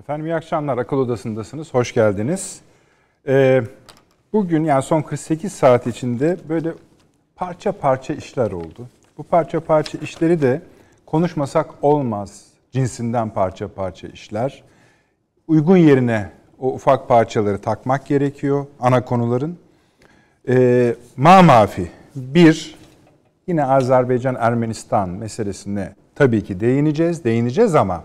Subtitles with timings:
[0.00, 0.78] Efendim iyi akşamlar.
[0.78, 1.74] Akıl Odası'ndasınız.
[1.74, 2.60] Hoş geldiniz.
[3.28, 3.62] Ee,
[4.32, 6.72] bugün yani son 48 saat içinde böyle
[7.36, 8.88] parça parça işler oldu.
[9.18, 10.62] Bu parça parça işleri de
[11.06, 14.62] konuşmasak olmaz cinsinden parça parça işler.
[15.48, 19.58] Uygun yerine o ufak parçaları takmak gerekiyor ana konuların.
[20.48, 22.76] Ee, ma mafi bir
[23.46, 28.04] yine Azerbaycan-Ermenistan meselesine tabii ki değineceğiz, değineceğiz ama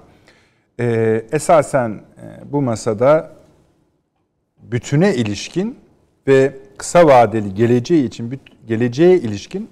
[0.79, 3.31] e, esasen e, bu masada
[4.61, 5.79] bütüne ilişkin
[6.27, 9.69] ve kısa vadeli geleceği için geleceğe ilişkin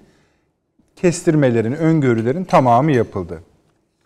[0.96, 3.42] kestirmelerin, öngörülerin tamamı yapıldı.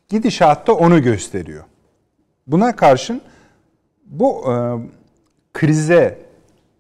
[0.08, 1.64] Gidişatta onu gösteriyor.
[2.46, 3.20] Buna karşın
[4.06, 4.54] bu e,
[5.52, 6.18] krize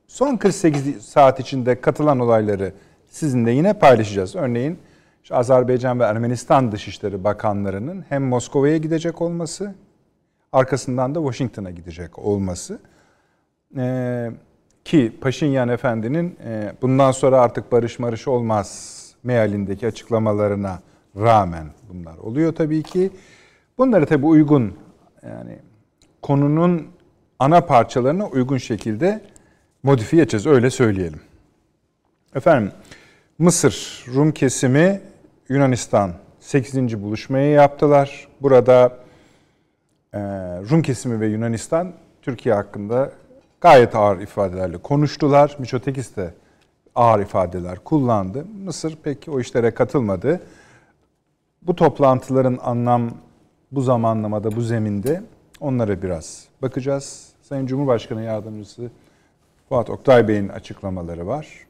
[0.06, 2.72] son 48 saat içinde katılan olayları
[3.10, 4.36] sizinle yine paylaşacağız.
[4.36, 4.78] Örneğin
[5.22, 9.74] işte Azerbaycan ve Ermenistan Dışişleri Bakanlarının hem Moskova'ya gidecek olması,
[10.54, 12.78] arkasından da Washington'a gidecek olması.
[13.76, 14.30] Ee,
[14.84, 20.78] ki Paşinyan Efendi'nin e, bundan sonra artık barış marış olmaz mealindeki açıklamalarına
[21.16, 23.10] rağmen bunlar oluyor tabii ki.
[23.78, 24.74] Bunları tabii uygun
[25.22, 25.58] yani
[26.22, 26.86] konunun
[27.38, 29.20] ana parçalarına uygun şekilde
[29.82, 31.20] modifiye edeceğiz öyle söyleyelim.
[32.34, 32.72] Efendim
[33.38, 35.00] Mısır Rum kesimi
[35.48, 37.02] Yunanistan 8.
[37.02, 38.28] buluşmayı yaptılar.
[38.40, 39.03] Burada e,
[40.70, 43.12] Rum kesimi ve Yunanistan Türkiye hakkında
[43.60, 45.56] gayet ağır ifadelerle konuştular.
[45.58, 46.34] Miçotekis de
[46.94, 48.44] ağır ifadeler kullandı.
[48.64, 50.40] Mısır pek o işlere katılmadı.
[51.62, 53.10] Bu toplantıların anlam
[53.72, 55.22] bu zamanlamada, bu zeminde
[55.60, 57.28] onlara biraz bakacağız.
[57.42, 58.90] Sayın Cumhurbaşkanı Yardımcısı
[59.68, 61.63] Fuat Oktay Bey'in açıklamaları var.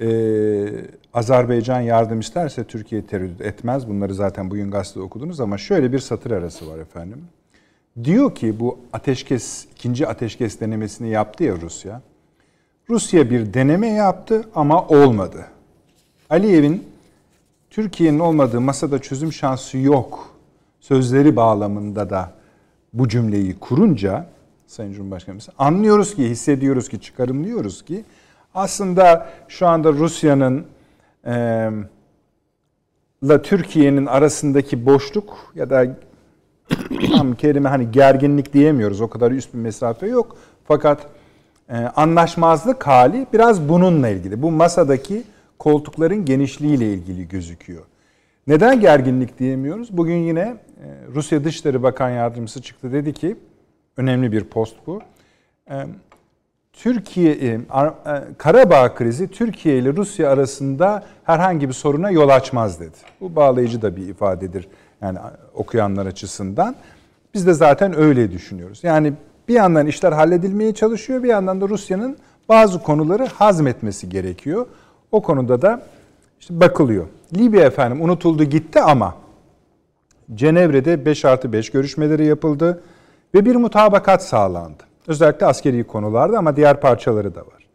[0.00, 0.68] Ee,
[1.14, 3.88] Azerbaycan yardım isterse Türkiye tereddüt etmez.
[3.88, 7.24] Bunları zaten bugün gazetede okudunuz ama şöyle bir satır arası var efendim.
[8.04, 12.02] Diyor ki bu ateşkes, ikinci ateşkes denemesini yaptı ya Rusya.
[12.90, 15.46] Rusya bir deneme yaptı ama olmadı.
[16.30, 16.84] Aliyev'in
[17.70, 20.36] Türkiye'nin olmadığı masada çözüm şansı yok
[20.80, 22.32] sözleri bağlamında da
[22.92, 24.26] bu cümleyi kurunca
[24.66, 28.04] Sayın Cumhurbaşkanımız anlıyoruz ki, hissediyoruz ki, çıkarımlıyoruz ki
[28.54, 30.66] aslında şu anda Rusya'nın
[31.26, 31.32] e,
[33.22, 35.86] la Türkiye'nin arasındaki boşluk ya da
[37.16, 39.00] tam kelime hani gerginlik diyemiyoruz.
[39.00, 40.36] O kadar üst bir mesafe yok.
[40.64, 41.06] Fakat
[41.68, 44.42] e, anlaşmazlık hali biraz bununla ilgili.
[44.42, 45.22] Bu masadaki
[45.58, 47.82] koltukların genişliğiyle ilgili gözüküyor.
[48.46, 49.96] Neden gerginlik diyemiyoruz?
[49.96, 50.56] Bugün yine e,
[51.14, 53.36] Rusya Dışişleri Bakan Yardımcısı çıktı dedi ki
[53.96, 55.00] önemli bir post bu.
[55.70, 55.86] E,
[56.72, 57.60] Türkiye e,
[58.38, 62.96] Karabağ krizi Türkiye ile Rusya arasında herhangi bir soruna yol açmaz dedi.
[63.20, 64.68] Bu bağlayıcı da bir ifadedir
[65.02, 65.18] yani
[65.54, 66.74] okuyanlar açısından.
[67.34, 68.84] Biz de zaten öyle düşünüyoruz.
[68.84, 69.12] Yani
[69.48, 72.16] bir yandan işler halledilmeye çalışıyor, bir yandan da Rusya'nın
[72.48, 74.66] bazı konuları hazmetmesi gerekiyor.
[75.12, 75.82] O konuda da
[76.40, 77.06] işte bakılıyor.
[77.36, 79.14] Libya efendim unutuldu gitti ama
[80.34, 82.82] Cenevre'de 5 artı 5 görüşmeleri yapıldı
[83.34, 84.82] ve bir mutabakat sağlandı.
[85.06, 87.68] Özellikle askeri konularda ama diğer parçaları da var.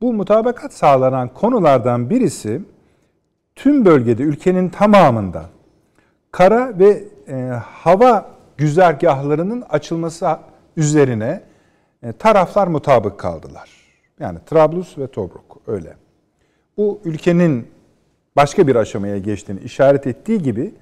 [0.00, 2.62] Bu mutabakat sağlanan konulardan birisi
[3.56, 5.44] tüm bölgede ülkenin tamamında
[6.32, 10.36] kara ve e, hava güzergahlarının açılması
[10.76, 11.42] üzerine
[12.02, 13.70] e, taraflar mutabık kaldılar.
[14.20, 15.96] Yani Trablus ve Tobruk öyle.
[16.76, 17.66] Bu ülkenin
[18.36, 20.74] başka bir aşamaya geçtiğini işaret ettiği gibi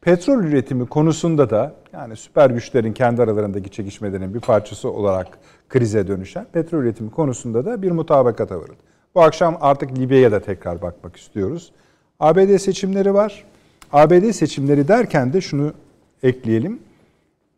[0.00, 5.38] petrol üretimi konusunda da yani süper güçlerin kendi aralarındaki çekişmelerin bir parçası olarak
[5.68, 8.82] krize dönüşen petrol üretimi konusunda da bir mutabakata varıldı.
[9.14, 11.72] Bu akşam artık Libya'ya da tekrar bakmak istiyoruz.
[12.20, 13.44] ABD seçimleri var.
[13.92, 15.72] ABD seçimleri derken de şunu
[16.22, 16.78] ekleyelim.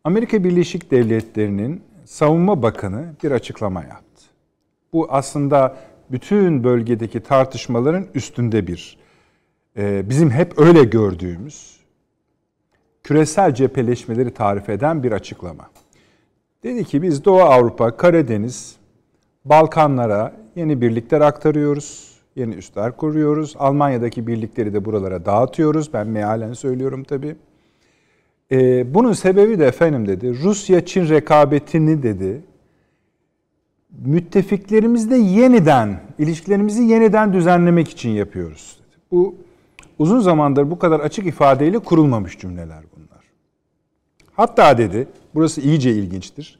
[0.03, 4.23] Amerika Birleşik Devletleri'nin savunma bakanı bir açıklama yaptı.
[4.93, 5.75] Bu aslında
[6.11, 8.97] bütün bölgedeki tartışmaların üstünde bir
[9.77, 11.76] e, bizim hep öyle gördüğümüz
[13.07, 15.69] küresel cepheleşmeleri tarif eden bir açıklama.
[16.63, 18.75] Dedi ki biz Doğu Avrupa, Karadeniz,
[19.45, 22.17] Balkanlara yeni birlikler aktarıyoruz.
[22.35, 23.55] Yeni üsler kuruyoruz.
[23.59, 25.93] Almanya'daki birlikleri de buralara dağıtıyoruz.
[25.93, 27.35] Ben mealen söylüyorum tabii.
[28.51, 32.41] Ee, bunun sebebi de efendim dedi, Rusya-Çin rekabetini dedi,
[34.05, 38.79] müttefiklerimizle yeniden, ilişkilerimizi yeniden düzenlemek için yapıyoruz.
[38.79, 39.01] Dedi.
[39.11, 39.35] Bu
[39.99, 43.23] uzun zamandır bu kadar açık ifadeyle kurulmamış cümleler bunlar.
[44.33, 46.59] Hatta dedi, burası iyice ilginçtir.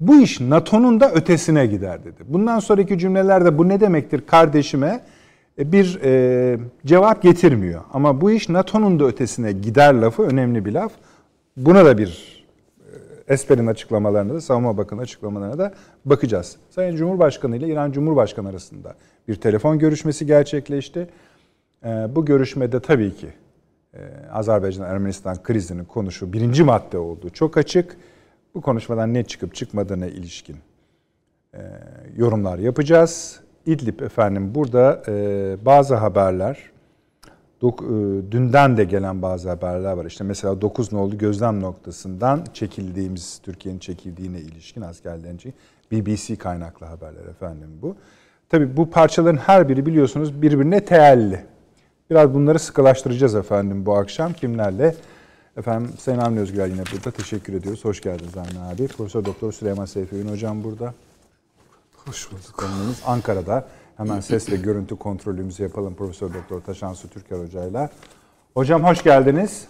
[0.00, 2.22] Bu iş NATO'nun da ötesine gider dedi.
[2.28, 5.04] Bundan sonraki cümlelerde bu ne demektir kardeşime
[5.58, 7.82] e, bir e, cevap getirmiyor.
[7.92, 10.92] Ama bu iş NATO'nun da ötesine gider lafı önemli bir laf.
[11.56, 12.44] Buna da bir
[13.28, 15.74] Esper'in açıklamalarına da, Savunma Bakanı açıklamalarına da
[16.04, 16.56] bakacağız.
[16.70, 18.94] Sayın Cumhurbaşkanı ile İran Cumhurbaşkanı arasında
[19.28, 21.08] bir telefon görüşmesi gerçekleşti.
[21.84, 23.28] Ee, bu görüşmede tabii ki
[23.94, 23.98] e,
[24.32, 27.96] Azerbaycan-Ermenistan krizinin konuşu birinci madde olduğu çok açık.
[28.54, 30.56] Bu konuşmadan ne çıkıp çıkmadığına ilişkin
[31.54, 31.60] e,
[32.16, 33.40] yorumlar yapacağız.
[33.66, 36.74] İdlib efendim burada e, bazı haberler
[38.30, 40.04] dünden de gelen bazı haberler var.
[40.04, 45.52] İşte mesela 9 nolu gözlem noktasından çekildiğimiz, Türkiye'nin çekildiğine ilişkin askerlerince
[45.92, 47.96] BBC kaynaklı haberler efendim bu.
[48.48, 51.44] Tabii bu parçaların her biri biliyorsunuz birbirine teelli.
[52.10, 54.32] Biraz bunları sıkılaştıracağız efendim bu akşam.
[54.32, 54.94] Kimlerle?
[55.56, 57.10] Efendim Sayın Avni Özgürel yine burada.
[57.10, 57.84] Teşekkür ediyoruz.
[57.84, 58.88] Hoş geldiniz Avni abi.
[58.88, 60.94] Profesör Doktor Süleyman Seyfi Ün hocam burada.
[61.96, 62.52] Hoş bulduk.
[62.56, 63.68] Konumuz Ankara'da.
[63.96, 67.90] Hemen ses ve görüntü kontrolümüzü yapalım Profesör Doktor Taşansu Türker hocayla.
[68.54, 69.66] Hocam hoş geldiniz.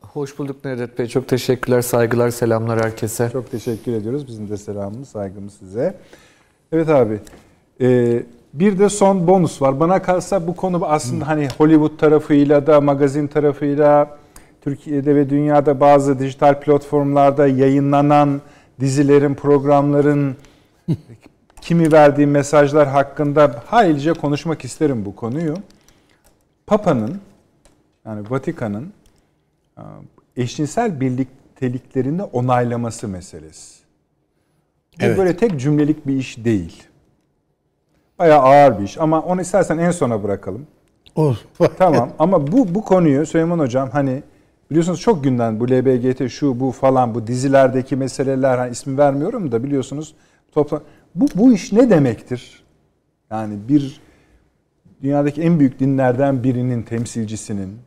[0.00, 1.06] Hoş bulduk Nedret Bey.
[1.06, 3.30] Çok teşekkürler, saygılar, selamlar herkese.
[3.32, 4.26] Çok teşekkür ediyoruz.
[4.26, 5.96] Bizim de selamımız, saygımız size.
[6.72, 7.20] Evet abi.
[7.80, 8.22] Ee,
[8.60, 9.80] bir de son bonus var.
[9.80, 14.18] Bana kalsa bu konu aslında hani Hollywood tarafıyla da magazin tarafıyla
[14.60, 18.40] Türkiye'de ve dünyada bazı dijital platformlarda yayınlanan
[18.80, 20.36] dizilerin, programların
[21.60, 25.54] kimi verdiği mesajlar hakkında haylice konuşmak isterim bu konuyu.
[26.66, 27.20] Papa'nın
[28.06, 28.92] yani Vatikan'ın
[29.78, 29.82] e,
[30.36, 33.78] eşcinsel birlikteliklerini onaylaması meselesi.
[35.00, 35.18] Bu evet.
[35.18, 36.87] böyle tek cümlelik bir iş değil.
[38.18, 40.66] Bayağı ağır bir iş ama onu istersen en sona bırakalım.
[41.14, 41.36] Olur.
[41.78, 44.22] tamam ama bu bu konuyu Süleyman Hocam hani
[44.70, 49.64] biliyorsunuz çok günden bu LBGT şu bu falan bu dizilerdeki meseleler hani ismi vermiyorum da
[49.64, 50.14] biliyorsunuz
[50.52, 50.80] toplam
[51.14, 52.62] bu, bu iş ne demektir?
[53.30, 54.00] Yani bir
[55.02, 57.78] dünyadaki en büyük dinlerden birinin temsilcisinin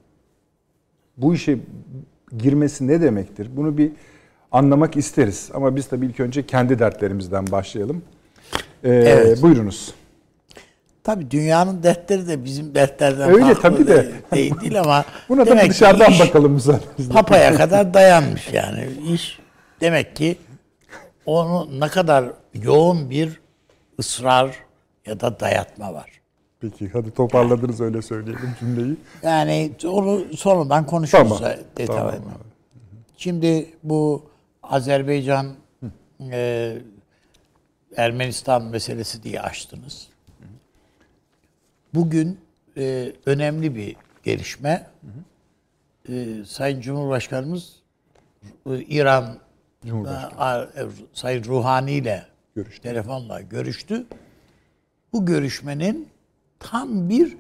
[1.17, 1.59] bu işe
[2.37, 3.49] girmesi ne demektir?
[3.55, 3.91] Bunu bir
[4.51, 5.49] anlamak isteriz.
[5.53, 8.01] Ama biz tabii ilk önce kendi dertlerimizden başlayalım.
[8.83, 9.41] Ee, evet.
[9.41, 9.93] Buyurunuz.
[11.03, 14.11] Tabii dünyanın dertleri de bizim dertlerden Öyle farklı tabii de.
[14.33, 17.13] değil, değil ama Buna da dışarıdan bakalım müsaadenizle.
[17.13, 19.39] Papaya kadar dayanmış yani iş.
[19.81, 20.37] Demek ki
[21.25, 23.41] onu ne kadar yoğun bir
[23.99, 24.55] ısrar
[25.05, 26.21] ya da dayatma var.
[26.59, 28.97] Peki hadi toparladınız yani, öyle söyleyelim cümleyi.
[29.23, 31.39] Yani onu sonradan konuşuruz.
[31.39, 31.55] Tamam.
[31.87, 32.13] Tamam.
[33.17, 34.25] Şimdi bu
[34.63, 35.47] Azerbaycan
[36.31, 36.73] e,
[37.97, 40.10] Ermenistan meselesi diye açtınız.
[41.93, 42.39] Bugün
[42.77, 44.87] e, önemli bir gelişme.
[46.09, 47.75] E, Sayın Cumhurbaşkanımız
[48.69, 49.39] e, İran
[49.85, 50.69] Cumhurbaşkanı.
[50.77, 50.83] E,
[51.13, 52.81] Sayın Ruhani ile görüştü.
[52.81, 54.05] telefonla görüştü.
[55.13, 56.09] Bu görüşmenin
[56.59, 57.37] tam bir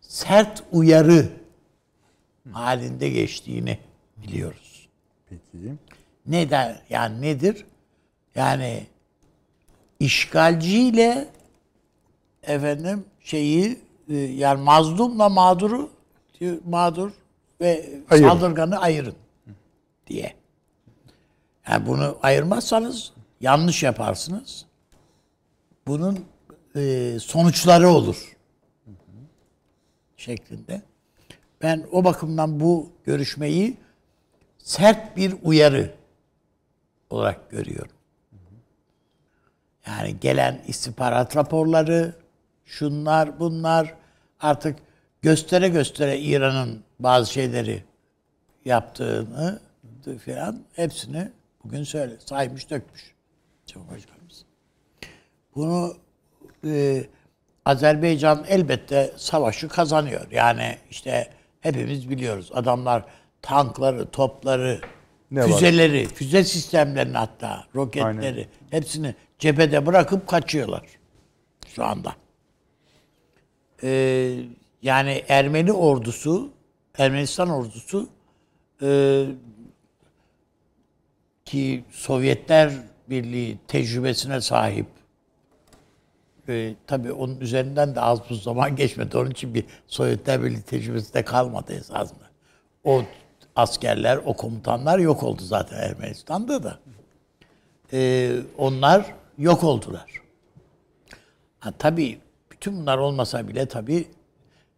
[0.00, 1.28] sert uyarı
[2.52, 3.78] halinde geçtiğini
[4.16, 4.88] biliyoruz.
[5.28, 5.74] Peki.
[6.26, 6.78] Neden?
[6.90, 7.64] Yani nedir?
[8.34, 8.86] Yani
[10.00, 11.28] işgalciyle
[12.42, 13.78] efendim şeyi
[14.08, 15.90] e, yani mazlumla mağduru
[16.64, 17.10] mağdur
[17.60, 18.28] ve ayırın.
[18.28, 19.14] saldırganı ayırın
[20.06, 20.34] diye.
[21.68, 24.66] Yani bunu ayırmazsanız yanlış yaparsınız.
[25.86, 26.24] Bunun
[26.76, 28.36] e, sonuçları olur.
[30.16, 30.82] Şeklinde.
[31.62, 33.76] Ben o bakımdan bu görüşmeyi
[34.58, 35.94] sert bir uyarı
[37.10, 37.96] olarak görüyorum.
[39.86, 42.14] Yani gelen istihbarat raporları,
[42.66, 43.94] şunlar bunlar
[44.40, 44.78] artık
[45.22, 47.84] göstere göstere İran'ın bazı şeyleri
[48.64, 49.60] yaptığını
[50.24, 51.32] filan hepsini
[51.64, 53.14] bugün söyle saymış dökmüş
[53.66, 54.44] Cumhurbaşkanımız.
[55.54, 55.96] Bunu
[56.64, 57.04] e,
[57.64, 60.26] Azerbaycan elbette savaşı kazanıyor.
[60.30, 61.30] Yani işte
[61.60, 62.50] hepimiz biliyoruz.
[62.54, 63.04] Adamlar
[63.42, 64.80] tankları, topları,
[65.30, 66.14] ne füzeleri, var?
[66.14, 68.46] füze sistemlerini hatta roketleri Aynen.
[68.70, 70.82] hepsini cephede bırakıp kaçıyorlar
[71.74, 72.12] şu anda.
[73.82, 74.38] Ee,
[74.82, 76.50] yani Ermeni ordusu,
[76.98, 78.08] Ermenistan ordusu
[78.82, 79.26] e,
[81.44, 82.72] ki Sovyetler
[83.10, 84.86] Birliği tecrübesine sahip
[86.48, 89.18] e, tabii onun üzerinden de az bu zaman geçmedi.
[89.18, 92.30] Onun için bir Sovyetler Birliği tecrübesi de kalmadı esasında.
[92.84, 93.02] O
[93.56, 96.78] askerler, o komutanlar yok oldu zaten Ermenistan'da da.
[97.92, 100.22] E, onlar yok oldular.
[101.60, 102.18] Ha, tabii
[102.66, 104.08] bütün bunlar olmasa bile tabii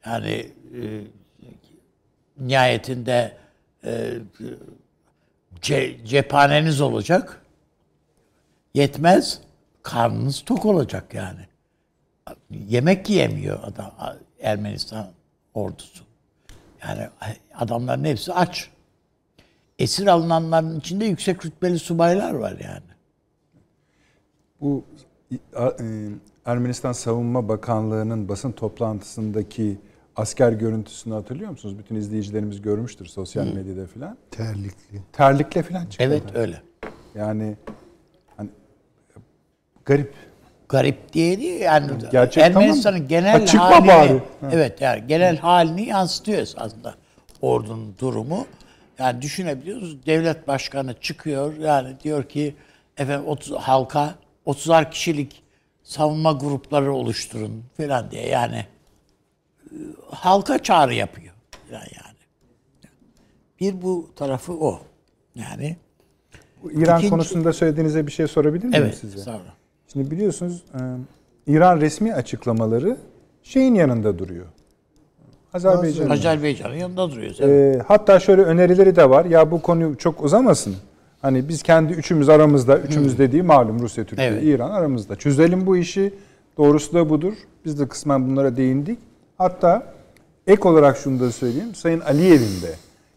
[0.07, 0.81] yani e,
[2.39, 3.37] nihayetinde
[3.85, 4.15] e,
[5.61, 7.43] ce, cephaneniz olacak.
[8.75, 9.41] Yetmez.
[9.83, 11.41] Karnınız tok olacak yani.
[12.51, 13.95] Yemek yiyemiyor adam
[14.41, 15.11] Ermenistan
[15.55, 16.05] ordusu.
[16.83, 17.09] Yani
[17.55, 18.71] adamların hepsi aç.
[19.79, 22.83] esir alınanların içinde yüksek rütbeli subaylar var yani.
[24.61, 24.85] Bu
[25.33, 25.65] e,
[26.49, 29.79] Ermenistan Savunma Bakanlığı'nın basın toplantısındaki
[30.17, 31.79] asker görüntüsünü hatırlıyor musunuz?
[31.79, 34.17] Bütün izleyicilerimiz görmüştür sosyal medyada filan.
[34.31, 35.03] Terlikli.
[35.13, 36.05] Terlikle filan çıktı.
[36.05, 36.63] Evet öyle.
[37.15, 37.57] Yani
[38.37, 38.49] hani
[39.85, 40.15] garip.
[40.69, 43.09] Garip diye değil yani Gerçek Ermenistan'ın tamam.
[43.09, 44.23] genel Açıkla halini bari.
[44.41, 44.51] Ha.
[44.53, 46.95] evet yani genel halini yansıtıyor esasında
[47.43, 48.47] ordunun durumu.
[48.99, 52.55] Yani düşünebiliyoruz devlet başkanı çıkıyor yani diyor ki
[52.97, 54.15] efendim 30 halka
[54.47, 55.48] 30'ar kişilik
[55.89, 58.67] savunma grupları oluşturun falan diye yani
[59.71, 59.75] e,
[60.11, 61.35] halka çağrı yapıyor
[61.69, 62.19] falan yani.
[63.61, 64.81] Bir bu tarafı o.
[65.35, 65.77] Yani
[66.71, 69.19] İran İkinci- konusunda söylediğinize bir şey sorabilir miyim evet size?
[69.19, 69.55] sonra.
[69.93, 70.81] Şimdi biliyorsunuz e,
[71.53, 72.97] İran resmi açıklamaları
[73.43, 74.47] şeyin yanında duruyor.
[75.55, 76.11] Azerbaycan.
[76.11, 77.35] Azerbaycan'ın yanında duruyor.
[77.41, 77.77] Evet.
[77.77, 79.25] E, hatta şöyle önerileri de var.
[79.25, 80.77] Ya bu konu çok uzamasın.
[81.23, 84.43] Hani biz kendi üçümüz aramızda, üçümüz dediği malum Rusya, Türkiye, Evet.
[84.45, 85.17] İran aramızda.
[85.17, 86.15] Çözelim bu işi.
[86.59, 87.33] Doğrusu da budur.
[87.65, 88.99] Biz de kısmen bunlara değindik.
[89.39, 89.93] Hatta
[90.47, 91.75] ek olarak şunu da söyleyeyim.
[91.75, 92.75] Sayın Aliyev'in de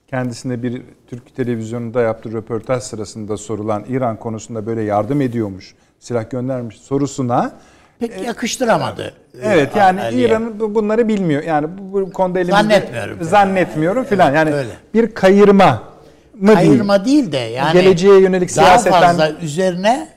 [0.08, 6.76] kendisine bir Türk televizyonunda yaptığı röportaj sırasında sorulan İran konusunda böyle yardım ediyormuş, silah göndermiş
[6.78, 7.52] sorusuna
[8.00, 9.14] Pek yakıştıramadı.
[9.42, 10.28] Evet yani Aliye.
[10.28, 11.44] İran bu- bunları bilmiyor.
[11.44, 13.18] Yani bu, konuda elimizde Zannetmiyorum.
[13.24, 14.34] zannetmiyorum filan.
[14.36, 14.70] Yani öyle.
[14.94, 15.84] bir kayırma
[16.42, 20.08] mı Kayırma değil de yani Geleceğe yönelik daha siyaseten- fazla üzerine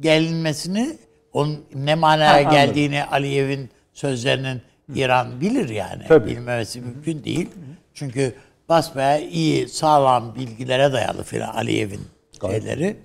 [0.00, 0.96] gelinmesini
[1.32, 4.62] onun ne manaya Ha, geldiğini Aliyev'in sözlerinin
[4.94, 6.02] İran bilir yani.
[6.08, 6.30] Tabii.
[6.30, 7.48] Bilmemesi mümkün değil.
[7.94, 8.34] Çünkü
[8.68, 12.00] basbaya iyi sağlam bilgilere dayalı filan Aliyev'in
[12.40, 12.96] şeyleri.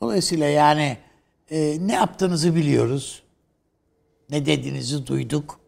[0.00, 0.96] Dolayısıyla yani
[1.50, 3.22] e, ne yaptığınızı biliyoruz.
[4.30, 5.60] Ne dediğinizi duyduk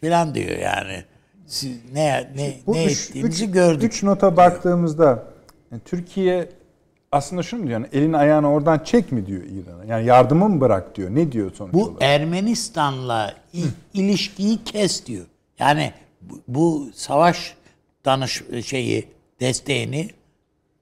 [0.00, 1.04] filan diyor yani.
[1.54, 3.82] Siz ne ne Bu ne üç, ettiğinizi üç- gördük.
[3.92, 5.24] üç nota baktığımızda
[5.72, 6.48] yani Türkiye
[7.12, 9.84] aslında şunu diyor yani elini ayağını oradan çek mi diyor İran'a.
[9.84, 11.10] Yani yardımı mı bırak diyor.
[11.14, 12.02] Ne diyor sonuç Bu olarak?
[12.02, 13.34] Ermenistan'la
[13.94, 15.26] ilişkiyi kes diyor.
[15.58, 17.54] Yani bu, bu savaş
[18.04, 19.08] danış şeyi
[19.40, 20.10] desteğini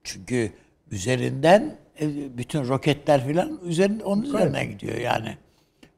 [0.03, 0.51] çünkü
[0.91, 5.37] üzerinden e, bütün roketler filan üzerinde onun üzerine gidiyor yani.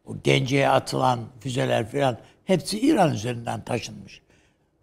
[0.05, 4.25] O Gence'ye atılan füzeler filan hepsi İran üzerinden taşınmış.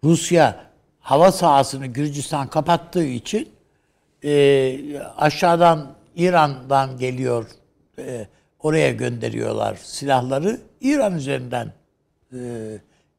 [0.03, 0.55] Rusya
[0.99, 3.49] hava sahasını Gürcistan kapattığı için
[4.23, 7.45] e, aşağıdan İran'dan geliyor
[7.99, 8.27] e,
[8.59, 11.73] oraya gönderiyorlar silahları İran üzerinden
[12.33, 12.39] e,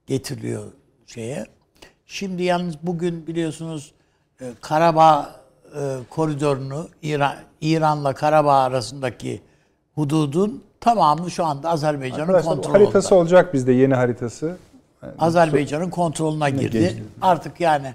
[0.07, 0.65] getiriliyor
[1.07, 1.45] şeye.
[2.07, 3.93] Şimdi yalnız bugün biliyorsunuz
[4.41, 5.37] e, Karabağ
[5.77, 9.43] e, koridorunu İran İran'la Karabağ arasındaki
[9.95, 12.85] hududun tamamı şu anda Azerbaycan'ın kontrolünde.
[12.85, 14.57] haritası olacak bizde yeni haritası.
[15.19, 16.79] Azerbaycan'ın kontrolüne girdi.
[16.79, 17.03] geçti.
[17.23, 17.95] Artık yani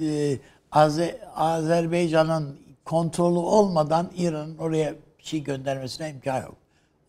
[0.00, 0.38] e,
[0.72, 6.54] Aze- Azerbaycan'ın kontrolü olmadan İran'ın oraya bir şey göndermesine imkan yok.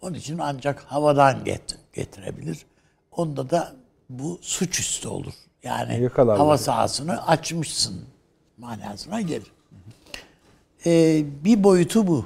[0.02, 2.66] Onun için ancak havadan get- getirebilir.
[3.12, 3.74] Onda da
[4.10, 5.34] bu suçüstü olur.
[5.64, 6.38] Yani Yakalarlar.
[6.38, 8.02] hava sahasını açmışsın
[8.58, 9.52] manasına gelir.
[10.86, 12.26] Ee, bir boyutu bu.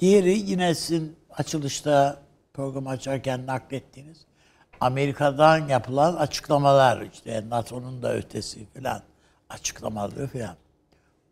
[0.00, 2.18] Diğeri yine sizin açılışta
[2.54, 4.18] program açarken naklettiğiniz
[4.80, 9.02] Amerika'dan yapılan açıklamalar işte NATO'nun da ötesi falan
[9.50, 10.54] açıklamaları falan.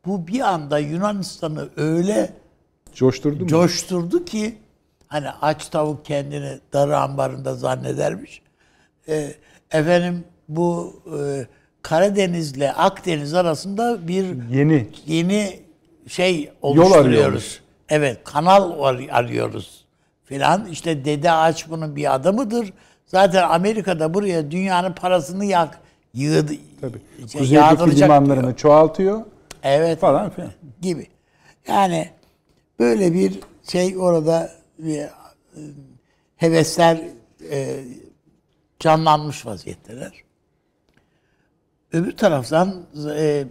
[0.06, 2.32] Bu bir anda Yunanistan'ı öyle
[2.94, 3.48] Coşturdu mu?
[3.48, 4.58] coşturdu ki
[5.08, 8.42] hani aç tavuk kendini darı ambarında zannedermiş.
[9.08, 9.34] Ee,
[9.70, 11.46] efendim bu e,
[11.82, 14.88] Karadeniz'le Akdeniz arasında bir Yeni.
[15.06, 15.60] yeni
[16.08, 17.06] şey oluşturuyoruz.
[17.06, 17.60] arıyormuş.
[17.88, 19.84] Evet, kanal ar- arıyoruz
[20.24, 20.66] filan.
[20.66, 22.72] İşte Dede Ağaç bunun bir adamıdır.
[23.06, 25.80] Zaten Amerika'da buraya dünyanın parasını yak
[26.14, 26.52] yığdı.
[26.80, 26.98] Tabii.
[27.32, 28.56] şey, Kuzeydeki limanlarını diyor.
[28.56, 29.20] çoğaltıyor
[29.62, 29.98] Evet.
[30.00, 30.50] falan filan.
[30.82, 31.06] Gibi.
[31.68, 32.10] Yani
[32.78, 33.40] böyle bir
[33.72, 35.10] şey orada bir e,
[36.36, 37.00] hevesler
[37.50, 37.84] e,
[38.80, 40.12] canlanmış vaziyetteler.
[41.92, 43.44] Öbür taraftan e,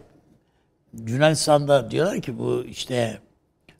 [1.07, 3.19] Yunanistan'da diyorlar ki bu işte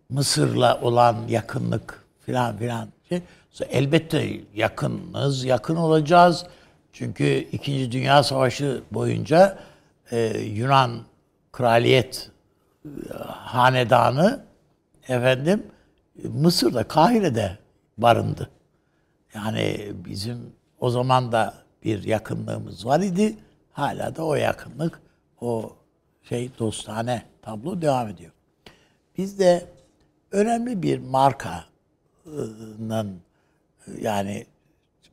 [0.10, 2.88] Mısır'la olan yakınlık filan filan.
[3.10, 3.22] Şey,
[3.62, 6.45] elbette yakınız, yakın olacağız.
[6.93, 9.60] Çünkü İkinci Dünya Savaşı boyunca
[10.12, 11.00] e, Yunan
[11.51, 12.31] kraliyet
[12.86, 12.89] e,
[13.27, 14.43] hanedanı
[15.07, 15.63] efendim
[16.24, 17.57] Mısır'da, Kahire'de
[17.98, 18.50] barındı.
[19.36, 23.38] Yani bizim o zaman da bir yakınlığımız var idi.
[23.72, 25.01] Hala da o yakınlık,
[25.41, 25.75] o
[26.24, 28.31] şey dostane tablo devam ediyor.
[29.17, 29.65] Bizde
[30.31, 31.63] önemli bir markanın
[34.02, 34.46] yani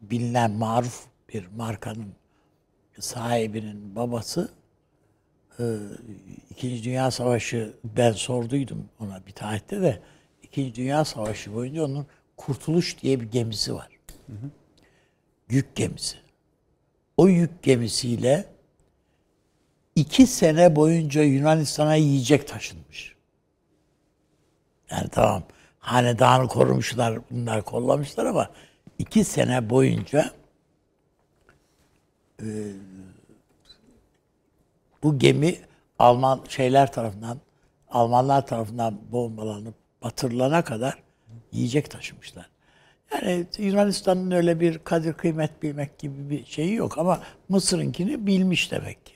[0.02, 2.14] bilinen maruf bir markanın
[2.98, 4.50] sahibinin babası
[5.58, 5.64] e,
[6.50, 10.02] İkinci Dünya Savaşı ben sorduydum ona bir tarihte de
[10.42, 13.88] İkinci Dünya Savaşı boyunca onun Kurtuluş diye bir gemisi var.
[15.50, 16.16] Yük gemisi.
[17.16, 18.44] O yük gemisiyle
[19.96, 23.16] iki sene boyunca Yunanistan'a yiyecek taşınmış.
[24.90, 25.42] Yani tamam
[25.80, 28.50] hanedanı korumuşlar, bunlar kollamışlar ama
[28.98, 30.30] iki sene boyunca
[32.42, 32.48] e,
[35.02, 35.56] bu gemi
[35.98, 37.38] Alman şeyler tarafından,
[37.90, 41.02] Almanlar tarafından bombalanıp batırılana kadar
[41.52, 42.50] yiyecek taşımışlar.
[43.12, 49.06] Yani Yunanistan'ın öyle bir kadir kıymet bilmek gibi bir şeyi yok ama Mısır'ınkini bilmiş demek
[49.06, 49.12] ki.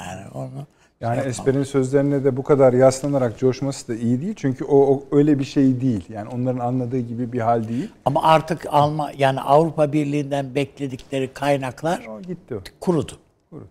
[0.00, 0.66] Yani onu
[1.00, 1.20] Yani.
[1.20, 4.34] Esper'in sözlerine de bu kadar yaslanarak coşması da iyi değil.
[4.36, 6.04] Çünkü o, o öyle bir şey değil.
[6.08, 7.88] Yani onların anladığı gibi bir hal değil.
[8.04, 12.60] Ama artık Alman yani Avrupa Birliği'nden bekledikleri kaynaklar O gitti o.
[12.80, 13.12] kurudu.
[13.50, 13.68] Kurudu.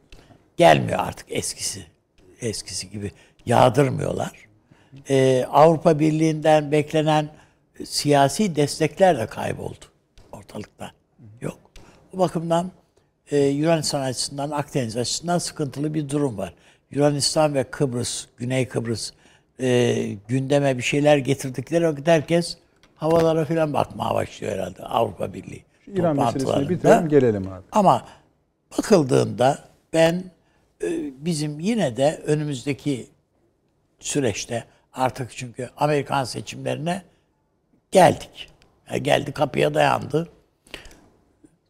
[0.57, 1.83] Gelmiyor artık eskisi
[2.41, 3.11] eskisi gibi
[3.45, 4.47] yağdırmıyorlar.
[5.09, 7.29] Ee, Avrupa Birliği'nden beklenen
[7.85, 9.85] siyasi destekler de kayboldu
[10.31, 10.91] ortalıkta.
[11.41, 11.57] Yok.
[12.13, 12.71] Bu bakımdan
[13.31, 16.53] e, Yunanistan açısından, Akdeniz açısından sıkıntılı bir durum var.
[16.91, 19.11] Yunanistan ve Kıbrıs, Güney Kıbrıs
[19.59, 19.95] e,
[20.27, 22.57] gündeme bir şeyler getirdikleri vakit herkes
[22.95, 25.65] havalara falan bakmaya başlıyor herhalde Avrupa Birliği.
[25.87, 27.63] İran meselesini bitirelim gelelim abi.
[27.71, 28.05] Ama
[28.77, 29.59] bakıldığında
[29.93, 30.23] ben
[30.83, 30.87] e,
[31.25, 33.07] bizim yine de önümüzdeki
[33.99, 34.63] süreçte
[34.93, 37.01] artık çünkü Amerikan seçimlerine
[37.91, 38.49] geldik.
[38.89, 40.29] Yani geldi kapıya dayandı.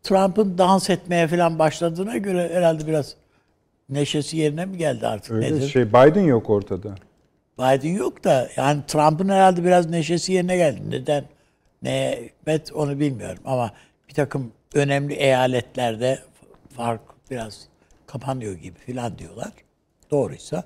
[0.03, 3.15] Trump'ın dans etmeye falan başladığına göre herhalde biraz
[3.89, 5.69] neşesi yerine mi geldi artık Öyle nedir?
[5.69, 6.95] şey Biden yok ortada.
[7.59, 10.81] Biden yok da yani Trump'ın herhalde biraz neşesi yerine geldi.
[10.89, 11.25] Neden?
[11.81, 13.71] Neye hikmet onu bilmiyorum ama
[14.09, 16.19] bir takım önemli eyaletlerde
[16.75, 17.01] fark
[17.31, 17.67] biraz
[18.07, 19.51] kapanıyor gibi filan diyorlar.
[20.11, 20.63] Doğruysa.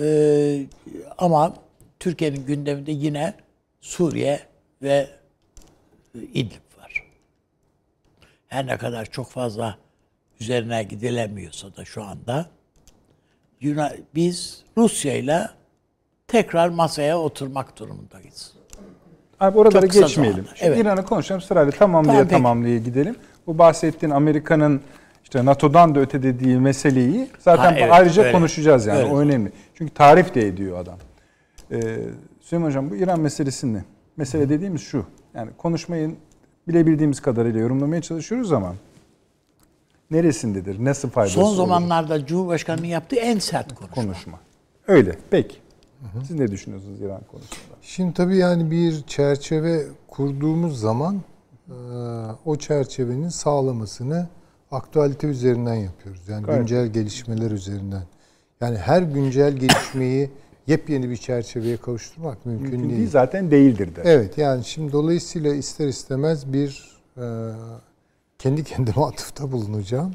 [0.00, 0.66] Ee,
[1.18, 1.54] ama
[2.00, 3.34] Türkiye'nin gündeminde yine
[3.80, 4.40] Suriye
[4.82, 5.08] ve
[6.14, 7.04] İdlib var.
[8.46, 9.78] Her ne kadar çok fazla
[10.40, 12.46] üzerine gidilemiyorsa da şu anda
[14.14, 15.48] biz Rusya ile
[16.28, 18.52] tekrar masaya oturmak durumundayız.
[19.40, 20.46] Abi oralara geçmeyelim.
[20.60, 20.78] evet.
[20.78, 23.16] İran'ı konuşalım sırayla tamamlaya Tamam, tamamlaya gidelim.
[23.46, 24.80] Bu bahsettiğin Amerika'nın
[25.24, 28.32] işte NATO'dan da öte dediği meseleyi zaten Ha, evet, ayrıca öyle.
[28.32, 29.12] konuşacağız yani Öyle.
[29.12, 29.52] o önemli.
[29.74, 30.98] Çünkü tarif de ediyor adam.
[31.72, 31.98] Ee,
[32.40, 33.84] Süleyman Hocam bu İran meselesi ne?
[34.16, 35.06] Mesele dediğimiz şu.
[35.34, 36.10] Yani konuşmayı
[36.68, 38.74] bilebildiğimiz kadarıyla yorumlamaya çalışıyoruz ama
[40.14, 40.84] neresindedir?
[40.84, 44.02] Nasıl faydası Son olur zamanlarda Cumhurbaşkanı'nın yaptığı en sert konuşma.
[44.02, 44.40] konuşma?
[44.86, 45.16] Öyle.
[45.30, 45.56] Peki.
[46.26, 47.74] Siz ne düşünüyorsunuz İran konusunda?
[47.82, 51.16] Şimdi tabii yani bir çerçeve kurduğumuz zaman
[51.68, 51.74] e,
[52.44, 54.28] o çerçevenin sağlamasını
[54.70, 56.28] aktualite üzerinden yapıyoruz.
[56.28, 56.60] Yani Gayet.
[56.60, 58.02] güncel gelişmeler üzerinden.
[58.60, 60.30] Yani her güncel gelişmeyi
[60.66, 62.98] yepyeni bir çerçeveye kavuşturmak mümkün, Mümkün değil.
[62.98, 64.02] değil zaten değildir de.
[64.04, 67.22] Evet yani şimdi dolayısıyla ister istemez bir e,
[68.44, 70.14] kendi kendime atıfta bulunacağım.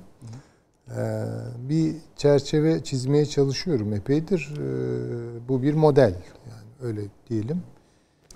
[0.88, 1.26] E,
[1.70, 4.54] bir çerçeve çizmeye çalışıyorum epeydir.
[4.58, 6.16] E, bu bir model
[6.50, 7.64] yani öyle diyelim.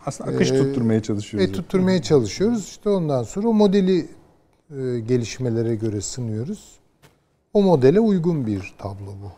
[0.05, 1.49] Aslında akış Ee, tutturmaya çalışıyoruz.
[1.49, 2.63] Ve tutturmaya çalışıyoruz.
[2.63, 6.79] İşte ondan sonra o modeli e, gelişmelere göre sınıyoruz.
[7.53, 9.31] O modele uygun bir tablo bu.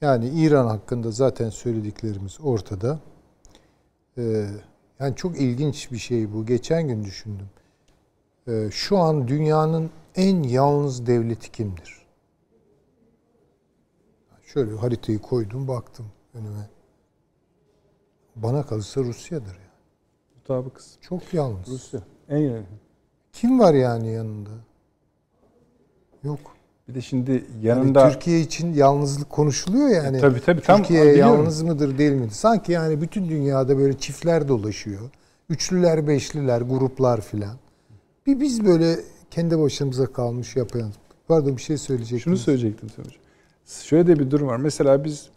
[0.00, 3.00] Yani İran hakkında zaten söylediklerimiz ortada.
[4.18, 4.46] Ee,
[5.00, 6.46] yani çok ilginç bir şey bu.
[6.46, 7.46] Geçen gün düşündüm.
[8.48, 12.06] Ee, şu an dünyanın en yalnız devleti kimdir?
[14.42, 16.68] Şöyle haritayı koydum, baktım önüme.
[18.36, 19.76] Bana kalırsa Rusya'dır yani.
[20.36, 20.98] Mutabıkız.
[21.00, 21.68] Çok yalnız.
[21.68, 22.00] Rusya.
[22.28, 22.66] En yakın.
[23.32, 24.50] Kim var yani yanında?
[26.24, 26.40] Yok.
[26.88, 30.16] Bir de şimdi Yani yanında Türkiye için yalnızlık konuşuluyor yani.
[30.16, 32.30] E, tabii, tabii, tam Türkiye yalnız mıdır değil midir?
[32.30, 35.10] Sanki yani bütün dünyada böyle çiftler dolaşıyor.
[35.48, 37.56] Üçlüler, beşliler, gruplar filan.
[38.26, 38.96] Bir biz böyle
[39.30, 40.94] kendi başımıza kalmış yapıyoruz.
[41.28, 42.20] Pardon bir şey söyleyecektim.
[42.20, 43.12] şunu söyleyecektim hocam.
[43.66, 44.56] Şöyle de bir durum var.
[44.56, 45.28] Mesela biz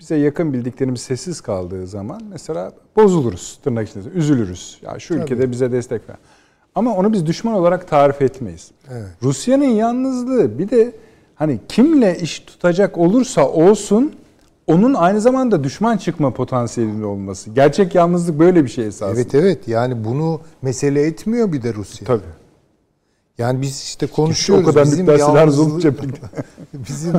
[0.00, 4.08] bize yakın bildiklerimiz sessiz kaldığı zaman mesela bozuluruz tırnak içinde.
[4.08, 4.78] Üzülürüz.
[4.82, 5.22] Ya şu Tabii.
[5.22, 6.16] ülkede bize destek ver.
[6.74, 8.70] Ama onu biz düşman olarak tarif etmeyiz.
[8.90, 9.08] Evet.
[9.22, 10.92] Rusya'nın yalnızlığı bir de
[11.34, 14.14] hani kimle iş tutacak olursa olsun
[14.66, 17.50] onun aynı zamanda düşman çıkma potansiyelinde olması.
[17.50, 19.20] Gerçek yalnızlık böyle bir şey esasında.
[19.20, 22.06] Evet evet yani bunu mesele etmiyor bir de Rusya.
[22.06, 22.22] Tabii.
[23.38, 24.68] Yani biz işte konuşuyoruz.
[24.68, 25.06] o kadar bizim
[25.80, 26.16] cepinde.
[26.74, 27.14] bizim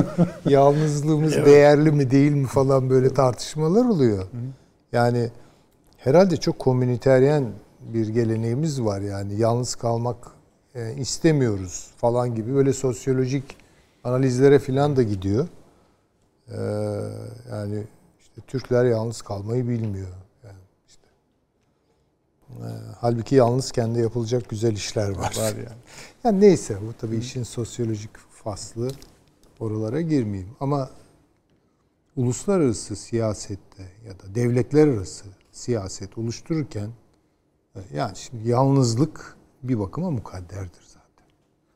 [0.48, 4.24] yalnızlığımız değerli mi değil mi falan böyle tartışmalar oluyor.
[4.92, 5.30] Yani
[5.96, 7.44] herhalde çok komüniteryen
[7.80, 10.16] bir geleneğimiz var yani yalnız kalmak
[10.74, 13.56] e, istemiyoruz falan gibi böyle sosyolojik
[14.04, 15.48] analizlere falan da gidiyor.
[16.52, 16.62] Ee,
[17.50, 17.84] yani
[18.20, 20.08] işte Türkler yalnız kalmayı bilmiyor.
[20.44, 21.08] Yani işte.
[22.50, 22.66] Ee,
[22.98, 25.34] halbuki yalnızken de yapılacak güzel işler var.
[25.38, 25.78] Var yani.
[26.24, 28.90] Yani neyse bu tabii işin sosyolojik faslı
[29.60, 30.50] oralara girmeyeyim.
[30.60, 30.90] Ama
[32.16, 36.90] uluslararası siyasette ya da devletler arası siyaset oluştururken
[37.76, 41.26] e, yani şimdi yalnızlık bir bakıma mukadderdir zaten.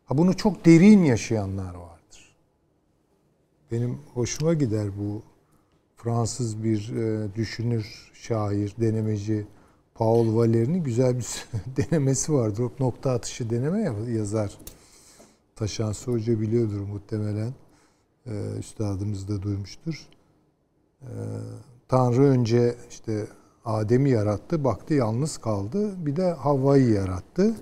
[0.05, 1.96] Ha bunu çok derin yaşayanlar vardır.
[3.73, 5.23] Benim hoşuma gider bu
[5.97, 9.47] Fransız bir e, düşünür, şair, denemeci
[9.95, 11.27] Paul Valéry'nin güzel bir
[11.77, 12.63] denemesi vardır.
[12.63, 14.59] O nokta atışı deneme ya- yazar.
[15.57, 17.55] Taşansı Hoca biliyordur muhtemelen.
[18.27, 20.09] Ee, üstadımız da duymuştur.
[21.03, 21.07] Ee,
[21.89, 23.27] Tanrı önce işte
[23.65, 26.07] Adem'i yarattı, baktı yalnız kaldı.
[26.07, 27.55] Bir de Havva'yı yarattı.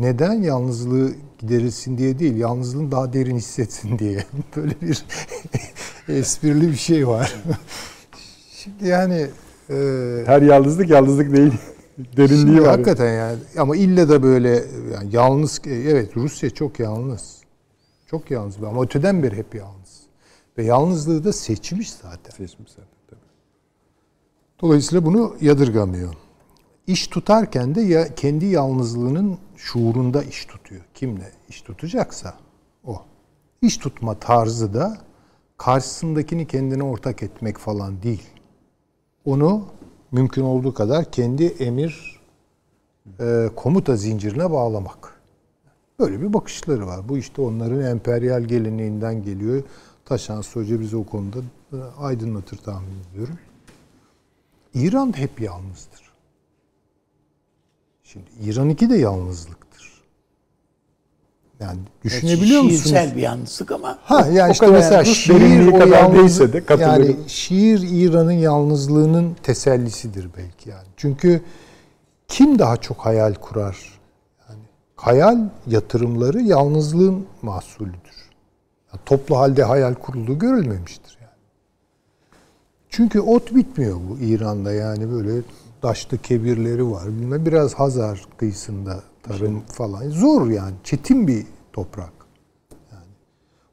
[0.00, 0.32] Neden?
[0.32, 4.24] Yalnızlığı giderilsin diye değil, yalnızlığını daha derin hissetsin diye.
[4.56, 5.04] Böyle bir
[6.08, 7.34] esprili bir şey var.
[8.52, 9.26] Şimdi yani
[9.70, 9.76] e,
[10.26, 11.52] Her yalnızlık yalnızlık değil.
[12.16, 12.68] Derinliği Şimdi var.
[12.68, 17.36] hakikaten yani ama ille de böyle yani yalnız evet Rusya çok yalnız.
[18.06, 20.00] Çok yalnız ama öteden beri hep yalnız.
[20.58, 22.30] Ve yalnızlığı da seçmiş zaten.
[22.30, 23.20] Seçmiş zaten, tabii.
[24.62, 26.14] Dolayısıyla bunu yadırgamıyor.
[26.90, 30.82] İş tutarken de ya kendi yalnızlığının şuurunda iş tutuyor.
[30.94, 32.34] Kimle iş tutacaksa
[32.84, 33.02] o.
[33.62, 34.98] İş tutma tarzı da
[35.56, 38.26] karşısındakini kendine ortak etmek falan değil.
[39.24, 39.64] Onu
[40.12, 42.20] mümkün olduğu kadar kendi emir
[43.20, 45.20] e, komuta zincirine bağlamak.
[45.98, 47.08] Böyle bir bakışları var.
[47.08, 49.62] Bu işte onların emperyal geleneğinden geliyor.
[50.04, 51.38] Taşans Hoca bizi o konuda
[51.72, 53.38] e, aydınlatır tahmin ediyorum.
[54.74, 55.99] İran hep yalnızdır.
[58.12, 60.02] Şimdi İran'ınki de yalnızlıktır.
[61.60, 62.82] Yani düşünebiliyor musunuz?
[62.82, 66.52] Şiirsel bir yalnızlık ama Ha yani O işte kadar mesela şiir o kadar yalnız, değilse
[66.52, 66.92] de katılırım.
[66.92, 70.86] yani şiir İran'ın yalnızlığının tesellisidir belki yani.
[70.96, 71.42] Çünkü
[72.28, 74.00] kim daha çok hayal kurar?
[74.48, 74.60] Yani
[74.96, 78.30] hayal yatırımları yalnızlığın mahsulüdür.
[78.92, 81.30] Yani toplu halde hayal kurulduğu görülmemiştir yani.
[82.88, 85.42] Çünkü ot bitmiyor bu İran'da yani böyle
[85.82, 87.06] daşlı kebirleri var.
[87.06, 90.08] Bilmem biraz Hazar kıyısında tarım falan.
[90.08, 90.74] Zor yani.
[90.84, 92.12] Çetin bir toprak.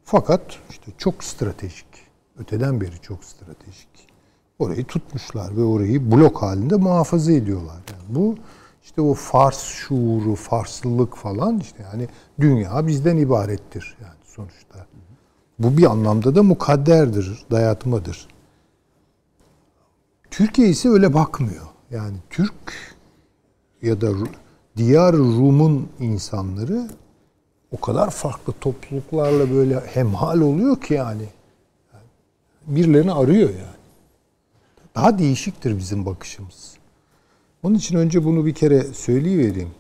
[0.04, 1.88] Fakat işte çok stratejik.
[2.40, 3.90] Öteden beri çok stratejik.
[4.60, 7.76] Orayı tutmuşlar ve orayı blok halinde muhafaza ediyorlar.
[7.92, 8.36] Yani bu
[8.84, 12.08] işte o Fars şuuru, Farslılık falan işte yani
[12.40, 14.86] dünya bizden ibarettir yani sonuçta.
[15.60, 18.28] Bu bir anlamda da mukadderdir, dayatmadır.
[20.32, 21.66] Türkiye ise öyle bakmıyor.
[21.92, 22.54] Yani Türk
[23.82, 24.12] ya da
[24.78, 26.90] diğer Rum'un insanları
[27.72, 31.26] o kadar farklı topluluklarla böyle hemhal oluyor ki yani.
[32.68, 33.78] Birilerini arıyor yani.
[34.96, 36.74] Daha değişiktir bizim bakışımız.
[37.64, 39.72] Onun için önce bunu bir kere söyleyivereyim.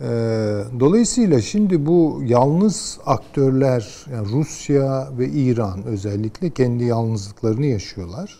[0.00, 0.04] Ee,
[0.80, 8.38] dolayısıyla şimdi bu yalnız aktörler, yani Rusya ve İran özellikle kendi yalnızlıklarını yaşıyorlar.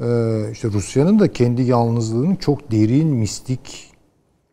[0.00, 3.94] Ee, işte Rusya'nın da kendi yalnızlığının çok derin, mistik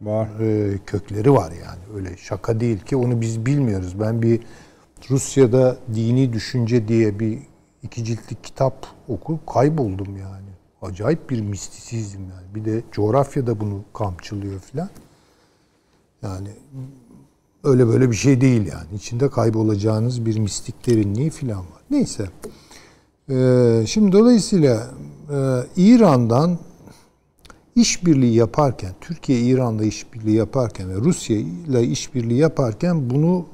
[0.01, 0.39] Var.
[0.39, 1.79] e, kökleri var yani.
[1.95, 3.99] Öyle şaka değil ki onu biz bilmiyoruz.
[3.99, 4.39] Ben bir
[5.09, 7.39] Rusya'da dini düşünce diye bir
[7.83, 10.45] iki ciltlik kitap oku kayboldum yani.
[10.81, 12.55] Acayip bir mistisizm yani.
[12.55, 14.89] Bir de coğrafyada bunu kamçılıyor filan.
[16.21, 16.49] Yani
[17.63, 18.87] öyle böyle bir şey değil yani.
[18.95, 21.81] İçinde kaybolacağınız bir mistik derinliği filan var.
[21.89, 22.29] Neyse.
[23.29, 24.87] Ee, şimdi dolayısıyla
[25.29, 26.57] e, İran'dan
[27.75, 33.45] işbirliği yaparken, Türkiye İran'la işbirliği yaparken ve Rusya ile işbirliği yaparken bunu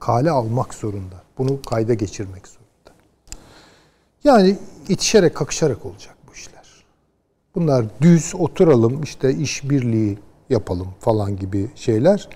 [0.00, 1.22] kale almak zorunda.
[1.38, 2.98] Bunu kayda geçirmek zorunda.
[4.24, 4.56] Yani
[4.88, 6.84] itişerek kakışarak olacak bu işler.
[7.54, 10.18] Bunlar düz oturalım işte işbirliği
[10.50, 12.28] yapalım falan gibi şeyler.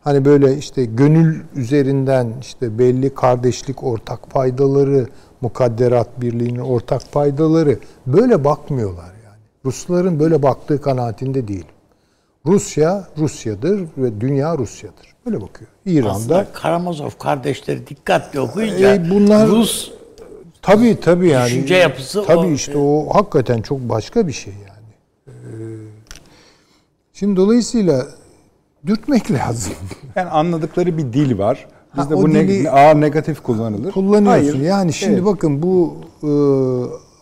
[0.00, 5.08] Hani böyle işte gönül üzerinden işte belli kardeşlik ortak paydaları,
[5.42, 9.38] mukadderat birliğinin ortak paydaları böyle bakmıyorlar yani.
[9.64, 11.64] Rusların böyle baktığı kanaatinde değil.
[12.46, 15.06] Rusya Rusya'dır ve dünya Rusya'dır.
[15.26, 15.70] Böyle bakıyor.
[15.86, 19.92] İran'da aslında Karamazov kardeşleri dikkatli okuyunca E, bunlar- Rus
[20.62, 21.46] Tabii tabii yani.
[21.46, 24.92] Düşünce yapısı Tabii o- işte o hakikaten çok başka bir şey yani.
[25.26, 25.32] Ee,
[27.12, 28.06] Şimdi dolayısıyla
[28.86, 29.72] dürtmek lazım.
[30.16, 31.66] Yani anladıkları bir dil var.
[31.96, 33.92] Bizde bu ne- ağır negatif kullanılır.
[33.92, 34.50] Kullanıyorsun.
[34.50, 34.54] Hayır.
[34.54, 35.24] Yani şimdi Evet.
[35.24, 36.30] bakın bu e,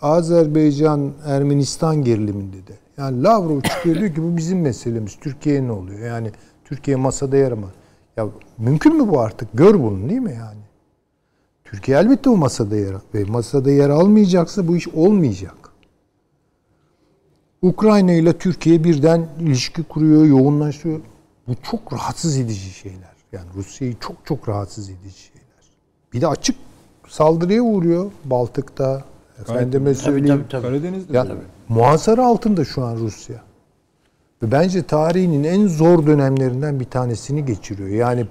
[0.06, 2.72] Azerbaycan Ermenistan geriliminde de.
[2.98, 5.16] Yani Lavrov çıkıyor diyor ki bu bizim meselemiz.
[5.20, 6.00] Türkiye'ye ne oluyor?
[6.00, 6.30] Yani
[6.64, 7.66] Türkiye masada yer ama.
[8.16, 8.26] Ya
[8.58, 9.48] mümkün mü bu artık?
[9.54, 10.60] Gör bunu değil mi yani?
[11.64, 15.54] Türkiye elbette o masada yer ve masada yer almayacaksa bu iş olmayacak.
[17.62, 21.00] Ukrayna ile Türkiye birden ilişki kuruyor, yoğunlaşıyor.
[21.48, 23.09] Bu çok rahatsız edici şeyler.
[23.32, 25.40] Yani Rusya'yı çok çok rahatsız edici şeyler.
[26.12, 26.56] Bir de açık
[27.08, 29.04] saldırıya uğruyor Baltık'ta.
[29.40, 30.36] Efendime söyleyeyim.
[30.50, 30.62] tabii, tabii.
[30.62, 31.38] Karadeniz'de Ya, tabii.
[31.68, 33.36] muhasara altında şu an Rusya.
[34.42, 37.88] Ve bence tarihinin en zor dönemlerinden bir tanesini geçiriyor.
[37.88, 38.26] Yani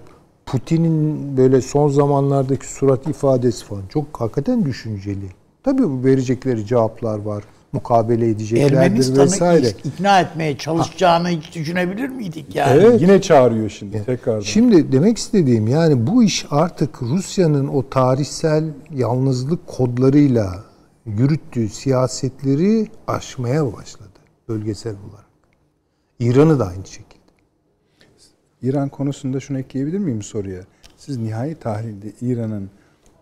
[0.46, 5.30] Putin'in böyle son zamanlardaki surat ifadesi falan çok hakikaten düşünceli.
[5.64, 7.44] Tabii bu verecekleri cevaplar var.
[7.72, 9.68] Mukabele edeceklerdir Ermenistan'ı vesaire.
[9.68, 12.82] ik- ikna etmeye çalışacağını hiç düşünebilir miydik yani?
[12.82, 13.02] Evet.
[13.02, 14.40] Yine çağırıyor şimdi tekrardan.
[14.42, 18.64] Şimdi demek istediğim yani bu iş artık Rusya'nın o tarihsel
[18.96, 20.64] yalnızlık kodlarıyla
[21.06, 24.10] yürüttüğü siyasetleri aşmaya başladı
[24.50, 25.26] bölgesel olarak.
[26.20, 27.20] İran'ı da aynı şekilde.
[28.62, 30.62] İran konusunda şunu ekleyebilir miyim soruya?
[30.98, 32.70] Siz nihai tahlilde İran'ın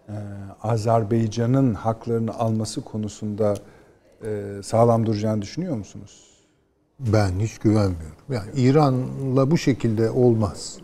[0.09, 0.15] e,
[0.63, 3.53] Azerbaycan'ın haklarını alması konusunda
[4.63, 6.27] sağlam duracağını düşünüyor musunuz?
[6.99, 8.17] Ben hiç güvenmiyorum.
[8.29, 10.77] Yani İran'la bu şekilde olmaz.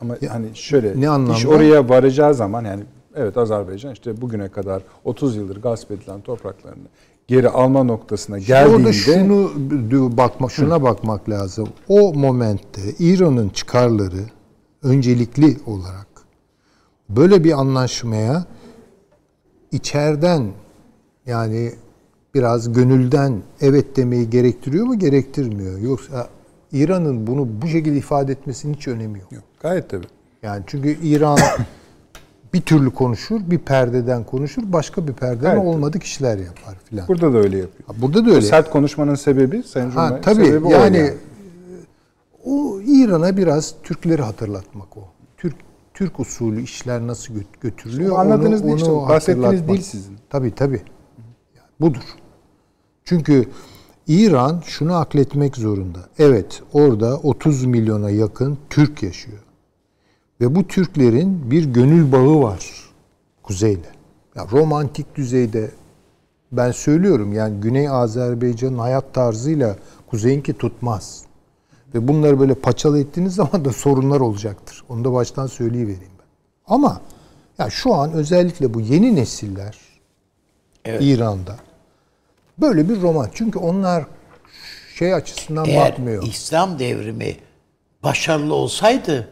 [0.00, 1.38] Ama hani şöyle ne anlamda?
[1.38, 2.82] iş oraya varacağı zaman yani
[3.14, 6.88] evet Azerbaycan işte bugüne kadar 30 yıldır gasp edilen topraklarını
[7.28, 9.50] geri alma noktasına geldiğinde Orada şunu
[10.16, 11.68] bakma, şuna bakmak lazım.
[11.88, 14.24] O momentte İran'ın çıkarları
[14.82, 16.06] öncelikli olarak
[17.08, 18.44] böyle bir anlaşmaya
[19.72, 20.52] içeriden
[21.26, 21.72] yani
[22.34, 25.78] biraz gönülden evet demeyi gerektiriyor mu gerektirmiyor.
[25.78, 26.28] Yoksa
[26.72, 29.32] İran'ın bunu bu şekilde ifade etmesinin hiç önemi yok.
[29.32, 30.06] Yok, gayet tabii.
[30.42, 31.38] Yani çünkü İran
[32.54, 35.64] bir türlü konuşur, bir perdeden konuşur, başka bir perdeden Evet.
[35.66, 37.08] olmadık işler yapar filan.
[37.08, 37.84] Burada da öyle yapıyor.
[37.88, 38.42] Ha, Burada da öyle.
[38.42, 41.12] sert konuşmanın sebebi Sayın Ha, Cumhurbaşkanı tabii sebebi o yani,
[42.44, 45.00] o İran'a biraz Türkleri hatırlatmak o.
[45.38, 45.54] Türk
[45.94, 48.12] Türk usulü işler nasıl gö- götürülüyor?
[48.16, 49.68] O anladığınız onu, değil işte, onu bahsettiğiniz hatırlatmak.
[49.68, 50.16] değil sizin.
[50.30, 50.82] Tabii tabii.
[51.56, 52.02] Yani budur.
[53.04, 53.48] Çünkü
[54.06, 55.98] İran şunu akletmek zorunda.
[56.18, 59.38] Evet orada 30 milyona yakın Türk yaşıyor.
[60.40, 62.90] Ve bu Türklerin bir gönül bağı var
[63.42, 63.88] kuzeyle.
[64.34, 65.70] Ya romantik düzeyde
[66.52, 71.24] ben söylüyorum yani Güney Azerbaycan'ın hayat tarzıyla kuzeyinki tutmaz.
[71.94, 74.84] Ve bunları böyle paçalı ettiğiniz zaman da sorunlar olacaktır.
[74.88, 76.26] Onu da baştan söyleyivereyim ben.
[76.74, 77.00] Ama
[77.58, 79.78] ya şu an özellikle bu yeni nesiller
[80.84, 81.56] İran'da
[82.60, 83.28] böyle bir roman.
[83.34, 84.04] Çünkü onlar
[84.94, 86.22] şey açısından Eğer bakmıyor.
[86.22, 87.36] İslam devrimi
[88.02, 89.28] başarılı olsaydı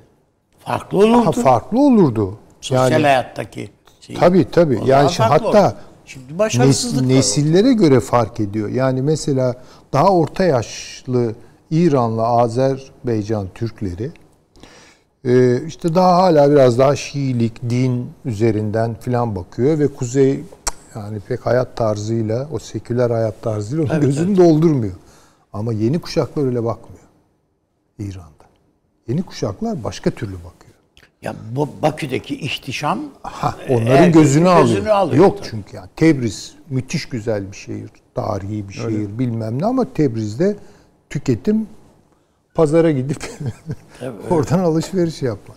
[0.59, 1.13] farklı olurdu.
[1.23, 2.39] Daha farklı olurdu.
[2.61, 4.17] Sosyal Yani hayattaki şey.
[4.17, 4.81] tabii tabii.
[4.87, 8.69] Yani şimdi hatta şimdi başarısızlık nes- nesillere göre fark ediyor.
[8.69, 9.55] Yani mesela
[9.93, 11.35] daha orta yaşlı
[11.71, 14.11] İranlı Azerbaycan Türkleri
[15.25, 20.41] e, işte daha hala biraz daha Şiilik, din üzerinden filan bakıyor ve Kuzey
[20.99, 24.95] yani pek hayat tarzıyla, o seküler hayat tarzıyla onun Evet, gözünü doldurmuyor.
[25.53, 27.03] Ama yeni kuşaklar öyle bakmıyor
[27.99, 28.45] İran'da.
[29.09, 30.75] Yeni kuşaklar başka türlü bakıyor.
[31.23, 34.69] Ya bu Bakü'deki ihtişam Ha, onların herkesin gözünü, alıyor.
[34.77, 35.49] gözünü alıyor Yok tabii.
[35.51, 40.57] çünkü yani Tebriz müthiş güzel bir şehir, tarihi bir şehir bilmem ne ama Tebriz'de
[41.11, 41.67] tüketim
[42.55, 43.31] pazara gidip
[44.31, 45.57] oradan alışveriş yapmak.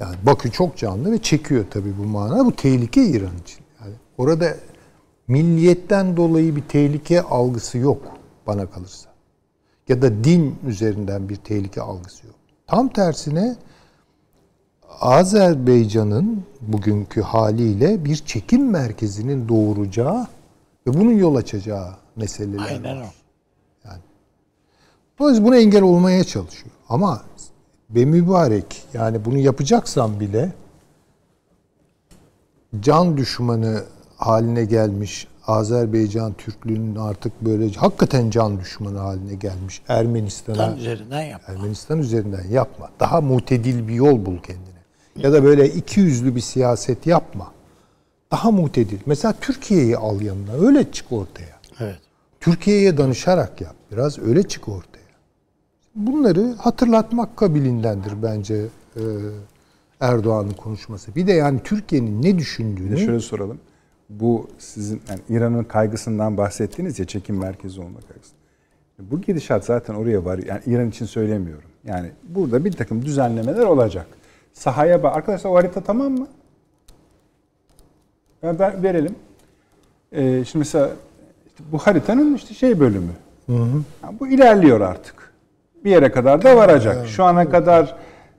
[0.00, 2.44] Yani Bakü çok canlı ve çekiyor tabii bu manada.
[2.46, 3.61] Bu tehlike İran için.
[4.22, 4.56] Yani orada
[5.28, 8.02] milliyetten dolayı bir tehlike algısı yok
[8.46, 9.10] bana kalırsa.
[9.88, 12.36] Ya da din üzerinden bir tehlike algısı yok.
[12.66, 13.56] Tam tersine
[15.00, 20.26] Azerbaycan'ın bugünkü haliyle bir çekim merkezinin doğuracağı
[20.86, 23.04] ve bunun yol açacağı meseleler aynen var.
[23.04, 23.22] o.
[25.18, 26.74] Dolayısıyla buna engel olmaya çalışıyor.
[26.88, 27.22] Ama
[27.90, 30.52] be mübarek yani bunu yapacaksan bile
[32.80, 33.84] can düşmanı
[34.22, 41.42] haline gelmiş Azerbaycan Türklüğünün artık böyle hakikaten can düşmanı haline gelmiş Ermenistan'a üzerinden yap.
[41.46, 42.90] Ermenistan üzerinden yapma.
[43.00, 44.82] Daha mutedil bir yol bul kendine.
[45.16, 47.52] Ya da böyle iki yüzlü bir siyaset yapma.
[48.32, 48.98] Daha mutedil.
[49.06, 50.52] Mesela Türkiye'yi al yanına.
[50.52, 51.60] Öyle çık ortaya.
[51.80, 51.98] Evet.
[52.40, 53.74] Türkiye'ye danışarak yap.
[53.92, 55.02] Biraz öyle çık ortaya.
[55.94, 58.54] Bunları hatırlatmak kabilindendir bence
[58.96, 59.02] e,
[60.00, 61.14] Erdoğan'ın konuşması.
[61.14, 63.60] Bir de yani Türkiye'nin ne Bir de düşündüğünü şöyle soralım.
[64.20, 68.32] Bu sizin yani İran'ın kaygısından bahsettiğiniz ya çekim merkezi olma kaygısı.
[68.98, 70.38] Bu gidişat zaten oraya var.
[70.38, 71.68] Yani İran için söylemiyorum.
[71.84, 74.06] Yani burada bir takım düzenlemeler olacak.
[74.52, 75.16] Sahaya bak.
[75.16, 76.28] Arkadaşlar o harita tamam mı?
[78.42, 79.14] Ben, ben verelim.
[80.12, 80.90] Ee, şimdi mesela
[81.46, 83.12] işte bu haritanın işte şey bölümü.
[84.02, 85.32] Yani bu ilerliyor artık.
[85.84, 87.06] Bir yere kadar da varacak.
[87.08, 87.96] Şu ana kadar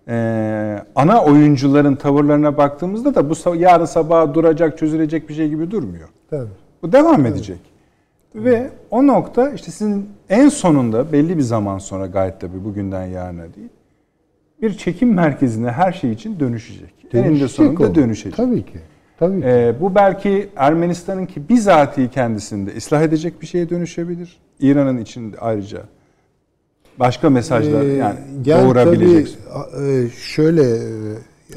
[0.07, 6.09] e, ana oyuncuların tavırlarına baktığımızda da bu yarın sabah duracak, çözülecek bir şey gibi durmuyor.
[6.29, 6.49] Tabii.
[6.83, 7.59] Bu devam edecek.
[8.35, 13.53] Ve o nokta işte sizin en sonunda belli bir zaman sonra gayet tabii bugünden yarına
[13.55, 13.69] değil
[14.63, 16.93] bir çekim merkezine her şey için dönüşecek.
[17.13, 17.95] Eninde Dönüşecek sonunda o.
[17.95, 18.35] dönüşecek.
[18.35, 18.79] Tabii ki.
[19.19, 19.47] Tabii ki.
[19.47, 24.39] Ee, bu belki Ermenistan'ın ki bizatihi kendisinde ıslah edecek bir şeye dönüşebilir.
[24.59, 25.81] İran'ın içinde ayrıca
[26.99, 29.37] başka mesajlar Ee, yani, yani doğurabilecek.
[29.53, 30.81] tabii, e, şöyle e,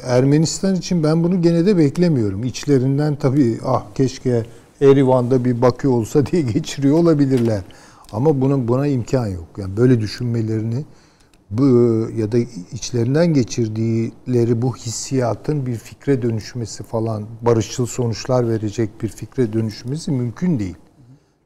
[0.03, 2.43] Ermenistan için ben bunu gene de beklemiyorum.
[2.43, 4.43] İçlerinden tabii ah keşke
[4.81, 7.61] Erivan'da bir Bakü olsa diye geçiriyor olabilirler.
[8.11, 9.47] Ama bunun buna imkan yok.
[9.57, 10.85] Yani böyle düşünmelerini
[11.51, 11.63] bu
[12.17, 12.37] ya da
[12.71, 20.59] içlerinden geçirdikleri bu hissiyatın bir fikre dönüşmesi falan barışçıl sonuçlar verecek bir fikre dönüşmesi mümkün
[20.59, 20.75] değil.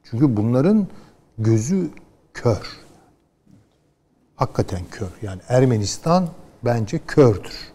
[0.03, 0.87] Çünkü bunların
[1.37, 1.89] gözü
[2.33, 2.61] kör
[4.45, 5.07] hakikaten kör.
[5.21, 6.27] Yani Ermenistan
[6.65, 7.71] bence kördür.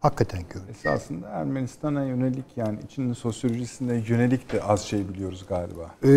[0.00, 0.60] Hakikaten kör.
[0.70, 5.90] Esasında Ermenistan'a yönelik yani içinin sosyolojisine yönelik de az şey biliyoruz galiba.
[6.04, 6.08] Ee,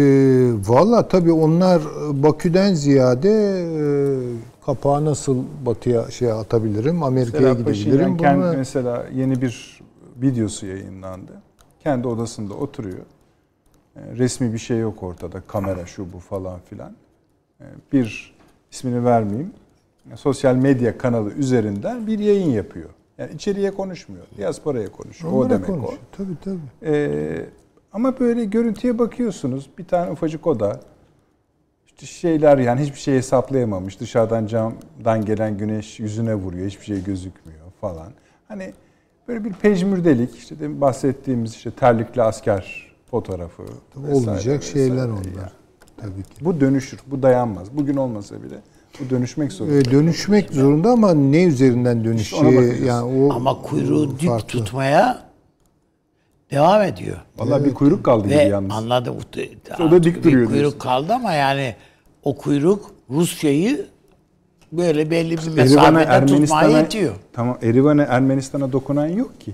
[0.70, 3.84] Valla tabii onlar e, Bakü'den ziyade e,
[4.66, 8.18] kapağı nasıl batıya şey atabilirim, Amerika'ya Paşinyan gidebilirim.
[8.18, 9.82] kendi Bunu, mesela yeni bir
[10.22, 11.32] videosu yayınlandı.
[11.80, 13.06] Kendi odasında oturuyor.
[13.96, 15.42] E, Resmi bir şey yok ortada.
[15.48, 16.96] Kamera şu bu falan filan.
[17.62, 18.36] E, Bir
[18.72, 19.54] ismini vermeyeyim.
[20.16, 22.90] Sosyal medya kanalı üzerinden bir yayın yapıyor.
[23.18, 24.26] Yani içeriye konuşmuyor.
[24.38, 25.34] Diasporaya konuşuyor.
[25.34, 25.94] o onlara demek konuşuyor.
[25.94, 26.18] o.
[26.18, 26.60] Tabii tabii.
[26.96, 27.46] Ee,
[27.94, 29.70] ama böyle görüntüye bakıyorsunuz.
[29.78, 30.80] Bir tane ufacık oda.
[31.86, 34.00] İşte şeyler yani hiçbir şey hesaplayamamış.
[34.00, 36.68] Dışarıdan camdan gelen güneş yüzüne vuruyor.
[36.68, 38.12] Hiçbir şey gözükmüyor falan.
[38.48, 38.74] Hani
[39.28, 40.36] böyle bir pejmürdelik.
[40.36, 43.64] işte demin bahsettiğimiz işte terlikli asker fotoğrafı.
[43.64, 44.88] vesaire, Olmayacak vesaire.
[44.88, 45.26] şeyler onlar.
[45.26, 45.50] Yani
[45.98, 46.46] Tabii ki.
[46.46, 47.00] bu dönüşür.
[47.08, 47.78] Bu dayanmaz.
[47.78, 48.56] Bugün olmasa bile
[49.00, 49.76] bu dönüşmek zorunda.
[49.78, 54.48] Ee, dönüşmek zorunda ama ne üzerinden dönüşeceği yani o Ama kuyruğu dik farklı.
[54.48, 55.20] tutmaya
[56.52, 57.18] devam ediyor.
[57.38, 58.72] Vallahi bir kuyruk kaldı gibi Ve yalnız.
[58.72, 59.16] anladım.
[59.80, 60.80] O da dik Bir duruyor kuyruk diyorsun.
[60.80, 61.76] kaldı ama yani
[62.24, 63.86] o kuyruk Rusya'yı
[64.72, 67.14] böyle belli bir mesafede tutmaya yetiyor.
[67.34, 69.54] tamam Erivan'a Ermenistan'a dokunan yok ki.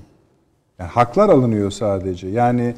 [0.80, 2.27] Yani haklar alınıyor sadece.
[2.27, 2.75] Yani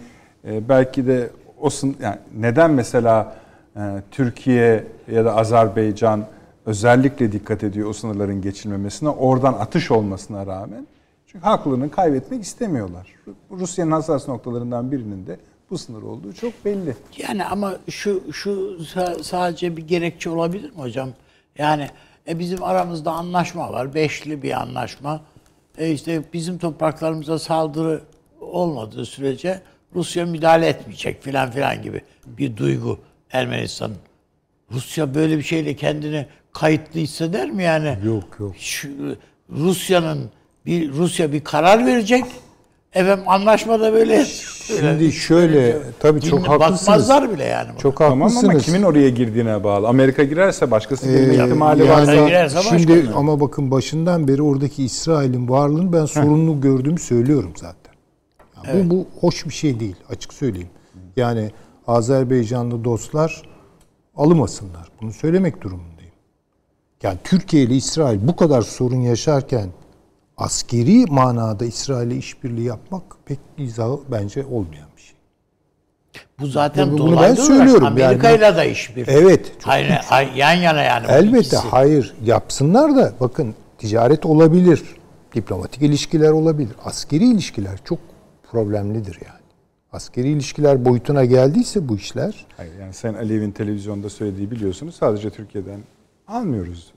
[0.47, 1.30] e, belki de
[1.62, 1.69] o
[2.02, 3.36] yani neden mesela
[3.76, 6.26] e, Türkiye ya da Azerbaycan
[6.65, 10.88] özellikle dikkat ediyor o sınırların geçilmemesine, oradan atış olmasına rağmen.
[11.28, 13.08] Çünkü haklarını kaybetmek istemiyorlar.
[13.52, 16.95] Rusya'nın hassas noktalarından birinin de bu sınır olduğu çok belli.
[17.17, 18.49] Yani ama şu şu
[18.82, 21.10] sa- sadece bir gerekçe olabilir mi hocam?
[21.58, 21.88] Yani
[22.28, 23.93] e, bizim aramızda anlaşma var.
[23.93, 25.21] Beşli bir anlaşma.
[25.78, 28.02] E işte bizim topraklarımıza saldırı
[28.41, 29.62] olmadığı sürece
[29.95, 32.99] Rusya müdahale etmeyecek filan filan gibi bir duygu
[33.32, 33.97] Ermenistan'ın.
[34.71, 37.97] Rusya böyle bir şeyle kendini kayıtlı hisseder mi yani?
[38.05, 38.53] Yok, yok.
[38.57, 38.87] Şu,
[39.51, 40.19] Rusya'nın
[40.65, 42.25] bir Rusya bir karar verecek.
[42.93, 46.81] Efendim anlaşmada böyle Şimdi şöyle tabii çok dinle- haklısınız.
[46.87, 47.69] bakmazlar bile yani.
[47.71, 47.77] buna.
[47.77, 48.49] Çok Tamam haklısınız.
[48.49, 49.87] ama kimin oraya girdiğine bağlı.
[49.87, 52.27] Amerika girerse başkası girme Ee, ihtimali yani var.
[52.27, 53.13] girerse şimdi türlü.
[53.13, 57.93] ama bakın başından beri oradaki İsrail'in varlığını ben sorunlu gördüğümü söylüyorum zaten.
[58.67, 60.69] Yani Bu, bu hoş bir şey değil açık söyleyeyim.
[61.17, 61.51] Yani
[61.87, 63.41] Azerbaycanlı dostlar
[64.15, 64.87] alınmasınlar.
[65.01, 65.92] Bunu söylemek durumundayım.
[67.03, 69.69] Yani Türkiye ile İsrail bu kadar sorun yaşarken
[70.37, 75.15] askeri manada İsrail'le işbirliği yapmak pek izahı bence olmayan bir şey.
[76.39, 79.11] Bu zaten Bunu- bunu dolaylı ben olarak söylüyorum Amerika'yla da işbirliği.
[79.11, 81.07] Evet, Hayır, hayır, yan yana yani.
[81.09, 81.57] Elbette ikisi.
[81.57, 84.83] hayır yapsınlar da bakın ticaret olabilir.
[85.35, 86.75] Diplomatik ilişkiler olabilir.
[86.85, 87.99] Askeri ilişkiler çok
[88.51, 89.43] problemlidir yani.
[89.93, 95.79] Askeri ilişkiler boyutuna geldiyse bu işler Hayır, yani sen Alev'in televizyonda söylediği biliyorsunuz sadece Türkiye'den
[96.27, 96.92] almıyoruz.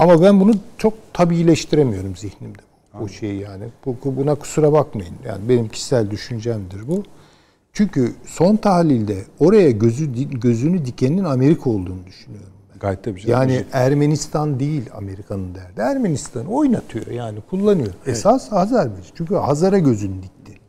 [0.00, 2.58] Ama ben bunu çok tabiileştiremiyorum zihnimde.
[3.02, 3.64] O şeyi yani.
[3.86, 5.14] Bu, buna kusura bakmayın.
[5.26, 7.04] Yani benim kişisel düşüncemdir bu.
[7.72, 12.48] Çünkü son tahlilde oraya gözü gözünü dikenin Amerika olduğunu düşünüyorum.
[12.80, 13.20] Gayet tabii.
[13.20, 13.32] canım.
[13.32, 15.80] Yani Ermenistan değil Amerika'nın derdi.
[15.80, 17.92] Ermenistan oynatıyor yani kullanıyor.
[18.06, 19.02] Esas Azerbaycan.
[19.14, 20.60] Çünkü Hazar'a gözünü dikti.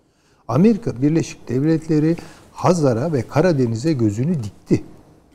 [0.48, 2.16] Amerika Birleşik Devletleri
[2.54, 4.84] Hazar'a ve Karadeniz'e gözünü dikti.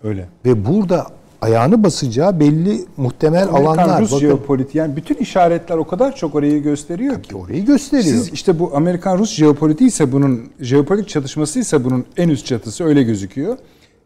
[0.02, 0.28] öyle.
[0.44, 1.06] Ve burada
[1.40, 4.00] ayağını basacağı belli muhtemel Amerikan alanlar.
[4.00, 7.36] Rus Bakın jeopolitiği yani bütün işaretler o kadar çok orayı gösteriyor ki.
[7.36, 8.16] orayı gösteriyor.
[8.16, 12.84] Siz işte bu Amerikan Rus jeopolitiği ise bunun jeopolitik çatışması ise bunun en üst çatısı
[12.84, 13.56] öyle gözüküyor.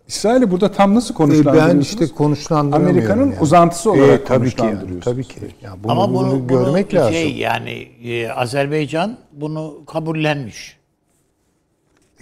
[0.09, 1.75] İsrail'i burada tam nasıl konuşlandırıyorsunuz?
[1.75, 2.97] ben işte konuşlandıramıyorum.
[2.97, 3.41] Amerika'nın yani.
[3.41, 5.41] uzantısı olarak Ee, tabii ki yani, tabii ki.
[5.63, 7.13] Yani bunu, Ama bunu, bunu görmek bunu lazım.
[7.13, 7.71] şey yani
[8.05, 10.80] e, Azerbaycan bunu kabullenmiş.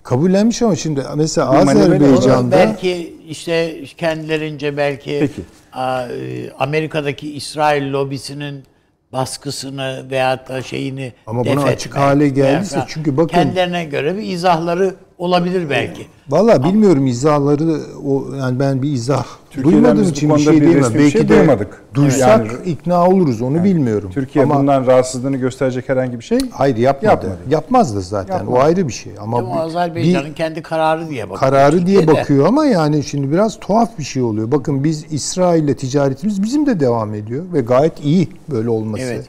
[0.09, 5.43] Kabullenmiş ama şimdi mesela Azerbaycan'da Belki işte kendilerince belki Peki.
[5.77, 8.65] e, Amerika'daki İsrail lobisinin
[9.13, 14.95] baskısını veyahut da şeyini Ama buna açık hale geldiyse çünkü bakın- kendilerine göre bir izahları
[15.19, 16.07] olabilir belki.
[16.29, 20.95] Valla bilmiyorum izahları o yani ben bir izah Türkiye'den duymadığım bu için bir şey diyemem.
[20.95, 21.83] bir Belki şey de duymadık.
[21.95, 24.11] duysak Yani- ikna oluruz onu bilmiyorum.
[24.15, 27.13] Türkiye Ama bundan rahatsızlığını gösterecek herhangi bir şey hayır yapmadı.
[27.13, 27.37] Yapmadı.
[27.51, 28.35] Yapmaz da zaten.
[28.35, 28.57] Yapmadı.
[28.57, 29.13] O ayrı bir şey.
[29.21, 31.41] Ama bir- Azerbaycan'ın kendi kararı diye bakıyor.
[31.51, 34.53] kararı diye bakıyor ama yani şimdi biraz tuhaf bir şey oluyor.
[34.53, 39.05] Bakın biz İsrail'le ticaretimiz bizim de devam ediyor ve gayet iyi böyle olması.
[39.05, 39.29] Evet.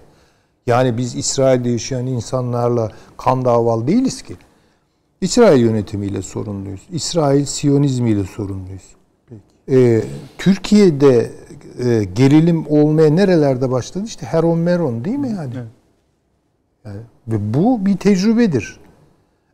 [0.67, 4.35] Yani biz İsrail'de yaşayan insanlarla kan davalı değiliz ki.
[5.21, 6.81] İsrail yönetimiyle sorunluyuz.
[6.91, 8.95] İsrail Siyonizmiyle sorunluyuz.
[9.71, 10.03] Ee,
[10.37, 11.31] Türkiye'de
[11.83, 14.03] e, gerilim olmaya nerelerde başladı?
[14.07, 15.53] İşte Heron Meron değil mi yani?
[16.85, 17.01] yani?
[17.27, 18.79] Ve bu bir tecrübedir.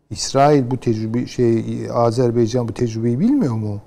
[0.09, 3.81] İsrail bu tecrübe şey Azerbaycan bu tecrübeyi bilmiyor mu?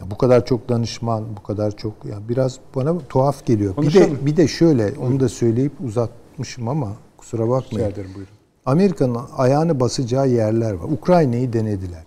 [0.00, 3.70] Ya bu kadar çok danışman, bu kadar çok ya biraz bana tuhaf geliyor.
[3.70, 4.16] Bir Konuşalım.
[4.16, 7.90] de bir de şöyle onu da söyleyip uzatmışım ama kusura rica bakmayın.
[7.90, 8.34] ederim buyurun.
[8.66, 10.84] Amerika'nın ayağını basacağı yerler var.
[10.84, 12.04] Ukrayna'yı denediler.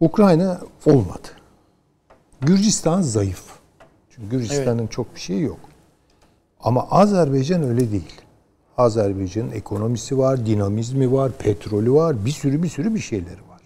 [0.00, 1.28] Ukrayna olmadı.
[2.40, 3.44] Gürcistan zayıf.
[4.10, 5.58] Çünkü Gürcistan'ın çok bir şeyi yok.
[6.60, 8.20] Ama Azerbaycan öyle değil.
[8.78, 13.60] Azerbaycan'ın ekonomisi var, dinamizmi var, petrolü var, bir sürü bir sürü bir şeyleri var.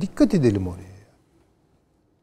[0.00, 0.92] Dikkat edelim oraya.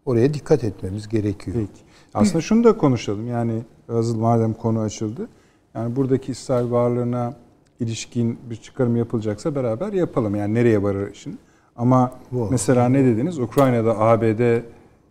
[0.05, 1.57] Oraya dikkat etmemiz gerekiyor.
[1.57, 1.83] Peki.
[2.13, 3.27] Aslında şunu da konuşalım.
[3.27, 5.27] Yani hazır madem konu açıldı.
[5.75, 7.33] Yani buradaki İsrail varlığına
[7.79, 10.35] ilişkin bir çıkarım yapılacaksa beraber yapalım.
[10.35, 11.39] Yani nereye varır işin.
[11.77, 12.47] Ama Bu.
[12.51, 13.39] mesela ne dediniz?
[13.39, 14.61] Ukrayna'da ABD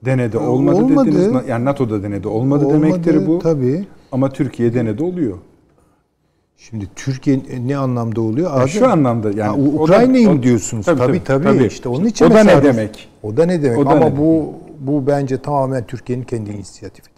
[0.04, 1.06] denedi olmadı, olmadı.
[1.10, 1.48] dediniz.
[1.48, 3.38] Yani NATO'da denedi olmadı, Olmadı, demektir bu.
[3.38, 3.84] Tabii.
[4.12, 5.38] Ama Türkiye denedi oluyor.
[6.56, 8.50] Şimdi Türkiye ne anlamda oluyor?
[8.50, 10.86] Azer- şu anlamda yani Ha, o da- Ukrayna'yı o- mı diyorsunuz?
[10.86, 11.64] Tabii, Tabii tabii, tabii.
[11.66, 13.08] İşte onun için o da ne demek?
[13.22, 13.86] O da ne demek?
[13.86, 17.17] Da ama ne bu bu bence tamamen Türkiye'nin kendi inisiyatifidir.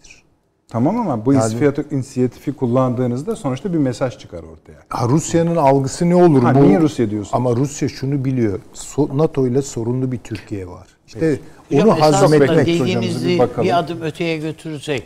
[0.71, 4.79] Tamam ama bu Yani- inisiyatifi, inisiyatifi kullandığınızda sonuçta bir mesaj çıkar ortaya.
[4.89, 6.43] Ha, Rusya'nın algısı ne olur?
[6.43, 6.63] Ha, bu?
[6.63, 7.37] niye Rusya diyorsun?
[7.37, 8.59] Ama Rusya şunu biliyor.
[8.75, 10.87] So- NATO ile sorunlu bir Türkiye var.
[11.07, 12.49] İşte Hocam onu esasında hazmetmek.
[12.67, 13.69] bir dediğinizi bir, bakalım.
[13.73, 15.03] adım öteye götürürsek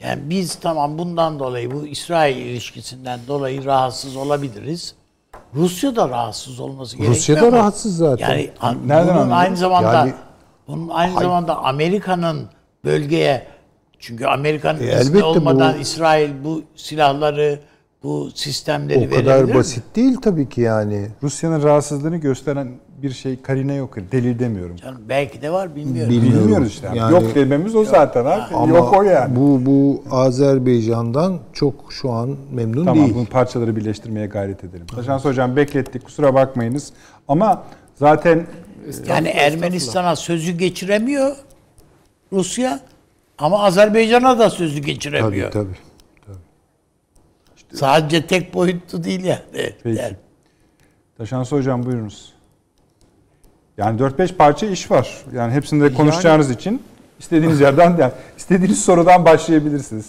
[0.00, 4.94] yani biz tamam bundan dolayı bu İsrail ilişkisinden dolayı rahatsız olabiliriz.
[5.54, 7.16] Rusya da rahatsız olması gerekiyor.
[7.16, 8.28] Rusya da rahatsız zaten.
[8.30, 9.30] Yani an- Nereden bunun anladın?
[9.30, 10.12] aynı zamanda Yani-
[10.68, 12.46] bunun aynı zamanda Amerika'nın
[12.84, 13.46] bölgeye
[14.06, 17.58] çünkü Amerika'nın E, izni olmadan bu- İsrail bu silahları
[18.02, 19.54] bu sistemleri O verebilir kadar mi?
[19.54, 21.08] basit değil tabii ki yani.
[21.22, 22.68] Rusya'nın rahatsızlığını gösteren
[23.02, 23.96] bir şey karine yok.
[24.12, 24.76] Delil demiyorum.
[24.76, 26.12] Canım belki de var bilmiyorum.
[26.12, 26.40] Bilmiyorum.
[26.40, 26.88] Bilmiyoruz işte.
[26.94, 28.54] Yani- yok dememiz o zaten abi.
[28.54, 29.36] Ama yok o yani.
[29.36, 33.14] bu bu Azerbaycan'dan çok şu an memnun tamam değil.
[33.14, 34.86] bu parçaları birleştirmeye gayret edelim.
[34.86, 36.92] Taşans hocam beklettik kusura bakmayınız.
[37.28, 37.62] Ama
[37.94, 38.46] zaten
[39.08, 41.36] Yani Ermenistan'a sözü geçiremiyor
[42.32, 42.80] Rusya
[43.38, 45.50] ama Azerbaycan'a da sözü Tabii geçiremiyor.
[45.50, 45.76] tabii.
[47.74, 49.40] Sadece tek boyutlu değil yani.
[49.82, 50.00] Peki.
[50.00, 50.16] Yani
[51.18, 52.32] Taşans hocam buyurunuz.
[53.78, 55.24] Yani 4-5 parça iş var.
[55.32, 56.82] Yani hepsini de konuşacağınız için
[57.18, 60.06] istediğiniz yerden yani istediğiniz sorudan başlayabilirsiniz.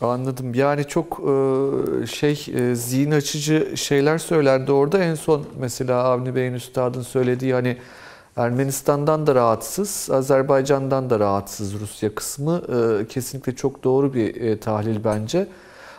[0.00, 0.54] Anladım.
[0.54, 4.98] Yani çok e, şey e, zihin açıcı şeyler söylendi orada.
[4.98, 7.76] En son mesela Avni Bey'in üstadın söylediği hani
[8.38, 15.04] Ermenistan'dan da rahatsız, Azerbaycan'dan da rahatsız Rusya kısmı e, kesinlikle çok doğru bir e, tahlil
[15.04, 15.46] bence.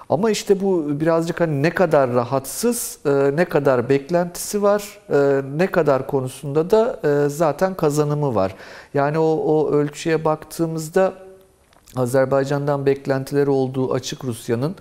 [0.10, 5.68] Ama işte bu birazcık hani ne kadar rahatsız, e, ne kadar beklentisi var, e, ne
[5.68, 8.56] kadar konusunda da e, zaten kazanımı var.
[8.94, 11.14] Yani o, o ölçüye baktığımızda
[11.96, 14.76] Azerbaycan'dan beklentileri olduğu açık Rusya'nın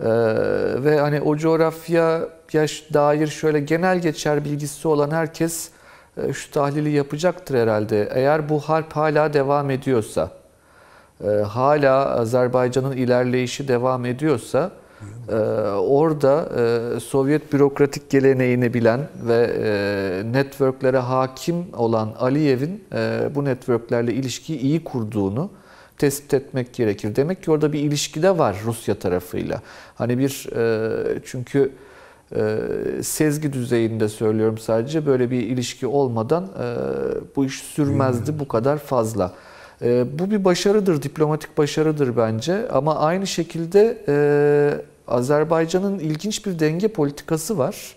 [0.00, 0.06] Ee,
[0.84, 5.70] ve hani o coğrafya yaş dair şöyle genel geçer bilgisi olan herkes
[6.32, 8.08] şu tahlili yapacaktır herhalde.
[8.14, 10.30] Eğer bu harp hala devam ediyorsa,
[11.24, 14.70] e, hala Azerbaycan'ın ilerleyişi devam ediyorsa
[15.28, 15.34] e,
[15.78, 16.48] orada
[16.96, 24.58] e, Sovyet bürokratik geleneğini bilen ve e, networklere hakim olan Aliyev'in e, bu networklerle ilişkiyi
[24.58, 25.50] iyi kurduğunu
[25.98, 27.16] tespit etmek gerekir.
[27.16, 29.62] Demek ki orada bir ilişki de var Rusya tarafıyla.
[29.94, 31.72] Hani bir e, çünkü
[32.36, 32.58] e,
[33.02, 36.66] sezgi düzeyinde söylüyorum sadece böyle bir ilişki olmadan e,
[37.36, 39.32] bu iş sürmezdi bu kadar fazla.
[39.82, 42.68] E, bu bir başarıdır, diplomatik başarıdır bence.
[42.68, 44.14] Ama aynı şekilde e,
[45.08, 47.94] Azerbaycan'ın ilginç bir denge politikası var.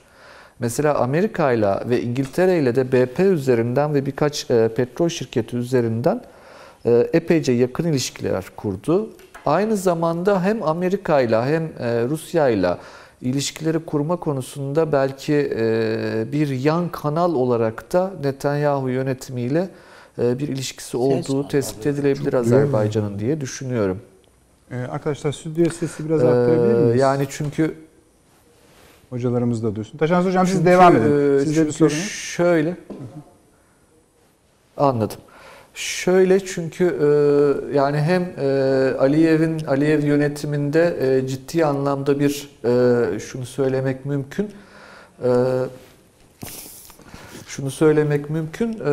[0.59, 6.21] Mesela Amerika ile ve İngiltere ile de BP üzerinden ve birkaç e, petrol şirketi üzerinden
[6.85, 9.09] e, epeyce yakın ilişkiler kurdu.
[9.45, 12.77] Aynı zamanda hem Amerika ile hem e, Rusya ile
[13.23, 19.69] ilişkileri kurma konusunda belki e, bir yan kanal olarak da Netanyahu yönetimiyle
[20.19, 23.99] e, bir ilişkisi olduğu tespit edilebilir Azerbaycan'ın diye düşünüyorum.
[24.71, 27.01] Ee, arkadaşlar stüdyo sesi biraz Ee, arttırabilir miyiz?
[27.01, 27.75] yani çünkü
[29.09, 29.97] Hocalarımız da duysun.
[29.97, 31.35] Taşans Hocam siz Çünkü, devam edin.
[31.37, 31.97] e, Sizde bir sorunuz.
[32.11, 32.77] Şöyle.
[34.77, 35.17] Anladım.
[35.73, 37.07] Şöyle çünkü e,
[37.77, 38.47] yani hem e,
[38.99, 44.51] Aliyev'in Aliyev yönetiminde e, ciddi anlamda bir e, şunu söylemek mümkün.
[45.23, 45.29] E,
[47.47, 48.73] şunu söylemek mümkün.
[48.73, 48.89] E,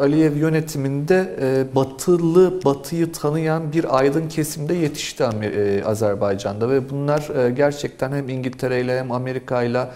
[0.00, 7.50] Aliyev yönetiminde e, batılı, batıyı tanıyan bir aydın kesimde yetişti e, Azerbaycan'da ve bunlar e,
[7.50, 9.88] gerçekten hem İngiltere ile hem Amerika ile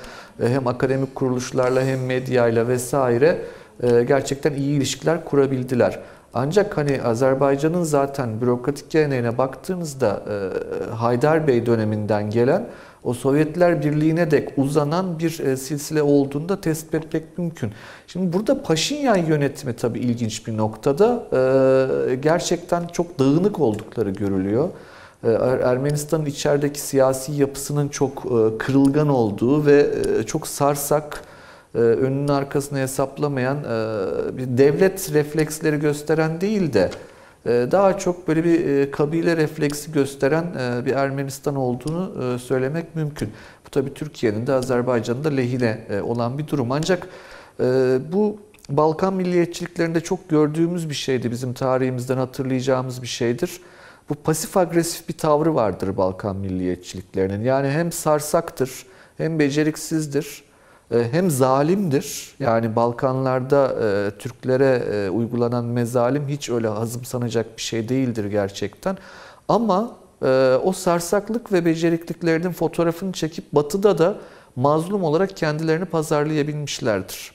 [0.42, 5.98] hem akademik kuruluşlarla hem medyayla vesaire e, gerçekten iyi ilişkiler kurabildiler.
[6.34, 12.66] Ancak hani Azerbaycan'ın zaten bürokratik geleneğine baktığınızda e, Haydar Bey döneminden gelen
[13.04, 17.72] o Sovyetler Birliği'ne dek uzanan bir e, silsile olduğunu da tespit etmek mümkün.
[18.06, 21.22] Şimdi burada Paşinyan yönetimi tabii ilginç bir noktada.
[21.32, 24.68] E, gerçekten çok dağınık oldukları görülüyor.
[25.24, 28.22] Er- Ermenistan'ın içerideki siyasi yapısının çok
[28.58, 29.86] kırılgan olduğu ve
[30.26, 31.22] çok sarsak,
[31.78, 36.90] önünün arkasını hesaplamayan e, bir devlet refleksleri gösteren değil de
[37.46, 42.96] e, daha çok böyle bir e, kabile refleksi gösteren e, bir Ermenistan olduğunu e, söylemek
[42.96, 43.32] mümkün.
[43.66, 46.72] Bu tabii Türkiye'nin de Azerbaycan'ın da lehine e, olan bir durum.
[46.72, 47.08] Ancak
[47.60, 51.30] e, bu Balkan milliyetçiliklerinde çok gördüğümüz bir şeydi.
[51.30, 53.60] Bizim tarihimizden hatırlayacağımız bir şeydir.
[54.08, 57.44] Bu pasif agresif bir tavrı vardır Balkan milliyetçiliklerinin.
[57.44, 60.49] Yani hem sarsaktır, hem beceriksizdir, e,
[60.90, 62.34] hem zalimdir.
[62.38, 68.98] Yani Balkanlarda e, Türklere e, uygulanan mezalim hiç öyle hazımsanacak bir şey değildir gerçekten.
[69.48, 74.18] Ama e, o sarsaklık ve becerikliklerinin fotoğrafını çekip Batı'da da
[74.56, 77.32] mazlum olarak kendilerini pazarlayabilmişlerdir.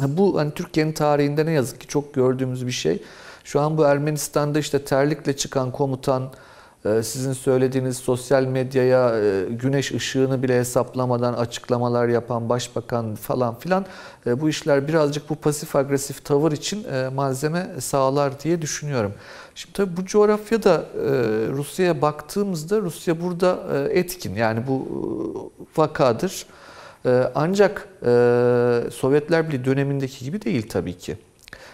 [0.00, 3.02] Bu hani Türkiye'nin tarihinde ne yazık ki çok gördüğümüz bir şey.
[3.44, 6.28] Şu an bu Ermenistan'da işte terlikle çıkan komutan, e,
[6.82, 13.86] sizin söylediğiniz sosyal medyaya e, güneş ışığını bile hesaplamadan açıklamalar yapan başbakan falan filan
[14.26, 19.14] e, bu işler birazcık bu pasif agresif tavır için e, malzeme sağlar diye düşünüyorum.
[19.54, 20.86] Şimdi tabii bu coğrafyada
[21.50, 23.58] Rusya'ya baktığımızda Rusya burada
[23.90, 26.46] etkin yani bu vakadır.
[27.34, 27.88] Ancak
[28.92, 31.16] Sovyetler Birliği dönemindeki gibi değil tabii ki.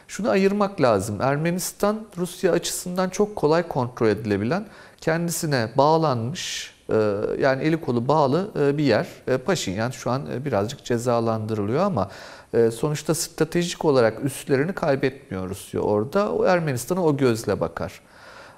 [0.09, 1.21] Şunu ayırmak lazım.
[1.21, 4.67] Ermenistan Rusya açısından çok kolay kontrol edilebilen,
[5.01, 6.95] kendisine bağlanmış, e,
[7.41, 9.07] yani eli kolu bağlı e, bir yer.
[9.29, 12.09] E, Paşinyan şu an birazcık cezalandırılıyor ama
[12.75, 16.33] sonuçta stratejik olarak üslerini kaybetmiyor Rusya orada.
[16.33, 18.01] O Ermenistan'a o gözle bakar.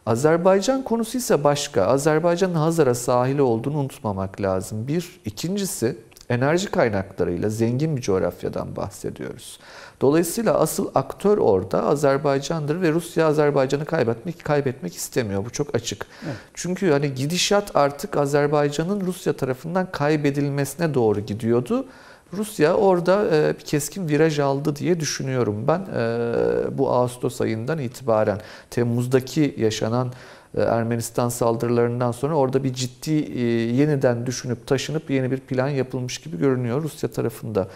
[0.07, 1.86] Azerbaycan konusu ise başka.
[1.86, 4.88] Azerbaycan'ın Hazar'a sahili olduğunu unutmamak lazım.
[4.88, 5.20] Bir.
[5.24, 5.97] ikincisi
[6.31, 9.59] enerji kaynaklarıyla zengin bir coğrafyadan bahsediyoruz.
[10.01, 15.45] Dolayısıyla asıl aktör orada Azerbaycan'dır ve Rusya Azerbaycan'ı kaybetmek kaybetmek istemiyor.
[15.45, 16.07] Bu çok açık.
[16.55, 21.87] Çünkü hani gidişat artık Azerbaycan'ın Rusya tarafından kaybedilmesine doğru gidiyordu.
[22.33, 28.41] Rusya orada e, bir keskin viraj aldı diye düşünüyorum ben e, bu Ağustos ayından itibaren.
[28.70, 30.12] Temmuz'daki yaşanan
[30.57, 33.40] Ermenistan saldırılarından sonra orada bir ciddi e,
[33.76, 37.68] yeniden düşünüp taşınıp yeni bir plan yapılmış gibi görünüyor Rusya tarafında.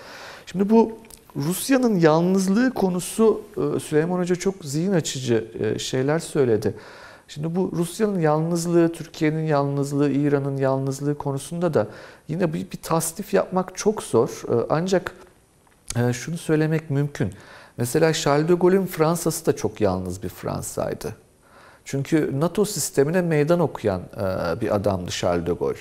[0.46, 0.92] Şimdi bu
[1.36, 6.74] Rusya'nın yalnızlığı konusu e, Süleyman Hoca çok zihin açıcı e, şeyler söyledi.
[7.28, 11.86] Şimdi bu Rusya'nın yalnızlığı, Türkiye'nin yalnızlığı, İran'ın yalnızlığı konusunda da
[12.28, 14.42] yine bir, bir tasnif yapmak çok zor.
[14.48, 15.14] E, Ancak
[15.96, 17.32] e, şunu söylemek mümkün.
[17.76, 21.23] Mesela Charles de Gaulle'ün Fransa'sı da çok yalnız bir Fransa'ydı.
[21.84, 25.78] Çünkü NATO sistemine meydan okuyan e, bir adamdı Charles de Gaulle.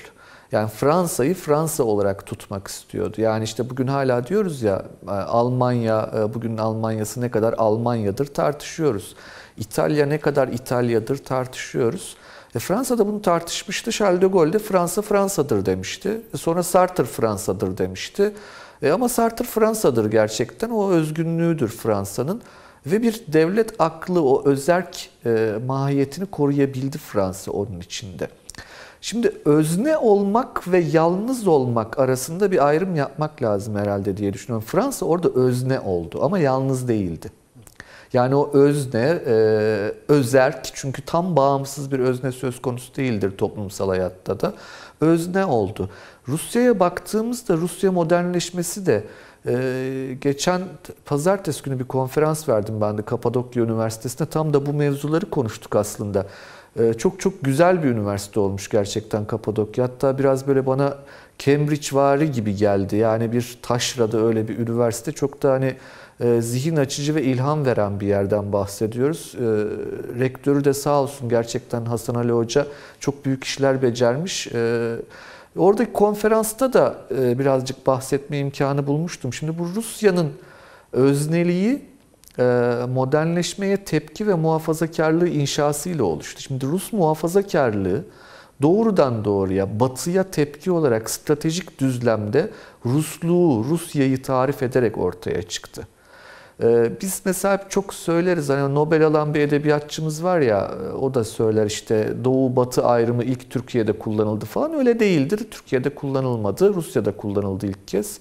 [0.52, 3.22] Yani Fransa'yı Fransa olarak tutmak istiyordu.
[3.22, 9.16] Yani işte bugün hala diyoruz ya e, Almanya, e, bugün Almanya'sı ne kadar Almanya'dır tartışıyoruz.
[9.58, 12.18] İtalya ne kadar İtalya'dır tartışıyoruz.
[12.56, 13.92] E Fransa da bunu tartışmıştı.
[13.92, 16.22] Charles de Gaulle de Fransa Fransa'dır demişti.
[16.34, 18.34] E sonra Sartre Fransa'dır demişti.
[18.82, 20.70] E ama Sartre Fransa'dır gerçekten.
[20.70, 22.42] O özgünlüğüdür Fransa'nın.
[22.86, 28.28] Ve bir devlet aklı o özerk e, mahiyetini koruyabildi Fransa onun içinde.
[29.02, 34.68] Şimdi özne olmak ve yalnız olmak arasında bir ayrım yapmak lazım herhalde diye düşünüyorum.
[34.68, 37.32] Fransa orada özne oldu ama yalnız değildi.
[38.14, 39.34] Yani o özne, e,
[40.08, 44.54] özerk çünkü tam bağımsız bir özne söz konusu değildir toplumsal hayatta da.
[45.02, 45.90] Özne oldu.
[46.28, 49.04] Rusya'ya baktığımızda Rusya modernleşmesi de
[49.48, 50.62] e, geçen
[51.06, 54.30] pazartesi günü bir konferans verdim ben de Kapadokya Üniversitesi'nde.
[54.30, 56.26] Tam da bu mevzuları konuştuk aslında.
[56.80, 59.84] E, çok çok güzel bir üniversite olmuş gerçekten Kapadokya.
[59.84, 60.98] Hatta biraz böyle bana
[61.40, 62.96] Cambridge vari gibi geldi.
[62.96, 65.76] Yani bir taşrada öyle bir üniversite çok da hani
[66.20, 69.36] e, zihin açıcı ve ilham veren bir yerden bahsediyoruz.
[69.36, 69.46] E,
[70.20, 72.68] rektörü de sağ olsun gerçekten Hasan Ali Hoca
[73.00, 74.48] çok büyük işler becermiş.
[74.48, 74.96] E,
[75.58, 79.34] oradaki konferansta da e, birazcık bahsetme imkanı bulmuştum.
[79.34, 80.32] Şimdi bu Rusya'nın
[80.92, 81.82] özneliği
[82.40, 82.44] e,
[82.94, 86.42] modernleşmeye tepki ve muhafazakarlığı inşasıyla oluştu.
[86.42, 88.04] Şimdi Rus muhafazakarlığı
[88.62, 92.50] doğrudan doğruya batıya tepki olarak stratejik düzlemde
[92.86, 95.88] Rusluğu, Rusya'yı tarif ederek ortaya çıktı.
[96.62, 101.66] Ee, biz mesela çok söyleriz hani Nobel alan bir edebiyatçımız var ya o da söyler
[101.66, 105.48] işte Doğu Batı ayrımı ilk Türkiye'de kullanıldı falan öyle değildir.
[105.52, 108.20] Türkiye'de kullanılmadı, Rusya'da kullanıldı ilk kez.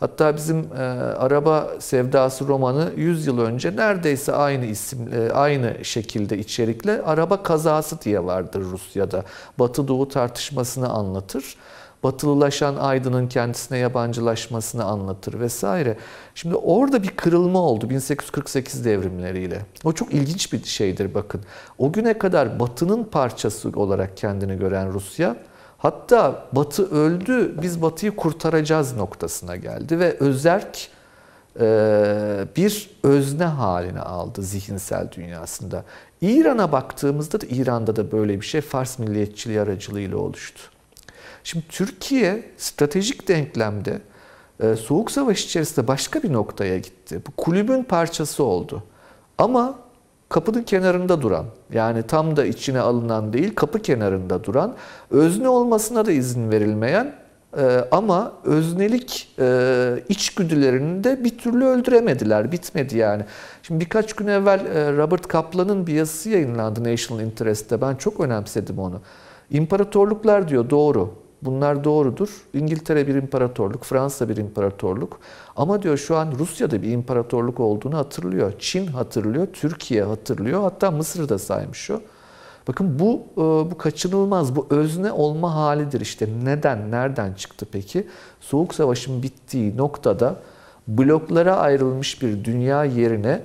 [0.00, 0.82] Hatta bizim e,
[1.18, 8.00] Araba Sevdası romanı 100 yıl önce neredeyse aynı isim, e, aynı şekilde içerikle araba kazası
[8.00, 9.24] diye vardır Rusya'da.
[9.58, 11.56] Batı Doğu tartışmasını anlatır.
[12.02, 15.96] Batılılaşan aydının kendisine yabancılaşmasını anlatır vesaire.
[16.34, 19.60] Şimdi orada bir kırılma oldu 1848 devrimleriyle.
[19.84, 21.40] O çok ilginç bir şeydir bakın.
[21.78, 25.36] O güne kadar Batı'nın parçası olarak kendini gören Rusya
[25.78, 30.88] Hatta Batı öldü, biz Batı'yı kurtaracağız noktasına geldi ve özerk
[31.60, 35.84] e, bir özne haline aldı zihinsel dünyasında.
[36.20, 40.60] İran'a baktığımızda da İran'da da böyle bir şey Fars milliyetçiliği aracılığıyla oluştu.
[41.44, 44.00] Şimdi Türkiye stratejik denklemde
[44.60, 47.20] e, Soğuk Savaş içerisinde başka bir noktaya gitti.
[47.26, 48.82] Bu kulübün parçası oldu.
[49.38, 49.78] Ama
[50.28, 54.74] kapının kenarında duran, yani tam da içine alınan değil, kapı kenarında duran,
[55.10, 57.14] özne olmasına da izin verilmeyen
[57.58, 63.22] e, ama öznelik e, içgüdülerini de bir türlü öldüremediler, bitmedi yani.
[63.62, 67.80] Şimdi birkaç gün evvel e, Robert Kaplan'ın bir yazısı yayınlandı National Interest'te.
[67.80, 69.00] Ben çok önemsedim onu.
[69.50, 71.14] İmparatorluklar diyor doğru.
[71.42, 72.28] Bunlar doğrudur.
[72.54, 75.20] İngiltere bir imparatorluk, Fransa bir imparatorluk.
[75.56, 78.52] Ama diyor şu an Rusya'da bir imparatorluk olduğunu hatırlıyor.
[78.58, 80.62] Çin hatırlıyor, Türkiye hatırlıyor.
[80.62, 82.00] Hatta Mısır da saymış o.
[82.68, 86.28] Bakın bu e, bu kaçınılmaz, bu özne olma halidir işte.
[86.44, 88.06] Neden, nereden çıktı peki?
[88.40, 90.36] Soğuk Savaş'ın bittiği noktada
[90.88, 93.42] bloklara ayrılmış bir dünya yerine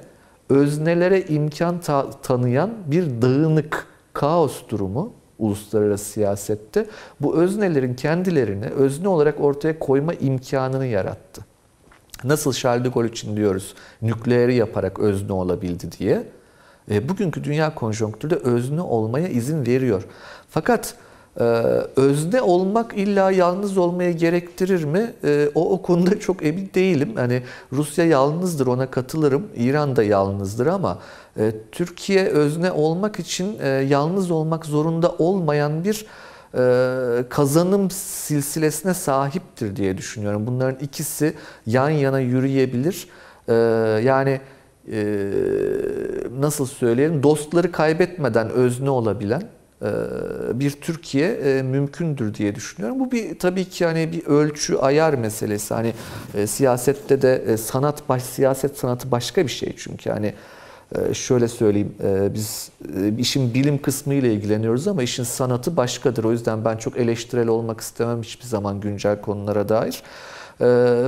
[0.49, 5.13] öznelere imkan ta- tanıyan bir dağınık kaos durumu
[5.43, 6.87] uluslararası siyasette
[7.21, 11.45] bu öznelerin kendilerini özne olarak ortaya koyma imkanını yarattı.
[12.23, 16.23] Nasıl Charles de Gaulle için diyoruz nükleeri yaparak özne olabildi diye.
[16.91, 20.03] E, bugünkü dünya konjonktürde özne olmaya izin veriyor.
[20.49, 20.95] Fakat
[21.39, 21.43] e,
[21.95, 25.13] özne olmak illa yalnız olmaya gerektirir mi?
[25.23, 27.11] E, o, o konuda çok emin değilim.
[27.15, 29.47] Hani Rusya yalnızdır ona katılırım.
[29.55, 30.99] İran da yalnızdır ama
[31.37, 36.05] e, Türkiye özne olmak için e, yalnız olmak zorunda olmayan bir
[36.53, 40.47] e, kazanım silsilesine sahiptir diye düşünüyorum.
[40.47, 41.33] Bunların ikisi
[41.65, 43.07] yan yana yürüyebilir.
[43.47, 43.53] E,
[44.03, 44.41] yani
[44.91, 45.15] e,
[46.39, 49.43] nasıl söyleyelim dostları kaybetmeden özne olabilen
[50.53, 52.99] bir Türkiye e, mümkündür diye düşünüyorum.
[52.99, 55.73] Bu bir tabii ki hani bir ölçü ayar meselesi.
[55.73, 55.93] Hani
[56.35, 60.33] e, siyasette de sanat baş siyaset sanatı başka bir şey çünkü hani
[61.13, 61.93] şöyle söyleyeyim
[62.33, 62.71] biz
[63.17, 66.23] işin bilim kısmı ile ilgileniyoruz ama işin sanatı başkadır.
[66.23, 70.03] O yüzden ben çok eleştirel olmak istemem hiçbir zaman güncel konulara dair.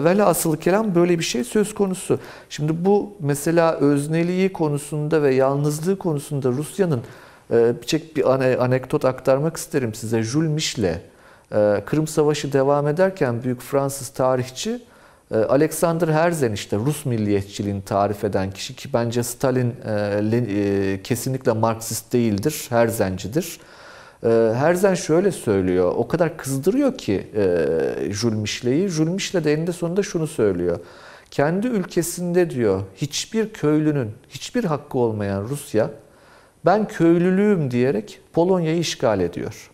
[0.04, 2.20] Velhasılı kelam böyle bir şey söz konusu.
[2.50, 7.02] Şimdi bu mesela özneliği konusunda ve yalnızlığı konusunda Rusya'nın
[7.52, 10.24] bir bir anekdot aktarmak isterim size.
[10.24, 11.02] Jules Michelet,
[11.86, 14.82] Kırım Savaşı devam ederken büyük Fransız tarihçi
[15.32, 19.76] Alexander Herzen işte Rus milliyetçiliğini tarif eden kişi ki bence Stalin
[21.04, 23.60] kesinlikle Marksist değildir, Herzencidir.
[24.54, 27.28] Herzen şöyle söylüyor, o kadar kızdırıyor ki
[28.12, 28.90] Jules Michelet'i.
[28.90, 30.80] Jules Michelet de eninde sonunda şunu söylüyor.
[31.32, 35.90] Kendi ülkesinde diyor hiçbir köylünün hiçbir hakkı olmayan Rusya
[36.66, 39.72] ben köylülüğüm diyerek Polonya'yı işgal ediyor.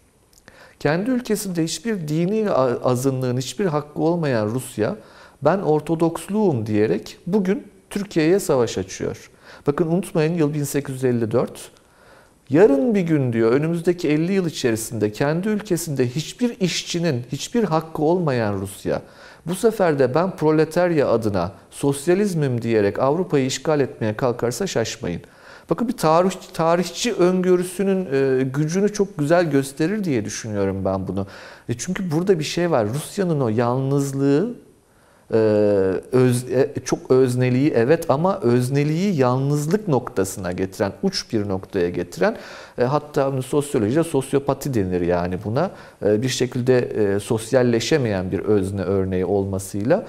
[0.80, 2.52] Kendi ülkesinde hiçbir dini
[2.84, 4.96] azınlığın hiçbir hakkı olmayan Rusya
[5.42, 9.30] ben Ortodoksluğum diyerek bugün Türkiye'ye savaş açıyor.
[9.68, 11.72] Bakın unutmayın yıl 1854.
[12.50, 18.54] Yarın bir gün diyor önümüzdeki 50 yıl içerisinde kendi ülkesinde hiçbir işçinin hiçbir hakkı olmayan
[18.54, 19.02] Rusya
[19.46, 25.22] bu sefer de ben proletarya adına sosyalizmim diyerek Avrupa'yı işgal etmeye kalkarsa şaşmayın.
[25.72, 31.28] Bakın bir tarih, tarihçi öngörüsünün e, gücünü çok güzel gösterir diye düşünüyorum ben bunu.
[31.70, 32.88] E çünkü burada bir şey var.
[32.94, 34.54] Rusya'nın o yalnızlığı
[35.34, 35.38] e,
[36.12, 36.46] öz,
[36.86, 42.38] çok özneliği evet ama özneliği yalnızlık noktasına getiren, uç bir noktaya getiren
[42.78, 45.72] hatta sosyolojide sosyopati denir yani buna.
[46.02, 50.06] Bir şekilde sosyalleşemeyen bir özne örneği olmasıyla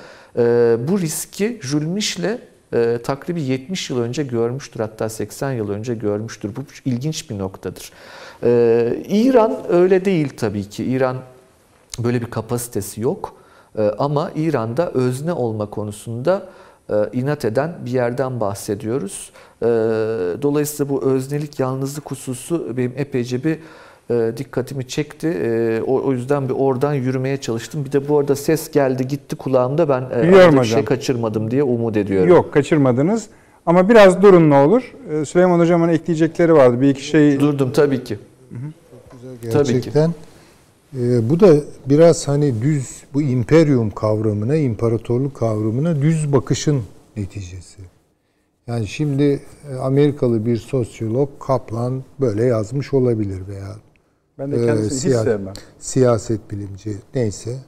[0.88, 6.56] bu riski Jules Michelet e, takribi 70 yıl önce görmüştür hatta 80 yıl önce görmüştür.
[6.56, 7.92] Bu ilginç bir noktadır.
[8.42, 10.84] E, İran öyle değil tabii ki.
[10.84, 11.16] İran
[11.98, 13.34] böyle bir kapasitesi yok.
[13.78, 16.48] E, ama İran'da özne olma konusunda
[16.90, 19.32] e, inat eden bir yerden bahsediyoruz.
[20.42, 23.58] Dolayısıyla bu öznelik, yalnızlık hususu benim epeyce bir
[24.10, 25.28] e, dikkatimi çekti.
[25.28, 27.84] E, o, o yüzden bir oradan yürümeye çalıştım.
[27.84, 31.96] Bir de bu arada ses geldi gitti kulağımda ben e, bir şey kaçırmadım diye umut
[31.96, 32.28] ediyorum.
[32.28, 33.26] Yok kaçırmadınız.
[33.66, 34.94] Ama biraz durun ne olur.
[35.26, 36.80] Süleyman Hocam'ın ekleyecekleri vardı.
[36.80, 38.18] Bir iki şey Durdum tabii ki.
[39.42, 39.72] Güzel Tabii ki.
[39.72, 40.10] gerçekten.
[40.98, 41.54] Ee, bu da
[41.86, 46.82] biraz hani düz bu imperium kavramına, imparatorluk kavramına düz bakışın
[47.16, 47.82] neticesi.
[48.66, 49.42] Yani şimdi
[49.80, 53.76] Amerikalı bir sosyolog Kaplan böyle yazmış olabilir veya
[54.38, 55.54] ben de Ee, kendisini hiç siyah- sevmem.
[55.78, 57.58] siyaset bilimci neyse.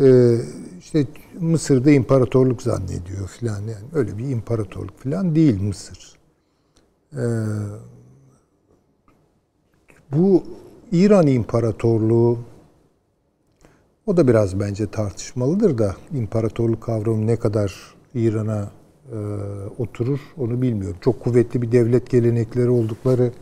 [0.00, 0.36] Ee,
[0.78, 1.06] işte
[1.40, 6.16] Mısır'da imparatorluk zannediyor filan yani öyle bir imparatorluk filan değil Mısır.
[7.12, 7.18] Ee,
[10.12, 10.42] bu
[10.92, 12.38] İran İmparatorluğu
[14.06, 18.70] o da biraz bence tartışmalıdır da imparatorluk kavramı ne kadar İran'a
[19.12, 19.16] e,
[19.78, 20.96] oturur onu bilmiyorum.
[21.00, 23.32] Çok kuvvetli bir devlet gelenekleri oldukları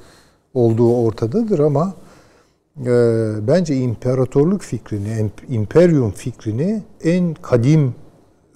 [0.54, 1.94] olduğu ortadadır ama
[2.80, 2.86] e,
[3.48, 7.94] bence imparatorluk fikrini, imperium fikrini en kadim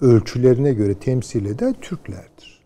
[0.01, 2.59] ölçülerine göre temsil eden Türklerdir.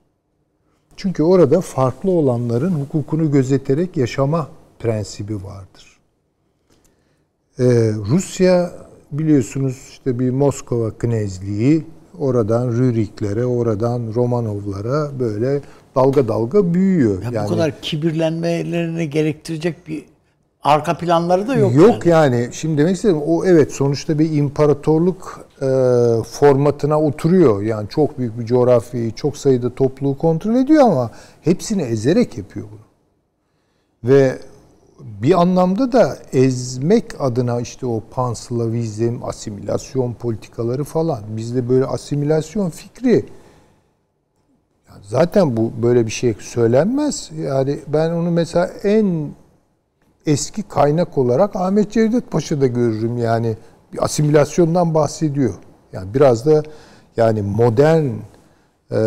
[0.97, 4.47] Çünkü orada farklı olanların hukukunu gözeterek yaşama
[4.80, 5.99] prensibi vardır.
[7.60, 7.64] Ee,
[8.10, 8.72] Rusya
[9.12, 11.84] biliyorsunuz işte bir Moskova knezliği,
[12.20, 15.62] oradan Rüriklere, oradan Romanovlara böyle
[15.95, 17.32] dalga dalga büyüyor.
[17.32, 20.06] Ya bu kadar kibirlenmelerini gerektirecek bir
[20.64, 21.76] arka planları da yok.
[21.76, 22.36] Yok yani.
[22.36, 22.53] yani.
[22.53, 25.68] Şimdi demek istedim o evet sonuçta bir imparatorluk e,
[26.24, 27.61] formatına oturuyor.
[27.61, 31.11] Yani çok büyük bir coğrafyayı, çok sayıda topluluğu kontrol ediyor ama
[31.41, 32.84] hepsini ezerek yapıyor bunu.
[34.11, 34.39] Ve
[35.03, 41.20] bir anlamda da ezmek adına işte o panslavizm, asimilasyon politikaları falan.
[41.28, 43.26] Bizde böyle asimilasyon fikri
[44.89, 47.32] yani zaten bu böyle bir şey söylenmez.
[47.38, 49.30] Yani ben onu mesela en
[50.26, 53.57] eski kaynak olarak Ahmet Cevdet Paşa'da görürüm yani
[53.93, 55.53] bir asimilasyondan bahsediyor.
[55.93, 56.63] Yani biraz da
[57.17, 58.05] yani modern
[58.91, 58.99] e,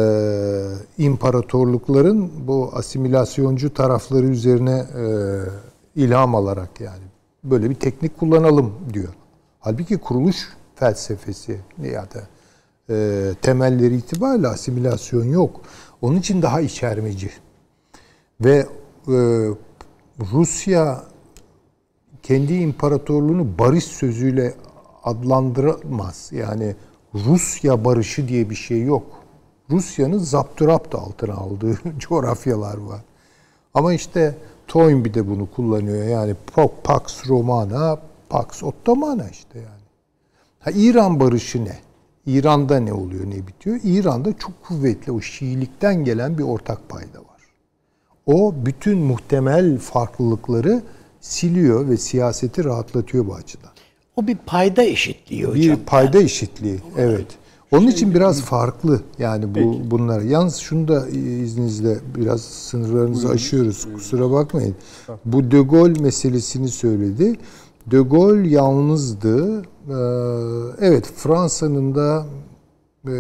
[0.99, 5.05] imparatorlukların bu asimilasyoncu tarafları üzerine e,
[5.97, 7.05] ilham alarak yani
[7.45, 9.15] böyle bir teknik kullanalım diyor.
[9.61, 12.21] Halbuki kuruluş felsefesi ya da
[12.91, 15.61] e, temelleri itibariyle asimilasyon yok.
[16.03, 17.31] Onun için daha içermeci.
[18.41, 18.67] Ve
[19.09, 19.49] e,
[20.21, 21.03] Rusya
[22.23, 24.55] kendi imparatorluğunu barış sözüyle
[25.05, 26.31] adlandıramaz.
[26.33, 26.77] Yani
[27.15, 29.07] Rusya barışı diye bir şey yok.
[29.71, 33.01] Rusya'nın zapturapt altına aldığı coğrafyalar var.
[33.75, 34.35] Ama işte
[34.69, 36.05] Toynbee de bunu kullanıyor.
[36.05, 36.35] Yani
[36.85, 37.99] Pax Romana,
[38.29, 39.87] Pax Ottomana işte yani.
[40.61, 41.79] Ha, İran barışı ne?
[42.27, 43.81] İran'da ne oluyor, ne bitiyor?
[43.85, 47.26] İran'da çok kuvvetli o Şiilikten gelen bir ortak payda var.
[48.27, 50.83] O bütün muhtemel farklılıkları
[51.21, 53.71] siliyor ve siyaseti rahatlatıyor bu açıdan.
[54.17, 55.77] O bir payda eşitliği hocam.
[55.77, 57.27] Bir payda eşitliği, evet.
[57.73, 60.21] Onun için biraz farklı yani bu bunlar.
[60.21, 63.89] Yalnız şunu da izninizle biraz sınırlarınızı aşıyoruz.
[63.95, 64.75] Kusura bakmayın.
[65.25, 67.37] Bu De Gaulle meselesini söyledi.
[67.87, 69.63] De Gaulle yalnızdı.
[69.63, 69.95] Ee,
[70.81, 72.27] evet Fransa'nın da
[73.09, 73.15] e,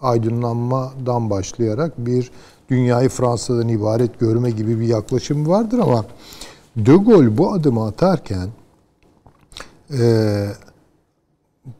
[0.00, 2.30] aydınlanmadan başlayarak bir
[2.68, 6.04] dünyayı Fransa'dan ibaret görme gibi bir yaklaşım vardır ama
[6.76, 8.48] De Gaulle bu adımı atarken
[9.90, 10.04] e,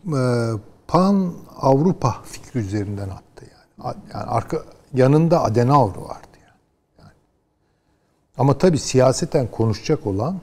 [0.06, 0.50] e,
[0.88, 3.94] pan Avrupa fikri üzerinden attı yani.
[4.14, 4.58] Yani arka
[4.94, 6.60] yanında Adenauer vardı yani.
[6.98, 7.12] yani.
[8.38, 10.40] Ama tabii siyaseten konuşacak olan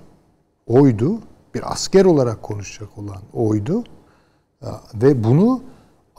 [0.67, 1.19] oydu.
[1.55, 3.83] Bir asker olarak konuşacak olan oydu.
[4.61, 5.61] Ya, Ve bunu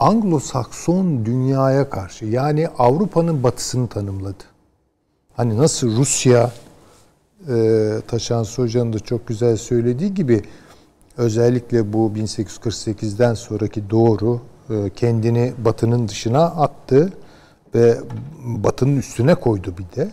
[0.03, 4.45] Anglo-Sakson dünyaya karşı yani Avrupa'nın batısını tanımladı.
[5.37, 6.51] Hani nasıl Rusya
[7.49, 10.43] e, Taşan Hoca'nın da çok güzel söylediği gibi
[11.17, 14.41] özellikle bu 1848'den sonraki doğru
[14.71, 17.13] e, kendini Batı'nın dışına attı
[17.75, 17.99] ve
[18.45, 20.13] Batı'nın üstüne koydu bir de.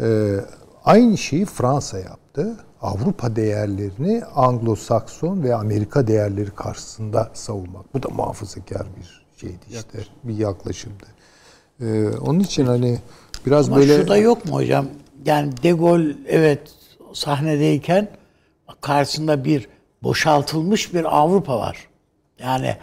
[0.00, 0.36] E,
[0.84, 2.56] aynı şeyi Fransa yaptı.
[2.82, 7.94] Avrupa değerlerini Anglo-Sakson ve Amerika değerleri karşısında savunmak.
[7.94, 9.98] Bu da muhafazakar bir şeydi işte.
[10.24, 11.04] Bir yaklaşımdı.
[11.80, 12.98] E, onun için hani
[13.46, 14.86] biraz Ama böyle şu da yok mu hocam?
[15.26, 16.60] Yani De Gaulle evet
[17.12, 18.08] sahnedeyken
[18.80, 19.68] karşısında bir
[20.02, 21.88] boşaltılmış bir Avrupa var.
[22.38, 22.76] Yani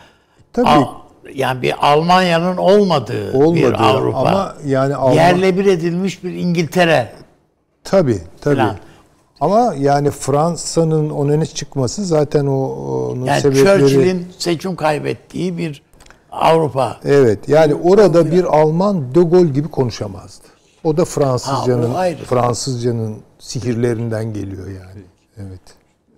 [0.54, 0.68] Tabii.
[0.70, 4.18] A- yani bir Almanya'nın olmadığı Olmadı bir Avrupa.
[4.18, 7.14] ama yani Alman, yerle bir edilmiş bir İngiltere
[7.84, 8.56] tabii tabii.
[8.56, 8.78] falan.
[9.44, 12.58] Ama yani Fransa'nın onun öne çıkması zaten o
[13.12, 15.84] onun Yani sebepleri Churchill'in seçim kaybettiği bir
[16.32, 16.98] Avrupa.
[17.06, 20.48] Evet yani orada bir Alman De Gaulle gibi konuşamazdı.
[20.84, 22.26] O da Fransızcanın Ha, o.
[22.26, 25.02] Fransızcanın sihirlerinden geliyor yani.
[25.38, 25.62] Evet.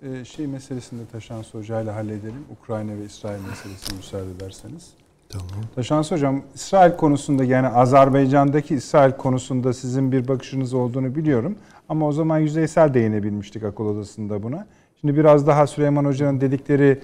[0.02, 2.44] Ee, şey meselesini de Taşans Hoca ile halledelim.
[2.62, 4.84] Ukrayna ve İsrail meselesini müsaade ederseniz.
[5.28, 5.48] Tamam.
[5.74, 11.56] Taşans Hocam, İsrail konusunda yani Azerbaycan'daki İsrail konusunda sizin bir bakışınız olduğunu biliyorum.
[11.88, 14.66] Ama o zaman yüzeysel değinebilmiştik akıl odasında buna.
[15.00, 17.00] Şimdi biraz daha Süleyman Hoca'nın dedikleri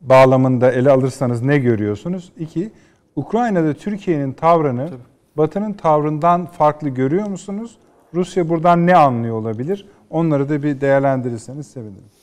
[0.00, 2.32] bağlamında ele alırsanız ne görüyorsunuz?
[2.38, 2.70] İki,
[3.16, 4.88] Ukrayna'da Türkiye'nin tavrını
[5.36, 7.78] Batı'nın tavrından farklı görüyor musunuz?
[8.14, 9.88] Rusya buradan ne anlıyor olabilir?
[10.10, 12.15] Onları da bir değerlendirirseniz sevinirim.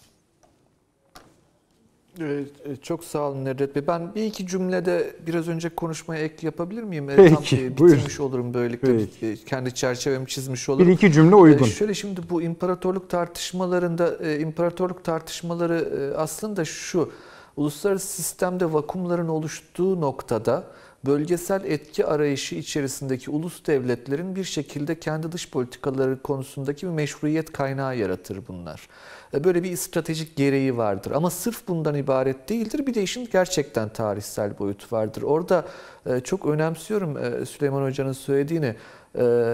[2.21, 3.87] Evet, e, Çok sağ olun Nedret Bey.
[3.87, 7.07] Ben bir iki cümlede biraz önce konuşmaya ek yapabilir miyim?
[7.15, 7.97] Peki, Tam e, buyurun.
[7.97, 8.97] bitirmiş olurum böylelikle.
[8.97, 9.45] Peki.
[9.45, 10.87] Kendi çerçevemi çizmiş olurum.
[10.87, 11.65] Bir iki cümle uygun.
[11.65, 17.11] E, Şöyle şimdi bu imparatorluk tartışmalarında e, imparatorluk tartışmaları e, aslında şu
[17.57, 20.63] uluslararası sistemde vakumların oluştuğu noktada
[21.05, 27.97] bölgesel etki arayışı içerisindeki ulus devletlerin bir şekilde kendi dış politikaları konusundaki bir meşruiyet kaynağı
[27.97, 28.87] yaratır bunlar.
[29.33, 32.87] E, Böyle bir stratejik gereği vardır ama sırf bundan ibaret değildir.
[32.87, 35.21] Bir de işin gerçekten tarihsel boyutu vardır.
[35.21, 35.65] Orada
[36.05, 38.75] e, çok önemsiyorum e, Süleyman Hoca'nın söylediğini.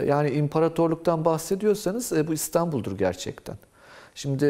[0.07, 3.55] Yani imparatorluktan bahsediyorsanız bu İstanbul'dur gerçekten.
[4.15, 4.45] Şimdi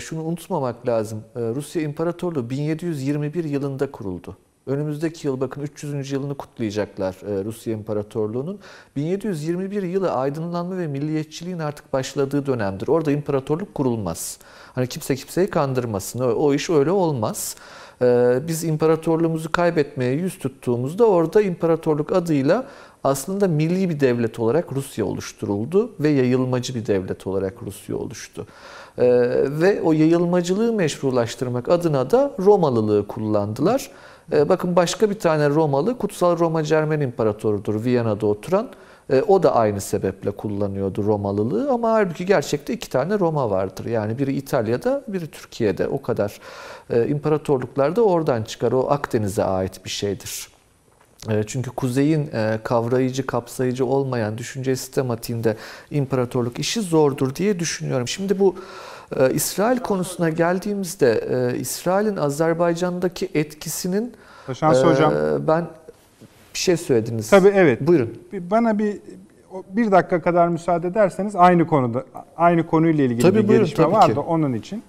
[0.00, 1.24] şunu unutmamak lazım.
[1.36, 4.36] Rusya İmparatorluğu 1721 yılında kuruldu.
[4.68, 6.12] Önümüzdeki yıl bakın 300.
[6.12, 8.58] yılını kutlayacaklar e, Rusya İmparatorluğu'nun.
[8.96, 12.88] 1721 yılı aydınlanma ve milliyetçiliğin artık başladığı dönemdir.
[12.88, 14.38] Orada imparatorluk kurulmaz.
[14.74, 16.20] Hani kimse kimseyi kandırmasın.
[16.20, 17.56] O, iş öyle olmaz.
[18.02, 22.66] E, Biz imparatorluğumuzu kaybetmeye yüz tuttuğumuzda orada imparatorluk adıyla
[23.04, 28.46] aslında milli bir devlet olarak Rusya oluşturuldu ve yayılmacı bir devlet olarak Rusya oluştu.
[28.98, 29.06] Ee,
[29.46, 33.90] ve o yayılmacılığı meşrulaştırmak adına da Romalılığı kullandılar.
[34.32, 38.68] Ee, bakın başka bir tane Romalı Kutsal Roma Cermen İmparatorudur Viyana'da oturan.
[39.12, 43.84] Ee, o da aynı sebeple kullanıyordu Romalılığı ama halbuki gerçekte iki tane Roma vardır.
[43.86, 45.88] Yani biri İtalya'da, biri Türkiye'de.
[45.88, 46.40] O kadar
[46.90, 48.72] e, imparatorluklar da oradan çıkar.
[48.72, 50.48] O Akdeniz'e ait bir şeydir.
[51.30, 55.56] E, Çünkü kuzeyin e, kavrayıcı, kapsayıcı olmayan düşünce sistematiğinde
[55.90, 58.08] imparatorluk işi zordur diye düşünüyorum.
[58.08, 58.54] Şimdi bu
[59.16, 64.12] e, İsrail konusuna geldiğimizde e, İsrail'in Azerbaycan'daki etkisinin
[64.46, 65.12] Taşans e, Hocam.
[65.48, 65.66] ben
[66.54, 67.30] bir şey söylediniz.
[67.30, 67.80] Tabii evet.
[67.80, 68.22] Buyurun.
[68.32, 68.98] Bana bir
[69.70, 72.04] bir dakika kadar müsaade ederseniz aynı konuda
[72.36, 74.20] aynı konuyla ilgili Tabii, bir buyurun, gelişme tabii var ki.
[74.20, 74.82] onun için.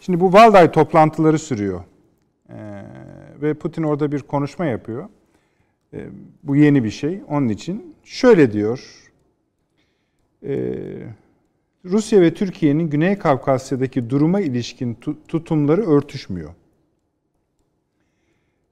[0.00, 1.80] Şimdi bu Valday toplantıları sürüyor.
[2.50, 2.82] Ee,
[3.42, 5.08] ve Putin orada bir konuşma yapıyor.
[5.94, 6.06] Ee,
[6.42, 7.22] bu yeni bir şey.
[7.28, 9.10] Onun için şöyle diyor.
[10.46, 10.74] Ee,
[11.90, 16.50] Rusya ve Türkiye'nin Güney Kafkasya'daki duruma ilişkin tu- tutumları örtüşmüyor.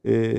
[0.07, 0.37] Ee,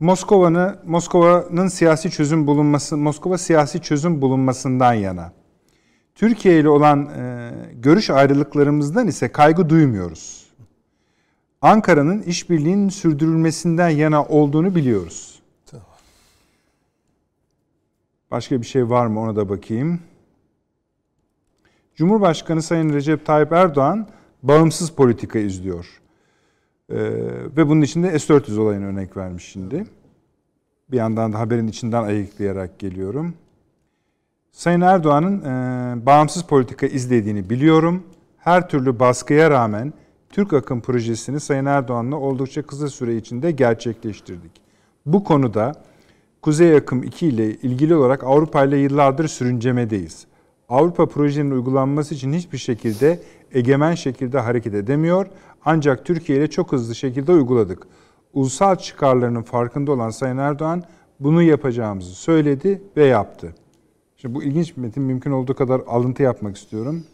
[0.00, 5.32] Moskova'nın Moskova'nın siyasi çözüm bulunması Moskova siyasi çözüm bulunmasından yana.
[6.14, 10.46] Türkiye ile olan e, görüş ayrılıklarımızdan ise kaygı duymuyoruz.
[11.62, 15.42] Ankara'nın işbirliğinin sürdürülmesinden yana olduğunu biliyoruz.
[18.30, 20.00] Başka bir şey var mı ona da bakayım.
[21.96, 24.08] Cumhurbaşkanı Sayın Recep Tayyip Erdoğan
[24.42, 25.86] bağımsız politika izliyor.
[26.90, 26.96] Ee,
[27.56, 29.84] ve bunun içinde S-400 olayını örnek vermiş şimdi.
[30.90, 33.34] Bir yandan da haberin içinden ayıklayarak geliyorum.
[34.52, 38.02] Sayın Erdoğan'ın e, bağımsız politika izlediğini biliyorum.
[38.38, 39.92] Her türlü baskıya rağmen
[40.30, 44.52] Türk Akım projesini Sayın Erdoğan'la oldukça kısa süre içinde gerçekleştirdik.
[45.06, 45.72] Bu konuda
[46.42, 50.26] Kuzey Akım 2 ile ilgili olarak Avrupa ile yıllardır sürüncemedeyiz.
[50.72, 53.20] Avrupa projenin uygulanması için hiçbir şekilde
[53.54, 55.26] egemen şekilde hareket edemiyor.
[55.64, 57.86] Ancak Türkiye ile çok hızlı şekilde uyguladık.
[58.32, 60.82] Ulusal çıkarlarının farkında olan Sayın Erdoğan
[61.20, 63.54] bunu yapacağımızı söyledi ve yaptı.
[64.16, 65.02] Şimdi bu ilginç bir metin.
[65.02, 67.04] Mümkün olduğu kadar alıntı yapmak istiyorum.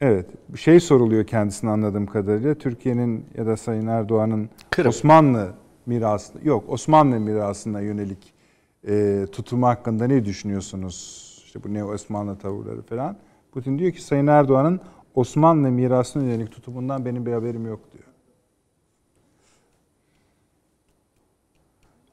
[0.00, 2.54] Evet, bir şey soruluyor kendisine anladığım kadarıyla.
[2.54, 4.48] Türkiye'nin ya da Sayın Erdoğan'ın.
[4.86, 5.52] Osmanlı
[5.86, 8.39] mirası, yok Osmanlı mirasına yönelik
[8.88, 11.26] e, tutumu hakkında ne düşünüyorsunuz?
[11.44, 13.16] İşte bu neo Osmanlı tavırları falan.
[13.52, 14.80] Putin diyor ki Sayın Erdoğan'ın
[15.14, 18.04] Osmanlı mirasına yönelik tutumundan benim bir haberim yok diyor.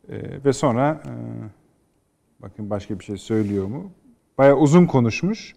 [0.09, 1.11] E, ve sonra e,
[2.41, 3.91] bakın başka bir şey söylüyor mu?
[4.37, 5.55] Bayağı uzun konuşmuş.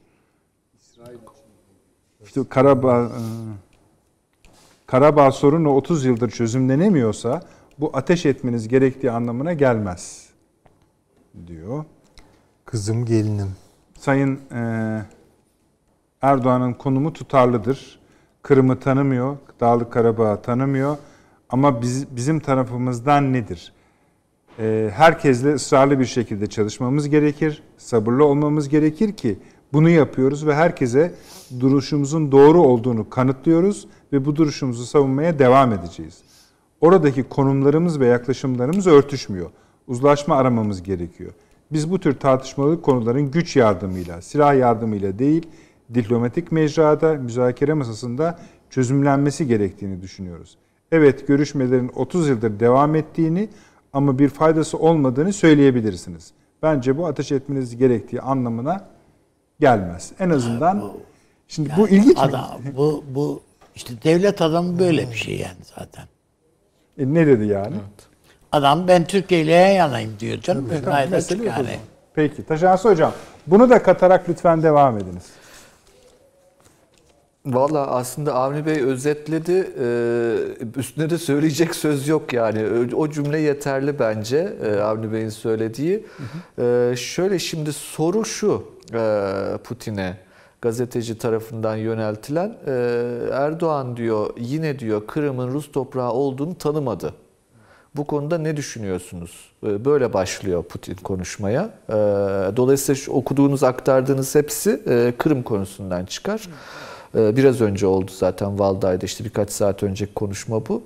[2.25, 3.23] İşte Karabağ e,
[4.87, 7.43] Karabağ sorunu 30 yıldır çözümlenemiyorsa
[7.79, 10.30] bu ateş etmeniz gerektiği anlamına gelmez
[11.47, 11.85] diyor.
[12.65, 13.51] Kızım gelinim.
[13.99, 15.03] Sayın e,
[16.23, 18.01] Erdoğan'ın konumu tutarlıdır.
[18.43, 20.97] Kırım'ı tanımıyor, Dağlık Karabağ'ı tanımıyor.
[21.51, 23.73] Ama biz, bizim tarafımızdan nedir?
[24.59, 29.39] E, herkesle ısrarlı bir şekilde çalışmamız gerekir, sabırlı olmamız gerekir ki
[29.73, 31.15] bunu yapıyoruz ve herkese
[31.61, 36.19] duruşumuzun doğru olduğunu kanıtlıyoruz ve bu duruşumuzu savunmaya devam edeceğiz.
[36.81, 39.51] Oradaki konumlarımız ve yaklaşımlarımız örtüşmüyor.
[39.91, 41.33] Uzlaşma aramamız gerekiyor.
[41.73, 45.47] Biz bu tür tartışmalı konuların güç yardımıyla, silah yardımıyla değil,
[45.95, 48.39] diplomatik mecrada, müzakere masasında
[48.71, 50.59] çözümlenmesi gerektiğini düşünüyoruz.
[50.93, 53.49] Evet, görüşmelerin 30 yıldır devam ettiğini
[53.93, 56.33] ama bir faydası olmadığını söyleyebilirsiniz.
[56.63, 58.89] Bence bu ateş etmeniz gerektiği anlamına
[59.61, 60.13] gelmez.
[60.19, 60.93] En azından
[61.49, 62.21] şimdi bu ilginç mi?
[62.21, 63.41] Adam, bu, bu
[63.75, 66.05] işte devlet adamı böyle bir şey yani zaten.
[66.99, 67.77] E, ne dedi yani?
[68.53, 70.69] Adam ben Türkiye ile yan yanayım diyor canım.
[70.85, 71.79] Tamam, mesele yok o yani.
[72.15, 72.43] Peki.
[72.47, 73.13] Taşansı Hocam,
[73.47, 75.25] bunu da katarak lütfen devam ediniz.
[77.47, 79.71] Valla aslında Avni Bey özetledi.
[79.81, 82.95] Ee, Üstüne de söyleyecek söz yok yani.
[82.95, 86.07] O cümle yeterli bence Avni Bey'in söylediği.
[86.59, 88.65] Ee, Şöyle şimdi soru şu
[89.65, 90.17] Putin'e
[90.63, 92.55] gazeteci tarafından yöneltilen
[93.33, 97.15] Erdoğan diyor yine diyor Kırım'ın Rus toprağı olduğunu tanımadı.
[97.97, 99.31] Bu konuda ne düşünüyorsunuz?
[99.67, 101.71] Ee, Böyle başlıyor Putin konuşmaya.
[101.89, 101.93] Ee,
[102.57, 106.49] Dolayısıyla okuduğunuz, aktardığınız hepsi e, Kırım konusundan çıkar.
[107.17, 110.83] Ee, Biraz önce oldu zaten Valday'da işte birkaç saat önceki konuşma bu.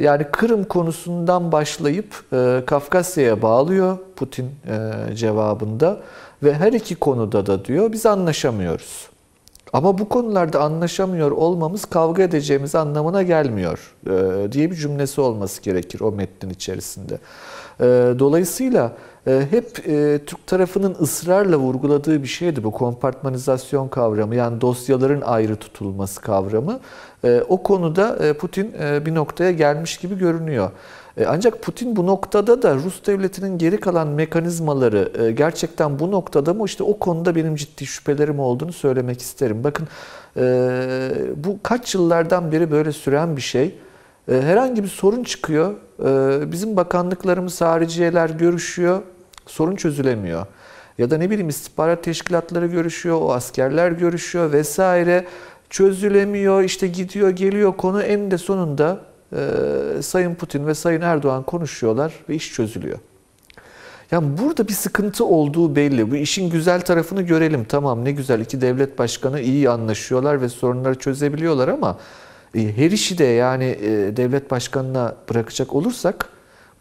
[0.00, 4.50] Yani Kırım konusundan başlayıp e, Kafkasya'ya bağlıyor Putin
[5.10, 6.00] e, cevabında
[6.42, 9.08] ve her iki konuda da diyor biz anlaşamıyoruz.
[9.72, 16.00] Ama bu konularda anlaşamıyor olmamız kavga edeceğimiz anlamına gelmiyor e, diye bir cümlesi olması gerekir
[16.00, 17.18] o metnin içerisinde.
[17.80, 17.84] E,
[18.18, 18.92] dolayısıyla
[19.26, 19.74] e, hep
[20.26, 26.80] Türk tarafının ısrarla vurguladığı bir şeydi bu kompartmanizasyon kavramı yani dosyaların ayrı tutulması kavramı.
[27.48, 28.72] O konuda Putin
[29.06, 30.70] bir noktaya gelmiş gibi görünüyor.
[31.16, 36.54] E, Ancak Putin bu noktada da Rus devletinin geri kalan mekanizmaları e, gerçekten bu noktada
[36.54, 39.64] mı işte o konuda benim ciddi şüphelerim olduğunu söylemek isterim.
[39.64, 39.88] Bakın
[40.36, 40.44] e,
[41.36, 43.74] bu kaç yıllardan beri böyle süren bir şey.
[44.26, 45.74] Herhangi bir sorun çıkıyor.
[46.52, 49.02] Bizim bakanlıklarımız, hariciyeler görüşüyor.
[49.46, 50.46] Sorun çözülemiyor.
[50.98, 55.26] Ya da ne bileyim istihbarat teşkilatları görüşüyor, o askerler görüşüyor vesaire.
[55.70, 59.00] Çözülemiyor, işte gidiyor geliyor konu en de sonunda
[59.36, 62.98] e, Sayın Putin ve Sayın Erdoğan konuşuyorlar ve iş çözülüyor.
[64.10, 66.10] Yani burada bir sıkıntı olduğu belli.
[66.10, 67.64] Bu işin güzel tarafını görelim.
[67.64, 71.98] Tamam ne güzel iki devlet başkanı iyi anlaşıyorlar ve sorunları çözebiliyorlar ama
[72.54, 76.28] e, her işi de yani e, devlet başkanına bırakacak olursak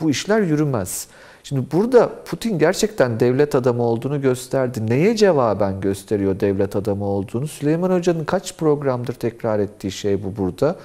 [0.02, 1.08] bu işler yürümez.
[1.44, 4.88] Şimdi burada Putin gerçekten devlet adamı olduğunu gösterdi.
[4.90, 7.48] Neye cevaben gösteriyor devlet adamı olduğunu?
[7.48, 10.76] Süleyman Hoca'nın kaç programdır tekrar ettiği şey bu burada.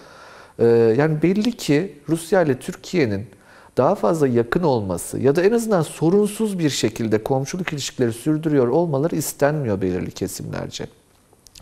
[0.59, 0.65] Ee,
[0.99, 3.27] yani belli ki Rusya ile Türkiye'nin
[3.77, 9.17] daha fazla yakın olması ya da en azından sorunsuz bir şekilde komşuluk ilişkileri sürdürüyor olmaları
[9.17, 10.87] istenmiyor belirli kesimlerce.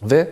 [0.03, 0.29] Ve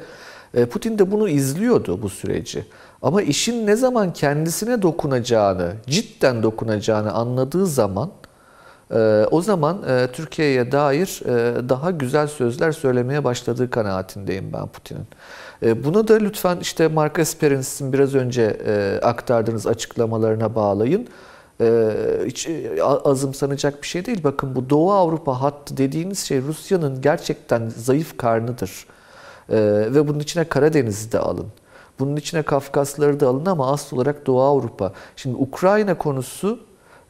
[0.55, 2.65] e, Putin de bunu izliyordu bu süreci.
[3.03, 8.11] Ama işin ne zaman kendisine dokunacağını, cidden dokunacağını anladığı zaman
[8.91, 11.21] e, o zaman e, Türkiye'ye dair
[11.69, 15.07] daha güzel sözler söylemeye başladığı kanaatindeyim ben Putin'in.
[15.63, 21.09] E, Bunu da lütfen işte Mark Esperance'in biraz önce e, aktardığınız açıklamalarına bağlayın.
[21.61, 21.91] E,
[22.27, 24.25] Hiç e, azımsanacak bir şey değil.
[24.25, 28.87] Bakın bu Doğu Avrupa hattı dediğiniz şey Rusya'nın gerçekten zayıf karnıdır.
[29.49, 29.57] E,
[29.95, 31.47] Ve bunun içine Karadeniz'i de alın.
[31.99, 34.93] Bunun içine Kafkasları da alın ama asıl olarak Doğu Avrupa.
[35.17, 36.59] Şimdi Ukrayna konusu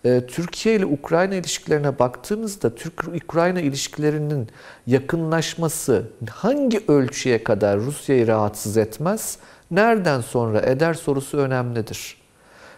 [0.02, 4.48] Türkiye ile Ukrayna ilişkilerine baktığımızda Türk-Ukrayna ilişkilerinin
[4.86, 9.38] yakınlaşması hangi ölçüye kadar Rusya'yı rahatsız etmez,
[9.70, 12.16] nereden sonra eder sorusu önemlidir.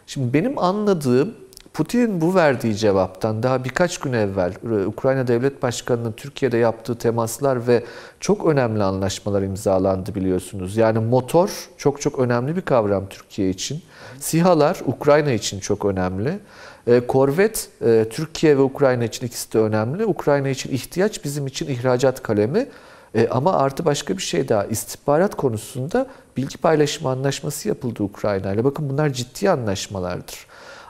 [0.06, 1.34] Şimdi benim anladığım
[1.74, 7.66] Putin'in bu verdiği cevaptan daha birkaç gün evvel e, Ukrayna Devlet Başkanı'nın Türkiye'de yaptığı temaslar
[7.66, 7.84] ve
[8.20, 10.76] çok önemli anlaşmalar imzalandı biliyorsunuz.
[10.76, 13.82] Yani motor çok çok önemli bir kavram Türkiye için.
[14.20, 16.38] SİHA'lar Ukrayna için çok önemli.
[16.86, 20.06] E, Korvet e, Türkiye ve Ukrayna için ikisi de önemli.
[20.06, 22.66] Ukrayna için ihtiyaç bizim için ihracat kalemi.
[23.14, 26.06] E, ama artı başka bir şey daha istihbarat konusunda
[26.36, 28.64] bilgi paylaşımı anlaşması yapıldı Ukrayna ile.
[28.64, 30.46] Bakın bunlar ciddi anlaşmalardır.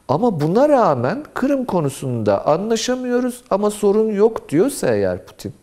[0.09, 5.55] Ama buna rağmen Kırım konusunda anlaşamıyoruz ama sorun yok diyorsa eğer Putin.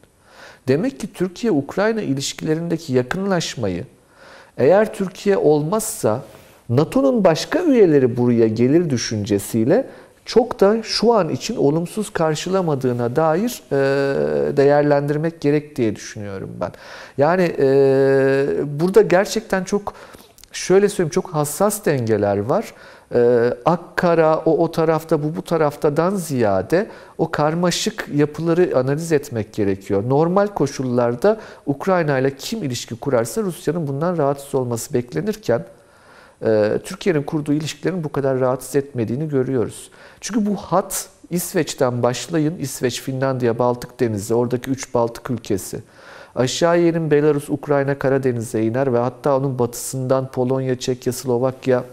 [0.67, 3.85] Demek ki Türkiye-Ukrayna ilişkilerindeki yakınlaşmayı
[4.57, 6.21] eğer Türkiye olmazsa
[6.69, 9.87] NATO'nun başka üyeleri buraya gelir düşüncesiyle
[10.25, 13.77] çok da şu an için olumsuz karşılamadığına dair e,
[14.57, 16.71] değerlendirmek gerek diye düşünüyorum ben.
[17.17, 17.67] Yani e,
[18.65, 19.93] burada gerçekten çok
[20.51, 22.73] şöyle söyleyeyim çok hassas dengeler var.
[23.15, 30.03] Ee, Akkara o o tarafta bu bu taraftadan ziyade o karmaşık yapıları analiz etmek gerekiyor.
[30.07, 35.80] Normal koşullarda Ukrayna ile kim ilişki kurarsa Rusya'nın bundan rahatsız olması beklenirken e,
[36.83, 39.91] Türkiye'nin kurduğu ilişkilerin bu kadar rahatsız etmediğini görüyoruz.
[40.21, 42.57] Çünkü bu hat İsveç'ten başlayın.
[42.59, 45.79] İsveç, Finlandiya, Baltık Denizi, oradaki üç Baltık ülkesi.
[46.35, 51.83] Aşağı inin Belarus, Ukrayna, Karadeniz'e iner ve hatta onun batısından Polonya, Çekya, Slovakya,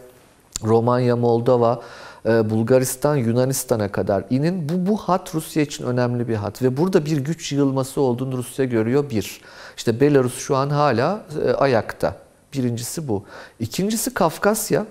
[0.64, 1.82] Romanya, Moldova,
[2.26, 4.68] e, Bulgaristan, Yunanistan'a kadar inin.
[4.68, 8.64] Bu, bu hat Rusya için önemli bir hat ve burada bir güç yığılması olduğunu Rusya
[8.64, 9.40] görüyor bir.
[9.76, 12.27] İşte Belarus şu an hala e, ayakta.
[12.54, 13.24] Birincisi bu.
[13.60, 14.86] İkincisi Kafkasya.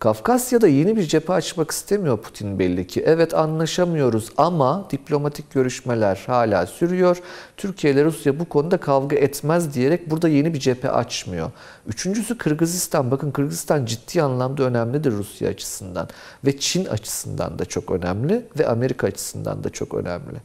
[0.00, 3.02] Kafkasya'da yeni bir cephe açmak istemiyor Putin belli ki.
[3.06, 7.22] Evet anlaşamıyoruz ama diplomatik görüşmeler hala sürüyor.
[7.56, 11.50] Türkiye ile Rusya bu konuda kavga etmez diyerek burada yeni bir cephe açmıyor.
[11.86, 13.10] Üçüncüsü Kırgızistan.
[13.10, 16.08] Bakın Kırgızistan ciddi anlamda önemlidir Rusya açısından.
[16.44, 20.36] Ve Çin açısından da çok önemli ve Amerika açısından da çok önemli.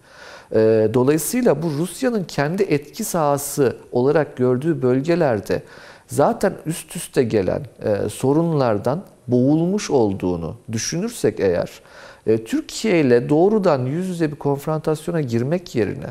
[0.52, 5.64] Ee, dolayısıyla bu Rusya'nın kendi etki sahası olarak gördüğü bölgelerde
[6.08, 11.70] zaten üst üste gelen e, sorunlardan boğulmuş olduğunu düşünürsek eğer
[12.28, 16.10] e, Türkiye ile doğrudan yüz yüze bir konfrontasyona girmek yerine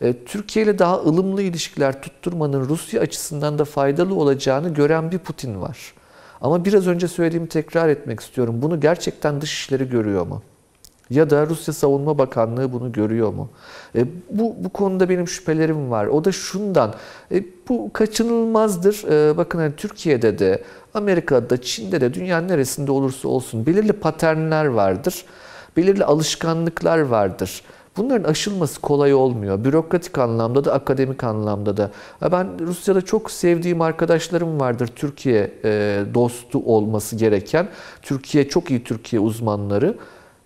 [0.00, 5.60] e, Türkiye ile daha ılımlı ilişkiler tutturmanın Rusya açısından da faydalı olacağını gören bir Putin
[5.60, 5.94] var.
[6.40, 8.62] Ama biraz önce söylediğimi tekrar etmek istiyorum.
[8.62, 10.42] Bunu gerçekten dışişleri görüyor mu?
[11.10, 13.50] Ya da Rusya Savunma Bakanlığı bunu görüyor mu?
[13.96, 16.06] E, bu, bu konuda benim şüphelerim var.
[16.06, 16.94] O da şundan,
[17.32, 19.04] e, bu kaçınılmazdır.
[19.10, 20.62] E, bakın hani Türkiye'de de,
[20.94, 25.24] Amerika'da, Çin'de de, dünyanın neresinde olursa olsun belirli paternler vardır.
[25.76, 27.62] Belirli alışkanlıklar vardır.
[27.96, 29.64] Bunların aşılması kolay olmuyor.
[29.64, 31.90] Bürokratik anlamda da, akademik anlamda da.
[32.32, 34.90] Ben Rusya'da çok sevdiğim arkadaşlarım vardır.
[34.96, 37.68] Türkiye e, dostu olması gereken.
[38.02, 39.94] Türkiye çok iyi Türkiye uzmanları.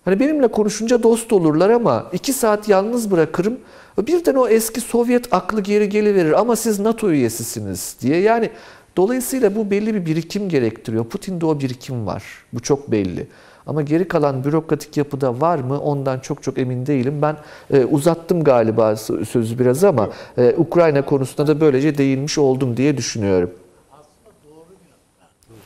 [0.09, 3.59] Hani benimle konuşunca dost olurlar ama iki saat yalnız bırakırım.
[4.07, 8.21] Birden o eski Sovyet aklı geri geliverir ama siz NATO üyesisiniz diye.
[8.21, 8.49] Yani
[8.97, 11.05] dolayısıyla bu belli bir birikim gerektiriyor.
[11.05, 12.23] Putin'de o birikim var.
[12.53, 13.27] Bu çok belli.
[13.67, 17.21] Ama geri kalan bürokratik yapıda var mı ondan çok çok emin değilim.
[17.21, 17.37] Ben
[17.73, 23.51] e, uzattım galiba sözü biraz ama e, Ukrayna konusunda da böylece değinmiş oldum diye düşünüyorum.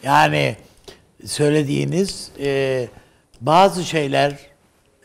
[0.03, 0.55] Yani
[1.25, 2.87] söylediğiniz e,
[3.45, 4.37] bazı şeyler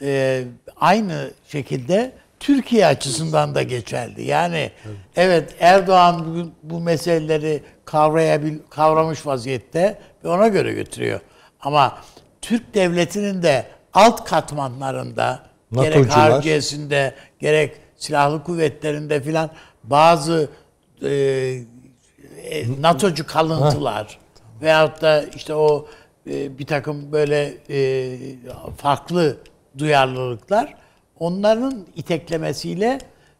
[0.02, 0.44] e,
[0.80, 4.22] aynı şekilde Türkiye açısından da geçerli.
[4.22, 11.20] Yani evet, evet Erdoğan bu, bu meseleleri kavrayabil kavramış vaziyette ve ona göre götürüyor.
[11.60, 11.98] Ama
[12.42, 15.94] Türk devletinin de alt katmanlarında NATO'cular.
[15.94, 19.50] gerek harciyesinde gerek silahlı kuvvetlerinde filan
[19.84, 20.50] bazı
[21.02, 21.10] e,
[22.42, 24.42] e, NATO'cu kalıntılar ha.
[24.62, 25.88] veyahut da işte o
[26.28, 28.18] e, bir takım böyle e,
[28.76, 29.36] farklı
[29.78, 30.74] duyarlılıklar
[31.18, 32.98] onların iteklemesiyle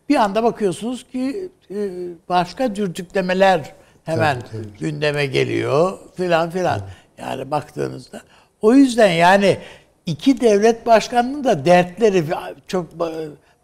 [0.08, 1.90] bir anda bakıyorsunuz ki e,
[2.28, 3.74] başka dürtüklemeler
[4.04, 4.78] hemen tabii, tabii.
[4.78, 6.80] gündeme geliyor filan filan.
[7.18, 8.20] Yani baktığınızda
[8.62, 9.58] o yüzden yani
[10.06, 12.24] iki devlet başkanının da dertleri
[12.66, 12.86] çok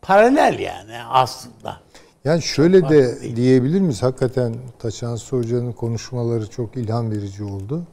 [0.03, 1.81] paralel yani aslında.
[2.25, 4.03] Yani şöyle çok de diyebilir miyiz?
[4.03, 7.87] Hakikaten Taçan Hoca'nın konuşmaları çok ilham verici oldu.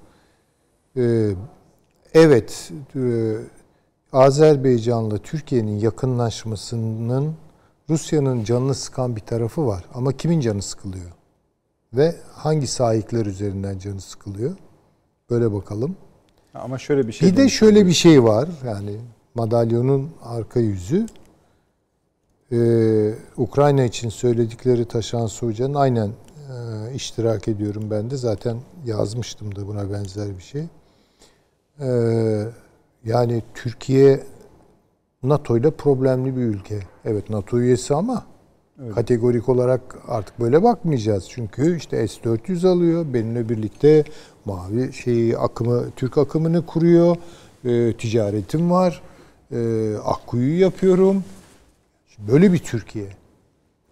[0.98, 1.32] Ee,
[2.14, 3.34] evet, e,
[4.14, 7.34] Azerbaycan'la Türkiye'nin yakınlaşmasının
[7.90, 9.86] Rusya'nın canını sıkan bir tarafı var.
[9.94, 11.12] Ama kimin canı sıkılıyor?
[11.94, 14.56] Ve hangi sahipler üzerinden canı sıkılıyor?
[15.30, 15.96] Böyle bakalım.
[16.54, 17.32] Ama şöyle bir şey.
[17.32, 18.50] Bir de şöyle bir şey var.
[18.66, 18.98] Yani
[19.36, 21.06] madalyonun arka yüzü.
[22.52, 28.18] Ee, Ukrayna için söyledikleri Taşan Hoca'nın aynen e, iştirak ediyorum ben de.
[28.18, 30.64] Zaten yazmıştım da buna benzer bir şey.
[31.82, 32.44] Ee,
[33.06, 34.24] yani Türkiye
[35.24, 36.80] NATO ile problemli bir ülke.
[37.06, 38.26] Evet NATO üyesi ama
[38.84, 38.96] evet.
[38.96, 41.30] kategorik olarak artık böyle bakmayacağız.
[41.30, 43.06] Çünkü işte S-400 alıyor.
[43.14, 44.04] Benimle birlikte
[44.46, 47.16] mavi şeyi akımı Türk akımını kuruyor.
[47.66, 49.02] E, ticaretim var.
[49.52, 51.24] E, Akkuyu yapıyorum.
[52.18, 53.08] Böyle bir Türkiye.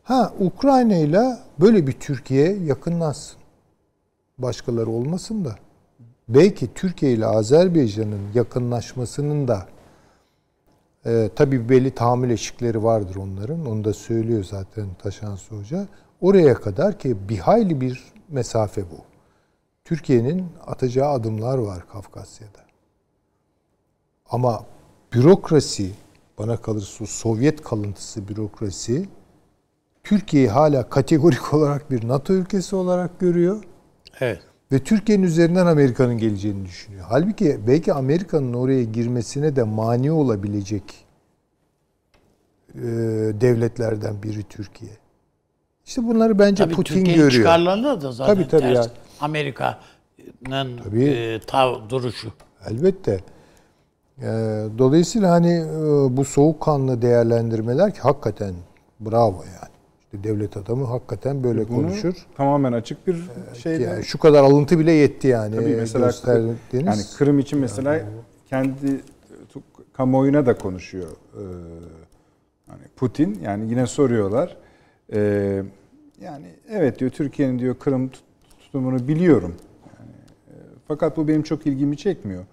[0.03, 3.39] Ha Ukrayna ile böyle bir Türkiye yakınlaşsın.
[4.37, 5.55] Başkaları olmasın da
[6.29, 9.67] belki Türkiye ile Azerbaycan'ın yakınlaşmasının da
[11.05, 13.65] e, tabii belli tahammül eşikleri vardır onların.
[13.65, 15.87] Onu da söylüyor zaten Taşansı Hoca.
[16.21, 18.97] Oraya kadar ki bir hayli bir mesafe bu.
[19.85, 22.59] Türkiye'nin atacağı adımlar var Kafkasya'da.
[24.29, 24.65] Ama
[25.13, 25.91] bürokrasi,
[26.37, 29.09] bana kalırsa Sovyet kalıntısı bürokrasi,
[30.03, 33.63] Türkiye'yi hala kategorik olarak bir NATO ülkesi olarak görüyor.
[34.19, 34.48] Evet.
[34.71, 37.05] Ve Türkiye'nin üzerinden Amerika'nın geleceğini düşünüyor.
[37.09, 40.83] Halbuki belki Amerika'nın oraya girmesine de mani olabilecek
[42.75, 42.81] e,
[43.41, 44.91] devletlerden biri Türkiye.
[45.85, 47.43] İşte bunları bence Tabii Putin Türkiye'nin görüyor.
[47.43, 48.85] çıkarlarına da zaten Tabii, tabii ters.
[48.87, 48.91] ya.
[49.21, 51.03] Amerika'nın Tabii.
[51.05, 52.31] e, tav duruşu.
[52.69, 53.19] Elbette.
[54.21, 54.23] Ee,
[54.77, 58.53] dolayısıyla hani e, bu soğukkanlı değerlendirmeler ki hakikaten
[58.99, 59.73] bravo yani.
[60.13, 62.13] İşte devlet adamı hakikaten böyle Bunu konuşur.
[62.37, 63.17] tamamen açık bir
[63.63, 63.83] şeyde.
[63.83, 65.55] Yani şu kadar alıntı bile yetti yani.
[65.55, 66.57] Tabii mesela gösterdiğiniz.
[66.73, 68.01] yani Kırım için mesela
[68.49, 68.85] kendi
[69.53, 69.61] tu-
[69.93, 71.07] kamuoyuna da konuşuyor.
[71.35, 71.41] Ee,
[72.67, 74.57] hani Putin yani yine soruyorlar.
[75.13, 75.63] Ee,
[76.21, 78.23] yani evet diyor Türkiye'nin diyor Kırım tut-
[78.59, 79.55] tutumunu biliyorum.
[79.99, 80.11] Yani,
[80.49, 80.53] e,
[80.87, 82.43] fakat bu benim çok ilgimi çekmiyor.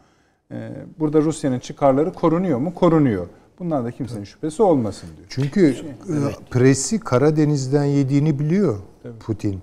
[0.53, 2.75] Ee, burada Rusya'nın çıkarları korunuyor mu?
[2.75, 3.27] Korunuyor.
[3.59, 5.27] Bundan da kimsenin şüphesi olmasın diyor.
[5.31, 6.17] Çünkü e,
[6.51, 8.79] presi Karadeniz'den yediğini biliyor
[9.21, 9.61] Putin.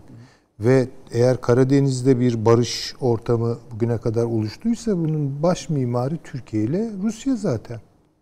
[0.59, 7.35] Ve eğer Karadeniz'de bir barış ortamı bugüne kadar oluştuysa bunun baş mimarı Türkiye ile Rusya
[7.35, 7.79] zaten.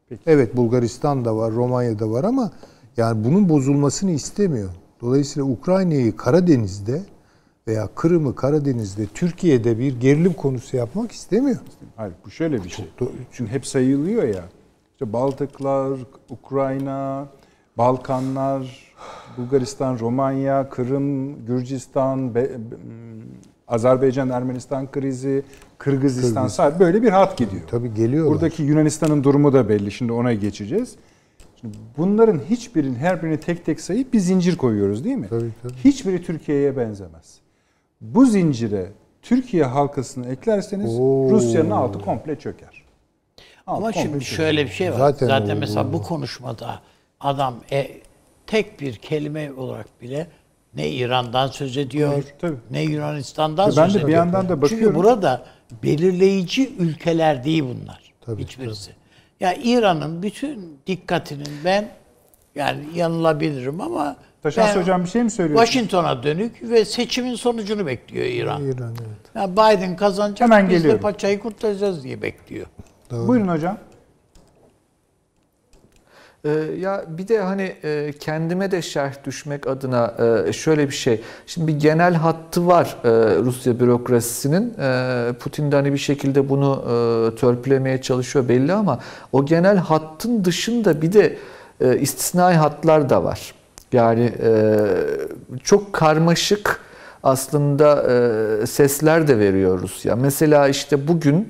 [0.10, 0.22] Peki.
[0.26, 2.52] Evet Bulgaristan da var, Romanya da var ama
[2.98, 4.69] yani bunun bozulmasını istemiyor.
[5.02, 7.02] Dolayısıyla Ukrayna'yı Karadeniz'de
[7.68, 11.60] veya Kırım'ı Karadeniz'de Türkiye'de bir gerilim konusu yapmak istemiyor.
[11.95, 12.85] Hayır bu şöyle bir şey.
[13.31, 14.43] Çünkü hep sayılıyor ya.
[15.02, 15.99] İşte Baltıklar,
[16.30, 17.28] Ukrayna,
[17.78, 18.94] Balkanlar,
[19.38, 23.22] Bulgaristan, Romanya, Kırım, Gürcistan, Be- m,
[23.68, 25.44] Azerbaycan, Ermenistan krizi,
[25.78, 27.61] Kırgızistan sadece böyle bir hat gidiyor.
[27.68, 28.34] Tabii geliyorlar.
[28.34, 29.91] Buradaki Yunanistan'ın durumu da belli.
[29.91, 30.95] Şimdi ona geçeceğiz.
[31.61, 35.28] Şimdi bunların hiçbirinin her birini tek tek sayıp bir zincir koyuyoruz değil mi?
[35.30, 35.73] Tabii, tabii.
[35.84, 37.40] Hiçbiri Türkiye'ye benzemez.
[38.02, 38.88] Bu zincire
[39.22, 40.91] Türkiye halkasını eklerseniz.
[41.32, 42.80] Rusya'nın altı komple çöker.
[43.67, 44.97] Ama komple şimdi şöyle bir şey var.
[44.97, 46.79] Zaten Zaten, mesela bu konuşmada
[47.19, 47.91] adam e,
[48.47, 50.27] tek bir kelime olarak bile
[50.75, 52.57] ne İran'dan söz ediyor, Tabii, tabii.
[52.71, 54.17] ne Yunanistan'dan Ben söz de bir ediyor.
[54.17, 54.88] yandan da bakıyorum.
[54.88, 55.45] Çünkü burada
[55.83, 58.01] belirleyici ülkeler değil bunlar.
[58.25, 58.91] Tabii, hiçbirisi.
[59.39, 61.89] Ya İran'ın bütün dikkatinin ben
[62.55, 65.65] yani yanılabilirim ama Taşans ben Hocam bir şey mi söylüyorsun?
[65.65, 68.63] Washington'a dönük ve seçimin sonucunu bekliyor İran.
[68.63, 69.35] İran evet.
[69.35, 71.01] Ya Biden kazanacak Hemen biz de geliyorum.
[71.01, 72.67] paçayı kurtaracağız diye bekliyor.
[73.11, 73.77] Buyurun hocam.
[76.45, 80.13] Ee, ya bir de hani e, kendime de şerh düşmek adına
[80.47, 81.21] e, şöyle bir şey.
[81.47, 84.73] Şimdi bir genel hattı var e, Rusya bürokrasisinin.
[85.33, 86.83] Putin de hani bir şekilde bunu
[87.39, 88.99] törpülemeye çalışıyor belli ama
[89.31, 91.38] o genel hattın dışında bir de
[91.99, 93.53] istisnai hatlar da var.
[93.91, 94.33] Yani
[95.63, 96.79] çok karmaşık
[97.23, 98.05] aslında
[98.67, 100.15] sesler de veriyor Rusya.
[100.15, 101.47] Mesela işte bugün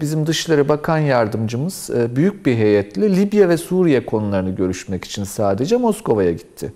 [0.00, 5.76] bizim Dışişleri Bakan Yardımcımız e, büyük bir heyetle Libya ve Suriye konularını görüşmek için sadece
[5.76, 6.72] Moskova'ya gitti.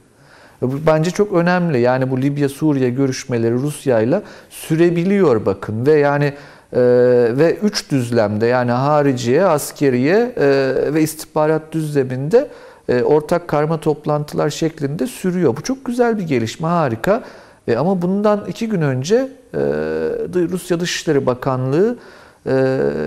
[0.62, 1.80] Ve bu Bence çok önemli.
[1.80, 6.24] Yani bu Libya-Suriye görüşmeleri Rusya ile sürebiliyor bakın ve yani
[6.72, 6.80] e,
[7.38, 12.48] ve üç düzlemde yani hariciye, askeriye e, ve istihbarat düzleminde
[12.88, 15.56] e, ortak karma toplantılar şeklinde sürüyor.
[15.56, 17.22] Bu çok güzel bir gelişme, harika.
[17.68, 19.58] E, ama bundan iki gün önce e,
[20.34, 21.98] Rusya Dışişleri Bakanlığı e,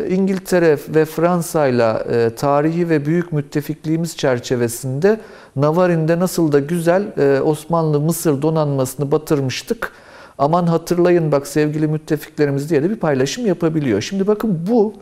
[0.10, 5.20] İngiltere ve Fransa ile e, tarihi ve büyük müttefikliğimiz çerçevesinde
[5.56, 9.92] Navarin'de nasıl da güzel e, Osmanlı-Mısır donanmasını batırmıştık.
[10.38, 14.02] Aman hatırlayın bak sevgili müttefiklerimiz diye de bir paylaşım yapabiliyor.
[14.02, 14.94] Şimdi bakın bu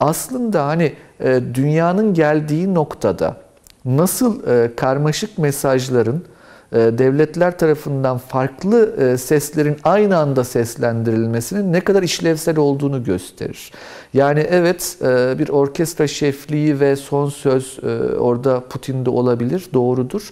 [0.00, 3.36] aslında hani e, dünyanın geldiği noktada
[3.84, 4.40] nasıl
[4.76, 6.24] karmaşık mesajların
[6.72, 13.72] devletler tarafından farklı e, seslerin aynı anda seslendirilmesinin ne kadar işlevsel olduğunu gösterir.
[14.14, 20.30] Yani evet e, bir orkestra şefliği ve son söz e, orada Putin'de olabilir, doğrudur.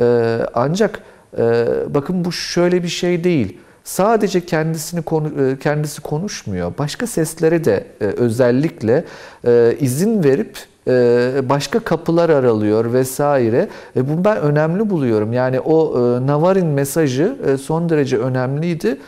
[0.00, 1.02] E, Ancak
[1.38, 3.58] e, bakın bu şöyle bir şey değil.
[3.84, 6.72] Sadece kendisini e, kendisi konuşmuyor.
[6.78, 9.04] Başka seslere de e, özellikle
[9.46, 10.56] e, izin verip
[11.48, 13.68] başka kapılar aralıyor vesaire.
[13.96, 15.32] Bunu ben önemli buluyorum.
[15.32, 15.94] Yani o
[16.26, 18.98] Navarin mesajı son derece önemliydi.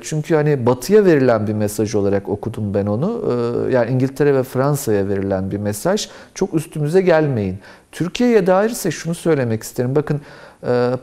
[0.00, 3.22] Çünkü hani Batı'ya verilen bir mesaj olarak okudum ben onu.
[3.70, 6.08] Yani İngiltere ve Fransa'ya verilen bir mesaj.
[6.34, 7.58] Çok üstümüze gelmeyin.
[7.92, 9.96] Türkiye'ye dair ise şunu söylemek isterim.
[9.96, 10.20] Bakın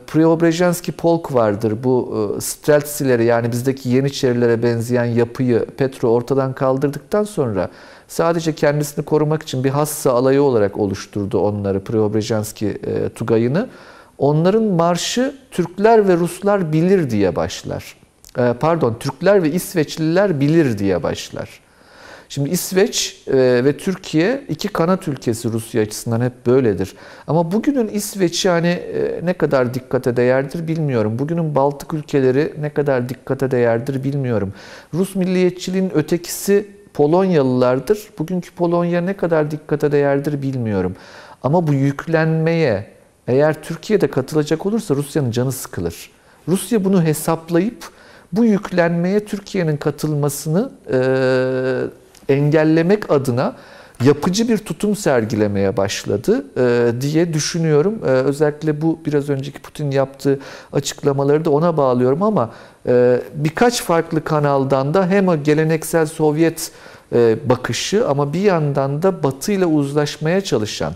[0.06, 1.74] Preobrazhenski Polk vardır.
[1.84, 7.70] Bu e, Streltsileri yani bizdeki Yeniçerilere benzeyen yapıyı Petro ortadan kaldırdıktan sonra
[8.08, 13.68] sadece kendisini korumak için bir hassa alayı olarak oluşturdu onları Preobrazhenski e, Tugayı'nı.
[14.18, 17.96] Onların marşı Türkler ve Ruslar bilir diye başlar.
[18.38, 21.60] e, pardon Türkler ve İsveçliler bilir diye başlar.
[22.30, 26.94] Şimdi İsveç e, ve Türkiye iki kanat ülkesi Rusya açısından hep böyledir.
[27.26, 31.18] Ama bugünün İsveç'i hani e, ne kadar dikkate değerdir bilmiyorum.
[31.18, 34.52] Bugünün Baltık ülkeleri ne kadar dikkate değerdir bilmiyorum.
[34.94, 38.08] Rus milliyetçiliğin ötekisi Polonyalılardır.
[38.18, 40.96] Bugünkü Polonya ne kadar dikkate değerdir bilmiyorum.
[41.42, 42.86] Ama bu yüklenmeye
[43.28, 46.10] eğer Türkiye de katılacak olursa Rusya'nın canı sıkılır.
[46.48, 47.84] Rusya bunu hesaplayıp
[48.32, 50.98] bu yüklenmeye Türkiye'nin katılmasını e,
[52.32, 53.56] engellemek adına
[54.04, 57.98] yapıcı bir tutum sergilemeye başladı e, diye düşünüyorum.
[58.04, 60.38] E, özellikle bu biraz önceki Putin yaptığı
[60.72, 62.50] açıklamaları da ona bağlıyorum ama
[62.88, 66.72] e, birkaç farklı kanaldan da hem o geleneksel Sovyet
[67.12, 70.92] e, bakışı ama bir yandan da Batı ile uzlaşmaya çalışan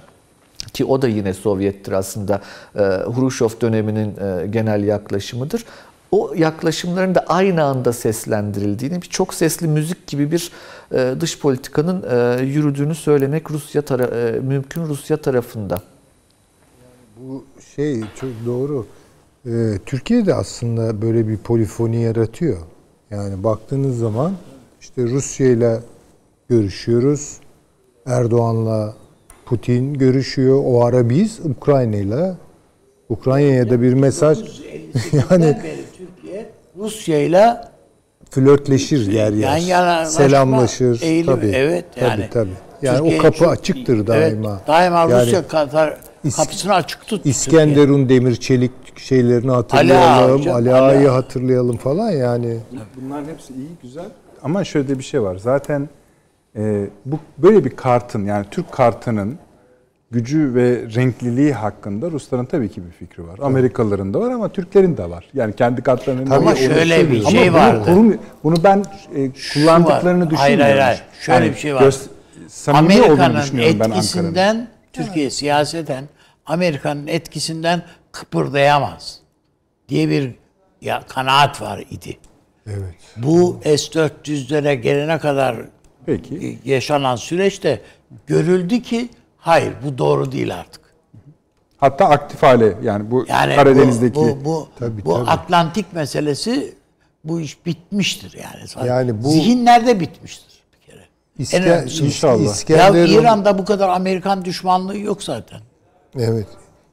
[0.73, 2.41] ki o da yine Sovyettir aslında
[2.75, 5.65] e, Hruşov döneminin e, genel yaklaşımıdır.
[6.15, 10.51] O yaklaşımların da aynı anda seslendirildiğini, bir çok sesli müzik gibi bir
[10.93, 15.83] e, dış politikanın e, yürüdüğünü söylemek Rusya tara- e, mümkün Rusya tarafında.
[17.17, 17.45] Bu
[17.77, 18.87] şey çok doğru.
[19.47, 22.59] Ee, Türkiye de aslında böyle bir polifoni yaratıyor.
[23.11, 24.33] Yani baktığınız zaman
[24.81, 25.81] işte Rusya ile
[26.49, 27.37] görüşüyoruz.
[28.07, 28.95] Erdoğan'la
[29.47, 30.63] Putin görüşüyor.
[30.65, 32.35] O ara biz Ukrayna ile
[33.09, 34.63] Ukrayna'ya da bir mesaj
[35.31, 35.59] yani
[36.79, 37.57] Rusya ile
[38.31, 39.49] flörtleşir yer yer.
[39.49, 41.03] yan yana selamlaşır.
[41.03, 41.47] eğilim, tabii.
[41.55, 42.29] evet Tabii, yani.
[42.33, 42.51] tabii.
[42.83, 44.51] Yani Türkiye o kapı çok- açıktır daima.
[44.51, 47.09] Evet, daima Yani Rusya Katar İs- kapısını açık tut.
[47.11, 47.31] Türkiye.
[47.31, 50.51] İskenderun demir çelik şeylerini hatırlayalım.
[50.55, 51.15] Ali Ağa'yı Ağa.
[51.15, 52.59] hatırlayalım falan yani.
[52.97, 54.05] Bunların hepsi iyi, güzel.
[54.43, 55.37] Ama şöyle bir şey var.
[55.37, 55.89] Zaten
[56.57, 59.39] e, bu böyle bir kartın yani Türk kartının
[60.11, 63.39] gücü ve renkliliği hakkında Rusların tabii ki bir fikri var.
[63.43, 65.25] Amerikalıların da var ama Türklerin de var.
[65.35, 67.83] Yani kendi Tabii da Ama şöyle bir Ama şey bunu vardı.
[67.85, 70.37] kurum- bunu ben e, kullandıklarını düşünmüyorum.
[70.39, 71.03] Hayır, hayır, hayır.
[71.21, 71.81] Şöyle bir şey var.
[71.83, 72.09] göz-
[72.67, 76.05] Amerika'nın düşünüyorum ben etkisinden Türkiye siyaseten
[76.47, 77.83] Amerika'nın etkisinden
[78.13, 79.21] kıpırdayamaz
[79.89, 80.31] diye bir
[80.81, 82.17] ya kanaat var idi.
[82.67, 82.95] Evet.
[83.17, 85.57] Bu S-400'lere gelene kadar
[86.07, 86.59] Peki.
[86.65, 87.81] yaşanan süreçte
[88.27, 89.09] görüldü ki
[89.45, 90.81] hayır bu doğru değil artık.
[91.77, 95.31] Hatta aktif hale yani bu Yani Karadeniz'deki bu, bu, bu, Tabii, bu tabii.
[95.31, 96.75] Atlantik meselesi
[97.25, 98.89] bu iş bitmiştir yani.
[98.89, 101.05] Yani bu- zihinlerde bitmiştir bir kere.
[101.39, 101.87] İske, En.
[102.07, 102.45] İnşallah.
[102.45, 105.61] Ya İskenderun, İran'da bu kadar Amerikan düşmanlığı yok zaten.
[106.19, 106.47] evet.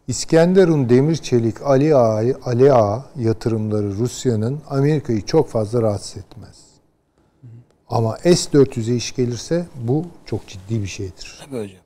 [0.08, 6.58] İskenderun demir çelik Ali Ağa, Ali Ağa yatırımları Rusya'nın Amerika'yı çok fazla rahatsız etmez.
[7.90, 11.40] Ama S-400'e iş gelirse bu çok ciddi bir şeydir.
[11.46, 11.81] Tabii hocam.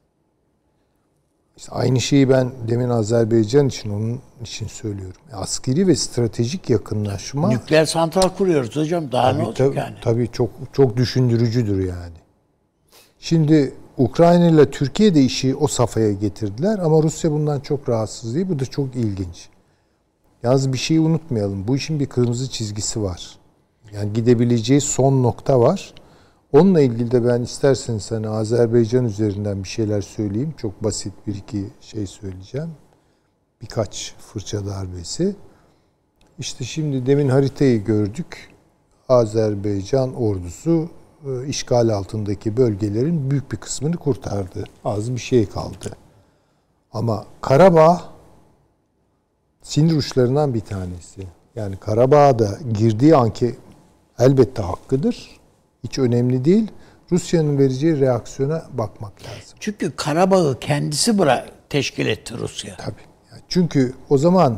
[1.57, 5.21] İşte aynı şeyi ben demin Azerbaycan için onun için söylüyorum.
[5.33, 9.11] Askeri ve stratejik yakınlaşma Nükleer santral kuruyoruz hocam.
[9.11, 9.95] Daha ne tabii, olacak tabii, yani?
[10.01, 12.15] tabii çok çok düşündürücüdür yani.
[13.19, 18.49] Şimdi Ukrayna ile Türkiye de işi o safhaya getirdiler ama Rusya bundan çok rahatsız değil.
[18.49, 19.49] Bu da çok ilginç.
[20.43, 21.67] Yalnız bir şeyi unutmayalım.
[21.67, 23.37] Bu işin bir kırmızı çizgisi var.
[23.93, 25.93] Yani gidebileceği son nokta var.
[26.55, 30.53] Onunla ilgili de ben isterseniz hani Azerbaycan üzerinden bir şeyler söyleyeyim.
[30.57, 32.69] Çok basit bir iki şey söyleyeceğim.
[33.61, 35.35] Birkaç fırça darbesi.
[36.39, 38.49] İşte şimdi demin haritayı gördük.
[39.09, 40.89] Azerbaycan ordusu
[41.25, 44.63] e, işgal altındaki bölgelerin büyük bir kısmını kurtardı.
[44.85, 45.89] Az bir şey kaldı.
[46.93, 48.01] Ama Karabağ
[49.61, 51.27] sinir uçlarından bir tanesi.
[51.55, 53.55] Yani Karabağ'da girdiği anki
[54.19, 55.34] elbette hakkıdır.
[55.85, 56.71] Hiç önemli değil.
[57.11, 59.57] Rusya'nın vereceği reaksiyona bakmak lazım.
[59.59, 62.77] Çünkü Karabağ'ı kendisi bırak teşkil etti Rusya.
[62.77, 63.01] Tabii.
[63.49, 64.57] Çünkü o zaman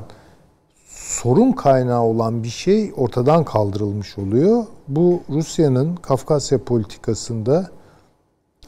[0.89, 4.65] sorun kaynağı olan bir şey ortadan kaldırılmış oluyor.
[4.87, 7.71] Bu Rusya'nın Kafkasya politikasında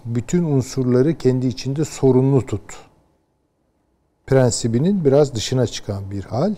[0.06, 2.77] bütün unsurları kendi içinde sorunlu tut.
[4.27, 6.56] Prensibinin biraz dışına çıkan bir hal.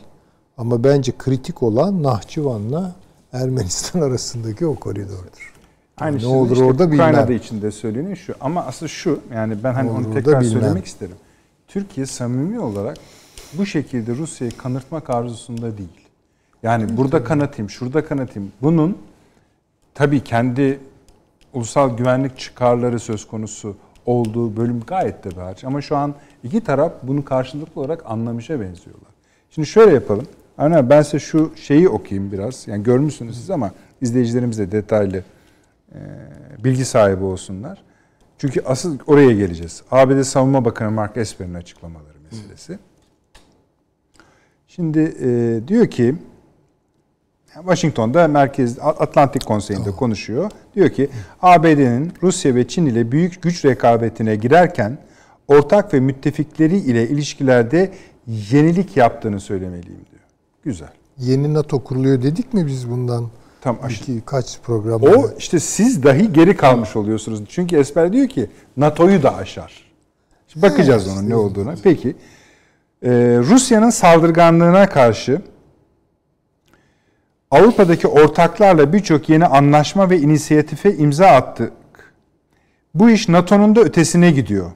[0.58, 2.96] Ama bence kritik olan Nahçıvan'la
[3.34, 5.51] Ermenistan arasındaki o koridordur.
[6.02, 7.38] Aynı ne şey olur işte orada Ukrayna'da bilmem.
[7.38, 8.34] içinde söyleniyor şu.
[8.42, 10.44] Ama asıl şu yani ben hani onu tekrar bilmem.
[10.44, 11.16] söylemek isterim.
[11.68, 12.98] Türkiye samimi olarak
[13.54, 15.90] bu şekilde Rusya'yı kanırtmak arzusunda değil.
[16.64, 18.52] Yani burada kanatayım, şurada kanatayım.
[18.62, 18.98] Bunun
[19.94, 20.80] tabii kendi
[21.54, 23.76] ulusal güvenlik çıkarları söz konusu
[24.06, 25.64] olduğu bölüm gayet de harç.
[25.64, 29.12] Ama şu an iki taraf bunu karşılıklı olarak anlamışa benziyorlar.
[29.52, 30.26] Şimdi şöyle yapalım.
[30.58, 32.68] Ana ben size şu şeyi okuyayım biraz.
[32.68, 33.72] Yani görmüşsünüz siz ama
[34.02, 35.24] izleyicilerimiz de detaylı
[36.64, 37.84] bilgi sahibi olsunlar.
[38.38, 39.84] Çünkü asıl oraya geleceğiz.
[39.92, 42.80] ABD Savunma Bakanı Mark Esper'in açıklamaları meselesi.
[44.68, 46.16] Şimdi e, diyor ki
[47.54, 50.52] Washington'da Merkez Atlantik Konseyi'nde konuşuyor.
[50.76, 51.10] Diyor ki
[51.42, 54.98] ABD'nin Rusya ve Çin ile büyük güç rekabetine girerken
[55.48, 57.92] ortak ve müttefikleri ile ilişkilerde
[58.28, 60.22] yenilik yaptığını söylemeliyim diyor.
[60.64, 60.92] Güzel.
[61.18, 63.30] Yeni NATO kuruluyor dedik mi biz bundan?
[63.62, 67.42] Tam aşı- iki, kaç program O işte siz dahi geri kalmış oluyorsunuz.
[67.50, 69.92] Çünkü Esper diyor ki NATO'yu da aşar.
[70.48, 71.76] Şimdi bakacağız onun ne olduğuna.
[71.84, 72.16] Peki
[73.04, 73.10] e,
[73.40, 75.42] Rusya'nın saldırganlığına karşı
[77.52, 81.74] Avrupa'daki ortaklarla birçok yeni anlaşma ve inisiyatife imza attık.
[82.94, 84.72] Bu iş NATO'nun da ötesine gidiyor.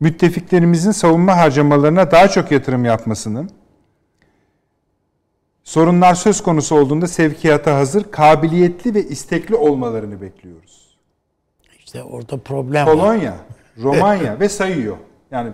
[0.00, 3.46] Müttefiklerimizin savunma harcamalarına daha çok yatırım yapmasını,
[5.68, 10.98] sorunlar söz konusu olduğunda sevkiyata hazır, kabiliyetli ve istekli olmalarını bekliyoruz.
[11.78, 12.94] İşte orada problem var.
[12.94, 13.36] Polonya,
[13.82, 14.96] Romanya ve sayıyor.
[15.30, 15.52] Yani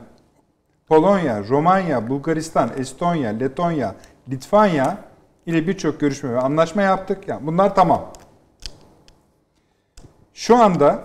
[0.89, 3.95] Polonya, Romanya, Bulgaristan, Estonya, Letonya,
[4.28, 4.99] Litvanya
[5.47, 7.28] ile birçok görüşme ve anlaşma yaptık.
[7.28, 8.12] Yani bunlar tamam.
[10.35, 11.03] Şu anda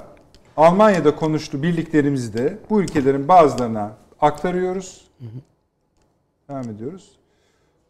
[0.58, 3.92] Almanya'da konuştu birliklerimizi de bu ülkelerin bazılarına
[4.22, 5.08] aktarıyoruz.
[6.50, 7.19] Devam ediyoruz.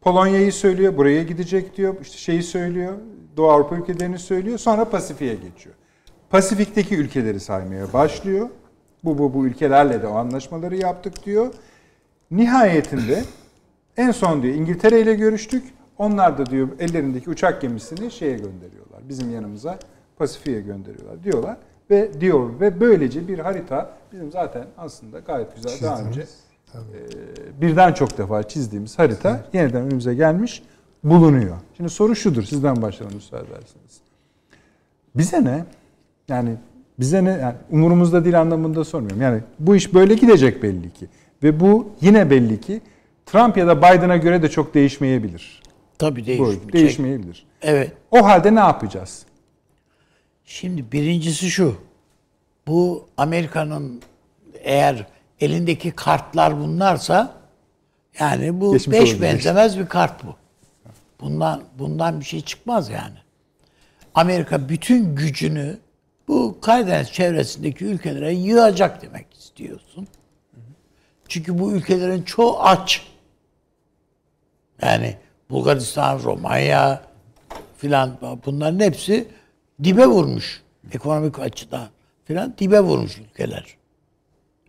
[0.01, 1.95] Polonya'yı söylüyor, buraya gidecek diyor.
[2.01, 2.97] İşte şeyi söylüyor,
[3.38, 4.57] Doğu Avrupa ülkelerini söylüyor.
[4.57, 5.76] Sonra Pasifik'e geçiyor.
[6.30, 8.49] Pasifik'teki ülkeleri saymaya başlıyor.
[9.03, 11.53] Bu bu bu ülkelerle de o anlaşmaları yaptık diyor.
[12.31, 13.23] Nihayetinde
[13.97, 15.73] en son diyor İngiltere ile görüştük.
[15.97, 19.09] Onlar da diyor ellerindeki uçak gemisini şeye gönderiyorlar.
[19.09, 19.80] Bizim yanımıza
[20.17, 21.57] Pasifik'e gönderiyorlar diyorlar.
[21.89, 26.26] Ve diyor ve böylece bir harita bizim zaten aslında gayet güzel daha önce
[26.75, 30.63] e, birden çok defa çizdiğimiz harita yeniden önümüze gelmiş
[31.03, 31.57] bulunuyor.
[31.77, 33.99] Şimdi soru şudur sizden başlayalım müsaade ederseniz.
[35.15, 35.65] Bize ne?
[36.27, 36.55] Yani
[36.99, 37.29] bize ne?
[37.29, 39.21] Yani umurumuzda değil anlamında sormuyorum.
[39.21, 41.07] Yani bu iş böyle gidecek belli ki.
[41.43, 42.81] Ve bu yine belli ki
[43.25, 45.61] Trump ya da Biden'a göre de çok değişmeyebilir.
[45.97, 46.73] Tabii Bu değişmeyecek.
[46.73, 47.45] değişmeyebilir.
[47.61, 47.91] Evet.
[48.11, 49.25] O halde ne yapacağız?
[50.45, 51.75] Şimdi birincisi şu.
[52.67, 54.01] Bu Amerika'nın
[54.53, 55.07] eğer
[55.41, 57.33] elindeki kartlar bunlarsa
[58.19, 60.35] yani bu Geçmiş beş benzemez bir kart bu.
[61.21, 63.17] Bundan bundan bir şey çıkmaz yani.
[64.15, 65.77] Amerika bütün gücünü
[66.27, 70.07] bu Karadeniz çevresindeki ülkelere yığacak demek istiyorsun.
[71.27, 73.07] Çünkü bu ülkelerin çoğu aç.
[74.81, 75.17] Yani
[75.49, 77.01] Bulgaristan, Romanya
[77.77, 79.27] filan bunların hepsi
[79.83, 80.61] dibe vurmuş.
[80.91, 81.87] Ekonomik açıdan
[82.25, 83.78] filan dibe vurmuş ülkeler.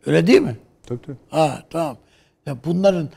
[0.06, 0.56] Öyle değil mi?
[0.86, 1.16] Tabii tabii.
[1.28, 1.96] Ha tamam.
[2.46, 3.08] Ya bunların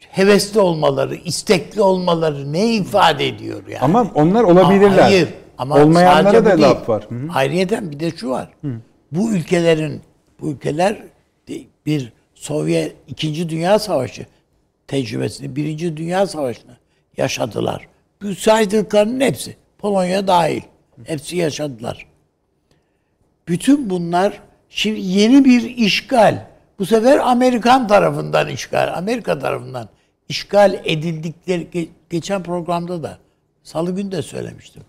[0.00, 3.78] hevesli olmaları, istekli olmaları ne ifade ediyor yani?
[3.80, 5.02] Ama onlar olabilirler.
[5.02, 5.28] Hayır.
[5.58, 6.68] Ama Olmayanlara da değil.
[6.68, 7.06] laf var.
[7.08, 7.28] Hı hı.
[7.32, 8.48] Ayrıyeten bir de şu var.
[9.12, 10.02] Bu ülkelerin
[10.40, 11.02] bu ülkeler
[11.86, 13.48] bir Sovyet 2.
[13.48, 14.26] Dünya Savaşı
[14.86, 16.76] tecrübesini, Birinci Dünya Savaşı'nı
[17.16, 17.88] yaşadılar.
[18.22, 20.62] Bu saydıklarının hepsi, Polonya dahil,
[21.04, 22.06] hepsi yaşadılar.
[23.48, 24.40] Bütün bunlar
[24.74, 26.46] şimdi yeni bir işgal.
[26.78, 29.88] Bu sefer Amerikan tarafından işgal, Amerika tarafından
[30.28, 33.18] işgal edildikleri ge- geçen programda da
[33.62, 34.82] salı günü de söylemiştim.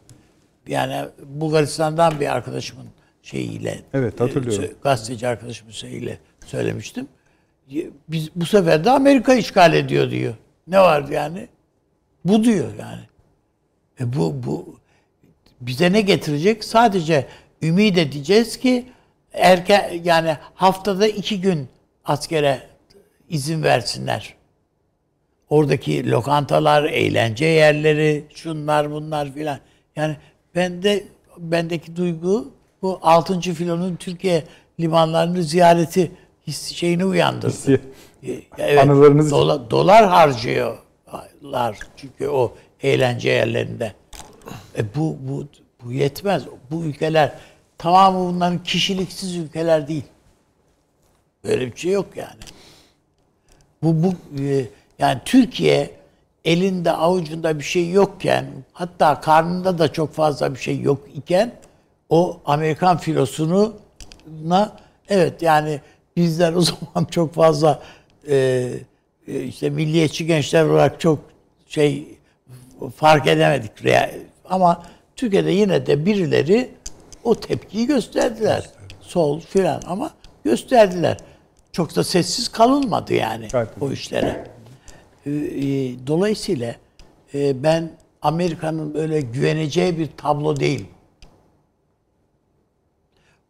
[0.68, 2.88] Yani Bulgaristan'dan bir arkadaşımın
[3.24, 4.64] şeyiyle Evet, hatırlıyorum.
[4.64, 7.08] e, sö- gazeteci arkadaşımın şeyiyle söylemiştim.
[8.10, 10.34] Biz bu sefer de Amerika işgal ediyor diyor.
[10.68, 11.48] Ne var yani?
[12.26, 13.02] Bu diyor yani.
[14.00, 14.76] E bu bu
[15.62, 16.64] bize ne getirecek?
[16.64, 17.28] Sadece
[17.62, 18.86] ümit edeceğiz ki
[19.36, 21.68] erken yani haftada iki gün
[22.06, 22.60] askere
[23.30, 24.34] izin versinler.
[25.50, 29.60] Oradaki lokantalar, eğlence yerleri, şunlar bunlar filan.
[29.96, 30.16] Yani
[30.56, 31.04] bende
[31.38, 33.40] bendeki duygu bu 6.
[33.42, 34.44] filonun Türkiye
[34.80, 36.12] limanlarını ziyareti
[36.48, 37.48] his, şeyini uyandırdı.
[37.54, 37.82] Hissi.
[38.24, 39.36] E, Evet, Anılarınız için.
[39.36, 42.54] dola- dolar harcıyorlar çünkü o
[42.84, 43.94] eğlence yerlerinde.
[44.78, 45.48] E bu bu
[45.84, 46.44] bu yetmez.
[46.72, 47.32] Bu ülkeler
[47.78, 50.04] tamamı bunların kişiliksiz ülkeler değil.
[51.44, 52.40] Böyle bir şey yok yani.
[53.84, 54.66] Bu bu e,
[55.00, 55.92] yani Türkiye
[56.46, 61.52] elinde avucunda bir şey yokken hatta karnında da çok fazla bir şey yok iken
[62.10, 63.76] o Amerikan filosunu
[64.44, 64.78] na
[65.10, 65.82] evet yani
[66.18, 67.82] bizler o zaman çok fazla
[68.28, 68.70] e,
[69.28, 71.20] e, işte milliyetçi gençler olarak çok
[71.68, 72.08] şey
[72.96, 73.72] fark edemedik
[74.50, 74.84] ama
[75.16, 76.70] Türkiye'de yine de birileri
[77.26, 78.70] o tepkiyi gösterdiler.
[79.02, 80.12] Sol filan ama
[80.44, 81.18] gösterdiler.
[81.72, 84.48] Çok da sessiz kalınmadı yani Gayet o işlere.
[85.26, 86.76] Ee, e, Dolayısıyla
[87.34, 87.92] e, ben
[88.22, 90.86] Amerika'nın böyle güveneceği bir tablo değil.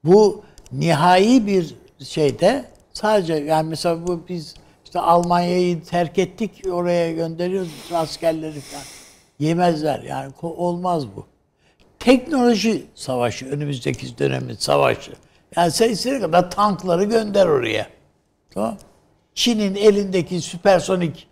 [0.03, 7.71] Bu nihai bir şeyde sadece yani mesela bu biz işte Almanya'yı terk ettik oraya gönderiyoruz
[7.93, 8.83] askerleri falan.
[9.39, 9.99] Yemezler.
[10.01, 11.25] Yani olmaz bu.
[12.05, 15.11] Teknoloji savaşı, önümüzdeki dönemin savaşı.
[15.55, 17.87] Yani sen istediğin kadar tankları gönder oraya.
[18.49, 18.77] Tamam.
[19.33, 21.27] Çin'in elindeki süpersonik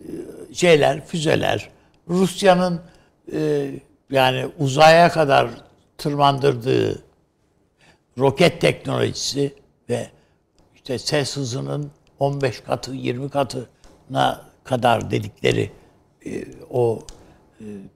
[0.00, 0.08] e,
[0.54, 1.70] şeyler, füzeler,
[2.08, 2.80] Rusya'nın
[3.32, 3.70] e,
[4.10, 5.50] yani uzaya kadar
[5.98, 7.02] tırmandırdığı
[8.18, 9.54] roket teknolojisi
[9.88, 10.08] ve
[10.74, 15.72] işte ses hızının 15 katı, 20 katına kadar dedikleri
[16.26, 17.00] e, o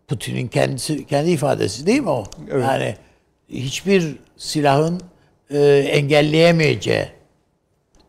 [0.09, 2.25] Putin'in kendisi kendi ifadesi değil mi o?
[2.51, 2.65] Evet.
[2.65, 2.97] Yani
[3.49, 5.01] hiçbir silahın
[5.51, 7.07] e, engelleyemeyeceği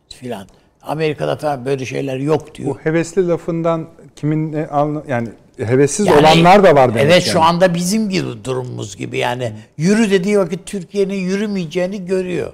[0.08, 0.46] filan.
[0.82, 2.68] Amerika'da falan böyle şeyler yok diyor.
[2.70, 4.68] Bu hevesli lafından kimin ne
[5.08, 5.28] yani
[5.58, 7.32] hevessiz Yani- olanlar da var demek Evet yani.
[7.32, 12.52] şu anda bizim gibi durumumuz gibi yani yürü dediği vakit Türkiye'nin yürümeyeceğini görüyor.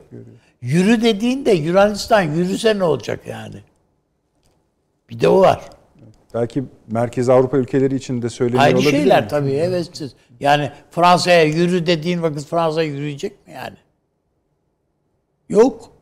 [0.63, 3.57] Yürü dediğinde Yunanistan yürüse ne olacak yani?
[5.11, 5.61] Bir de o var.
[6.35, 9.29] Belki Merkez Avrupa ülkeleri için de söyleniyor Aynı olabilir şeyler mi?
[9.29, 10.13] tabii hevetsiz.
[10.41, 13.77] Yani Fransa'ya yürü dediğin vakit Fransa yürüyecek mi yani?
[15.49, 15.93] Yok.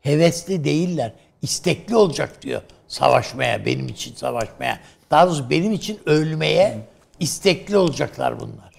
[0.00, 1.12] Hevesli değiller.
[1.42, 4.80] İstekli olacak diyor savaşmaya, benim için savaşmaya.
[5.10, 6.78] Daha doğrusu benim için ölmeye
[7.20, 8.74] istekli olacaklar bunlar.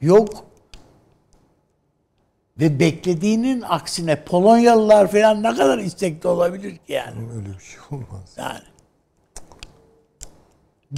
[0.00, 0.44] Yok.
[2.60, 7.16] Ve beklediğinin aksine Polonyalılar falan ne kadar istekli olabilir ki yani?
[7.36, 8.34] Öyle bir şey olmaz.
[8.36, 8.60] Yani.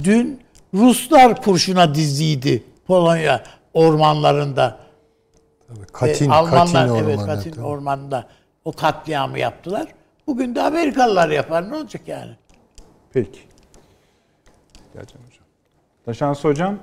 [0.03, 0.39] Dün
[0.73, 3.43] Ruslar kurşuna diziydi Polonya
[3.73, 4.79] ormanlarında.
[5.67, 7.65] Tabii, Katin, Ve Almanlar Katin evet ormanı, Katin tabii.
[7.65, 8.27] ormanında
[8.65, 9.87] o katliamı yaptılar.
[10.27, 12.31] Bugün de Amerikalılar yapar ne olacak yani?
[13.13, 13.39] Peki.
[14.93, 15.45] Geleceğim hocam.
[16.05, 16.77] Taşansı hocam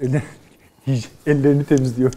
[1.26, 2.12] ellerini temizliyor.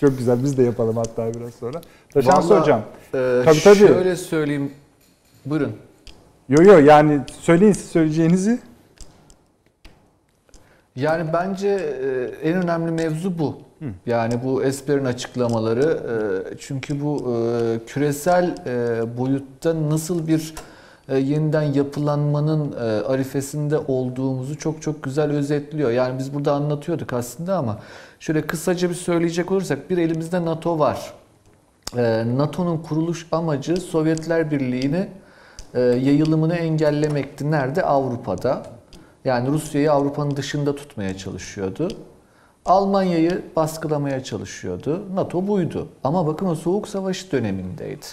[0.00, 0.42] Çok güzel.
[0.44, 1.80] Biz de yapalım hatta biraz sonra.
[2.14, 2.80] Taşansı Vallahi, hocam.
[3.14, 3.78] e, tabii tabii.
[3.78, 4.72] Şöyle söyleyeyim.
[5.46, 5.76] Buyurun.
[6.48, 8.60] Yo yo yani söyleyin siz söyleyeceğinizi.
[10.96, 13.56] Yani bence e, en önemli mevzu bu.
[14.06, 15.82] Yani bu Esper'in açıklamaları.
[16.52, 18.54] e, Çünkü bu e, küresel
[19.18, 20.54] boyutta nasıl bir
[21.08, 22.72] yeniden yapılanmanın
[23.08, 25.90] arifesinde olduğumuzu çok çok güzel özetliyor.
[25.90, 27.78] Yani biz burada anlatıyorduk aslında ama
[28.20, 31.12] şöyle kısaca bir söyleyecek olursak bir elimizde NATO var.
[32.36, 35.08] NATO'nun kuruluş amacı Sovyetler Birliği'ni
[35.76, 37.50] yayılımını engellemekti.
[37.50, 37.82] Nerede?
[37.82, 38.62] Avrupa'da.
[39.24, 41.88] Yani Rusya'yı Avrupa'nın dışında tutmaya çalışıyordu.
[42.64, 45.02] Almanya'yı baskılamaya çalışıyordu.
[45.14, 45.88] NATO buydu.
[46.04, 48.06] Ama bakın o Soğuk Savaş dönemindeydi.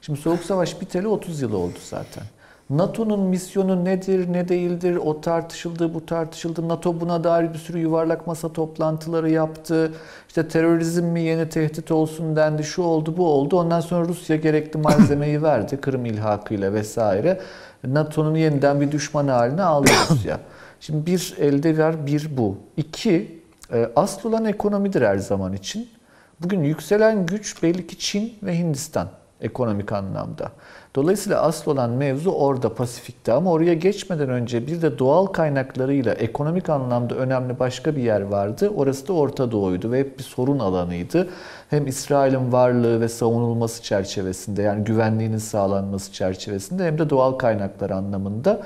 [0.00, 2.24] Şimdi Soğuk Savaş biteli 30 yıl oldu zaten.
[2.70, 6.68] NATO'nun misyonu nedir, ne değildir o tartışıldı, bu tartışıldı.
[6.68, 9.92] NATO buna dair bir sürü yuvarlak masa toplantıları yaptı.
[10.28, 13.58] İşte terörizm mi yeni tehdit olsun dendi, şu oldu, bu oldu.
[13.58, 17.40] Ondan sonra Rusya gerekli malzemeyi verdi, Kırım ilhakıyla vesaire.
[17.84, 20.40] NATO'nun yeniden bir düşman haline aldı Rusya.
[20.80, 22.58] Şimdi bir elde var, bir bu.
[22.76, 23.42] İki,
[23.72, 25.88] e, asıl olan ekonomidir her zaman için.
[26.40, 29.08] Bugün yükselen güç belli ki Çin ve Hindistan
[29.40, 30.52] ekonomik anlamda.
[30.96, 36.68] Dolayısıyla asıl olan mevzu orada Pasifik'te ama oraya geçmeden önce bir de doğal kaynaklarıyla ekonomik
[36.68, 38.72] anlamda önemli başka bir yer vardı.
[38.76, 41.28] Orası da Orta Doğu'ydu ve hep bir sorun alanıydı.
[41.70, 48.62] Hem İsrail'in varlığı ve savunulması çerçevesinde yani güvenliğinin sağlanması çerçevesinde hem de doğal kaynaklar anlamında.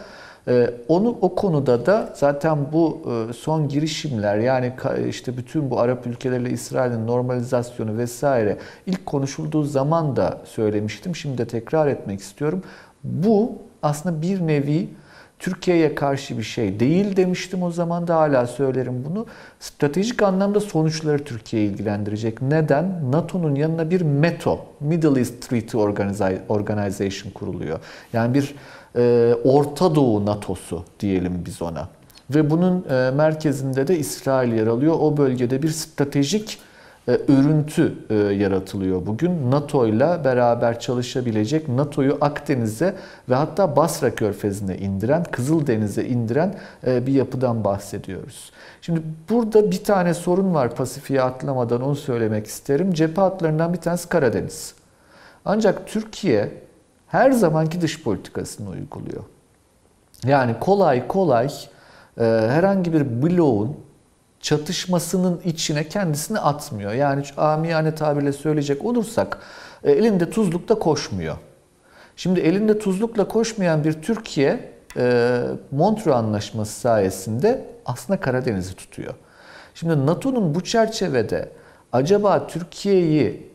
[0.48, 4.72] Ee, onu o konuda da zaten bu e, son girişimler yani
[5.08, 8.56] işte bütün bu Arap ülkeleriyle İsrail'in normalizasyonu vesaire
[8.86, 11.16] ilk konuşulduğu zaman da söylemiştim.
[11.16, 12.62] Şimdi de tekrar etmek istiyorum.
[13.04, 13.52] Bu
[13.82, 14.88] aslında bir nevi
[15.38, 19.26] Türkiye'ye karşı bir şey değil demiştim o zaman da hala söylerim bunu.
[19.60, 22.42] Stratejik anlamda sonuçları Türkiye'yi ilgilendirecek.
[22.42, 23.12] Neden?
[23.12, 27.78] NATO'nun yanına bir METO, Middle East Treaty Organiza- Organization kuruluyor.
[28.12, 28.54] Yani bir
[28.96, 31.88] e, Orta Doğu NATO'su diyelim biz ona.
[32.34, 34.96] Ve bunun e, merkezinde de İsrail yer alıyor.
[35.00, 36.58] O bölgede bir stratejik
[37.08, 39.50] e, örüntü e, yaratılıyor bugün.
[39.50, 42.94] NATO ile beraber çalışabilecek, NATO'yu Akdeniz'e
[43.28, 46.54] ve hatta Basra Körfezi'ne indiren, Kızıldeniz'e indiren
[46.86, 48.52] bir yapıdan bahsediyoruz.
[48.82, 52.92] Şimdi burada bir tane sorun var Pasifik'e atlamadan onu söylemek isterim.
[52.92, 54.74] Cephe hatlarından bir tanesi Karadeniz.
[55.44, 56.50] Ancak Türkiye
[57.10, 59.24] her zamanki dış politikasını uyguluyor.
[60.24, 61.46] Yani kolay kolay
[62.20, 63.76] e, herhangi bir bloğun
[64.40, 66.92] çatışmasının içine kendisini atmıyor.
[66.92, 69.38] Yani amiyane tabirle söyleyecek olursak
[69.84, 71.36] e, elinde tuzlukla koşmuyor.
[72.16, 79.14] Şimdi elinde tuzlukla koşmayan bir Türkiye e, Montreux Anlaşması sayesinde aslında Karadeniz'i tutuyor.
[79.74, 81.48] Şimdi NATO'nun bu çerçevede
[81.92, 83.49] acaba Türkiye'yi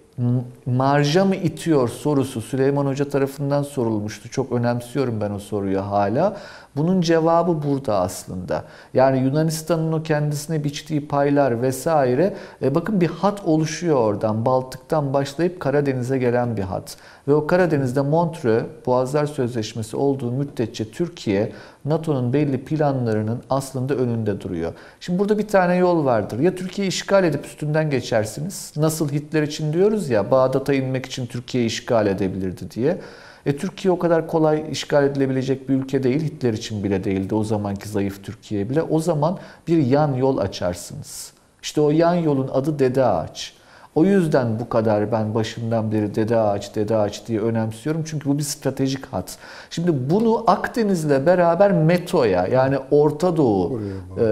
[0.66, 4.30] marja mı itiyor sorusu Süleyman Hoca tarafından sorulmuştu.
[4.30, 6.38] Çok önemsiyorum ben o soruyu hala.
[6.76, 8.64] Bunun cevabı burada aslında.
[8.94, 14.46] Yani Yunanistan'ın o kendisine biçtiği paylar vesaire e, bakın bir hat oluşuyor oradan.
[14.46, 16.98] Baltık'tan başlayıp Karadeniz'e gelen bir hat.
[17.28, 21.52] Ve o Karadeniz'de Montreux Boğazlar Sözleşmesi olduğu müddetçe Türkiye
[21.86, 24.74] NATO'nun belli planlarının aslında önünde duruyor.
[25.00, 26.40] Şimdi burada bir tane yol vardır.
[26.40, 28.74] Ya Türkiye'yi işgal edip üstünden geçersiniz.
[28.76, 32.98] Nasıl Hitler için diyoruz ya Bağdat'a inmek için Türkiye'yi işgal edebilirdi diye.
[33.46, 36.22] E, Türkiye o kadar kolay işgal edilebilecek bir ülke değil.
[36.22, 38.82] Hitler için bile değildi o zamanki zayıf Türkiye bile.
[38.82, 41.34] O zaman bir yan yol açarsınız.
[41.62, 43.54] İşte o yan yolun adı Dede Ağaç.
[43.96, 48.04] O yüzden bu kadar ben başından beri Dede Ağaç, Dede Ağaç diye önemsiyorum.
[48.06, 49.38] Çünkü bu bir stratejik hat.
[49.70, 53.82] Şimdi bunu Akdeniz'le beraber METO'ya yani Orta Doğu
[54.20, 54.24] e,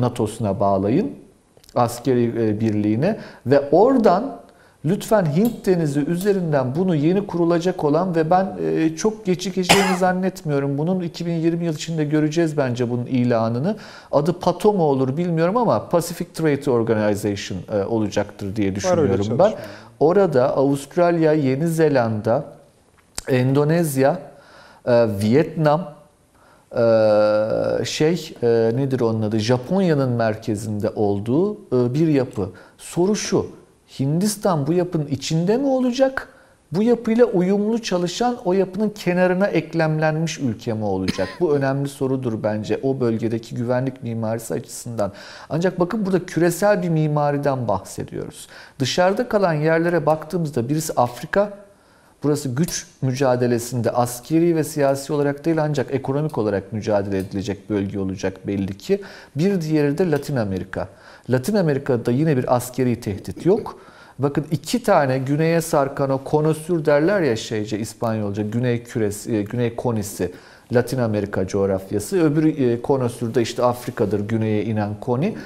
[0.00, 1.10] NATO'suna bağlayın.
[1.74, 4.39] Askeri e, birliğine ve oradan
[4.84, 10.78] Lütfen Hint Denizi üzerinden bunu yeni kurulacak olan ve ben e, çok geçikeceğini zannetmiyorum.
[10.78, 13.76] Bunun 2020 yıl içinde göreceğiz bence bunun ilanını.
[14.12, 19.52] Adı PATO mu olur bilmiyorum ama Pacific Trade Organization e, olacaktır diye düşünüyorum ben.
[20.00, 22.44] Orada Avustralya, Yeni Zelanda,
[23.28, 24.18] Endonezya,
[24.86, 25.94] e, Vietnam,
[27.84, 28.34] şey
[28.74, 31.56] nedir onun adı Japonya'nın merkezinde olduğu
[31.94, 32.48] bir yapı.
[32.78, 33.46] Soru şu
[33.98, 36.28] Hindistan bu yapının içinde mi olacak?
[36.72, 41.28] Bu yapıyla uyumlu çalışan o yapının kenarına eklemlenmiş ülke mi olacak?
[41.40, 45.12] Bu önemli sorudur bence o bölgedeki güvenlik mimarisi açısından.
[45.48, 48.48] Ancak bakın burada küresel bir mimariden bahsediyoruz.
[48.78, 51.52] Dışarıda kalan yerlere baktığımızda birisi Afrika,
[52.22, 58.46] Burası güç mücadelesinde askeri ve siyasi olarak değil ancak ekonomik olarak mücadele edilecek bölge olacak
[58.46, 59.02] belli ki.
[59.36, 60.88] Bir diğeri de Latin Amerika.
[61.30, 63.78] Latin Amerika'da yine bir askeri tehdit yok.
[64.18, 69.76] Bakın iki tane güneye sarkan o konosür derler ya şeyce İspanyolca güney küresi, e, güney
[69.76, 70.32] konisi.
[70.72, 72.22] Latin Amerika coğrafyası.
[72.22, 75.36] Öbürü e, konosürde işte Afrika'dır güneye inen koni.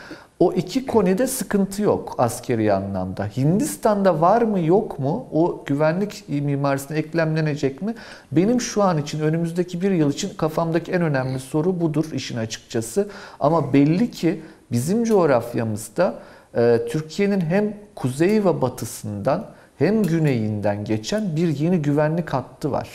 [0.41, 3.27] O iki konide sıkıntı yok askeri anlamda.
[3.37, 5.27] Hindistan'da var mı yok mu?
[5.33, 7.95] O güvenlik mimarisine eklemlenecek mi?
[8.33, 13.09] Benim şu an için önümüzdeki bir yıl için kafamdaki en önemli soru budur işin açıkçası.
[13.41, 14.43] Ama belli ki
[14.73, 16.15] bizim coğrafyamızda
[16.57, 19.47] e, Türkiye'nin hem kuzey ve batısından
[19.79, 22.89] hem güneyinden geçen bir yeni güvenlik hattı var.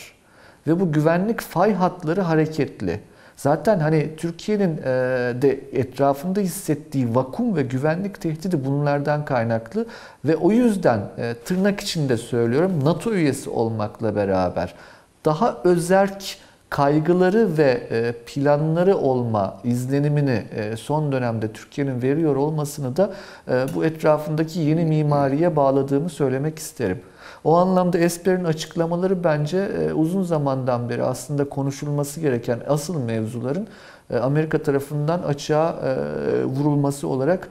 [0.68, 3.00] Ve bu güvenlik fay hatları hareketli.
[3.36, 4.84] Zaten hani Türkiye'nin e,
[5.42, 9.86] de etrafında hissettiği vakum ve güvenlik tehdidi bunlardan kaynaklı
[10.26, 14.74] ve o yüzden e, tırnak içinde söylüyorum NATO üyesi olmakla beraber
[15.26, 16.38] daha özerk
[16.70, 23.14] kaygıları ve e, planları olma izlenimini e, son dönemde Türkiye'nin veriyor olmasını da
[23.48, 27.02] e, bu etrafındaki yeni mimariye bağladığımı söylemek isterim.
[27.44, 33.68] O anlamda Esper'in açıklamaları bence uzun zamandan beri aslında konuşulması gereken asıl mevzuların
[34.18, 37.50] Amerika tarafından açığa e, vurulması olarak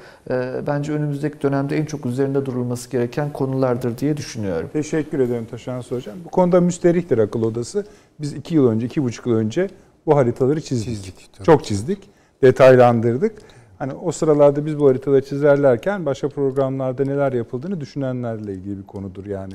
[0.67, 4.71] bence önümüzdeki dönemde en çok üzerinde durulması gereken konulardır diye düşünüyorum.
[4.73, 6.15] Teşekkür ederim Taşan Hocam.
[6.25, 7.87] Bu konuda müsterihtir akıl odası.
[8.21, 9.69] Biz iki yıl önce, iki buçuk yıl önce
[10.07, 10.95] bu haritaları çizdik.
[10.95, 11.47] Çizdik, tabii.
[11.47, 12.11] Çok çizdik.
[12.43, 13.33] Detaylandırdık.
[13.79, 19.27] Hani o sıralarda biz bu haritaları çizerlerken başka programlarda neler yapıldığını düşünenlerle ilgili bir konudur
[19.27, 19.55] yani.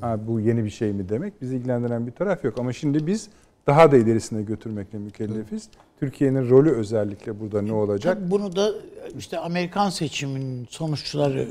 [0.00, 1.42] Ha, bu yeni bir şey mi demek?
[1.42, 2.54] Bizi ilgilendiren bir taraf yok.
[2.58, 3.28] Ama şimdi biz
[3.66, 5.68] daha da ilerisine götürmekle mükellefiz.
[6.00, 8.14] Türkiye'nin rolü özellikle burada ne olacak?
[8.18, 8.70] Tabii bunu da
[9.18, 11.48] işte Amerikan seçiminin sonuçları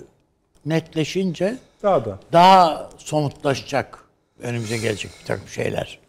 [0.66, 2.20] netleşince Daha da.
[2.34, 4.00] daha somutlaşacak
[4.42, 6.00] önümüze gelecek bir takım şeyler.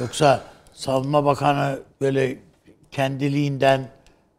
[0.00, 0.40] Yoksa
[0.72, 2.38] Savunma Bakanı böyle
[2.90, 3.88] kendiliğinden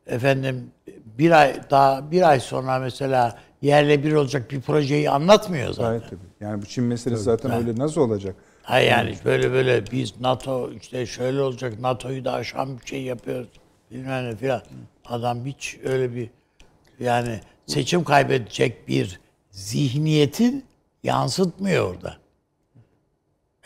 [0.07, 0.71] efendim
[1.17, 5.85] bir ay daha bir ay sonra mesela yerle bir olacak bir projeyi anlatmıyor zaten.
[5.89, 6.19] Gayet tabii.
[6.39, 8.35] Yani bu Çin meselesi zaten öyle nasıl olacak?
[8.63, 13.49] Hayır yani böyle böyle biz NATO işte şöyle olacak NATO'yu da aşan bir şey yapıyoruz
[13.91, 14.61] bilmem ne filan.
[15.05, 16.29] Adam hiç öyle bir
[16.99, 19.19] yani seçim kaybedecek bir
[19.51, 20.65] zihniyetin
[21.03, 22.17] yansıtmıyor orada.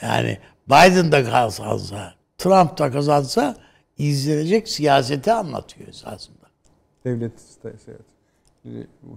[0.02, 0.38] Yani
[0.68, 3.57] Biden da kazansa, Trump da kazansa
[3.98, 6.48] izlenecek siyaseti anlatıyor esasında.
[7.06, 7.40] Devlet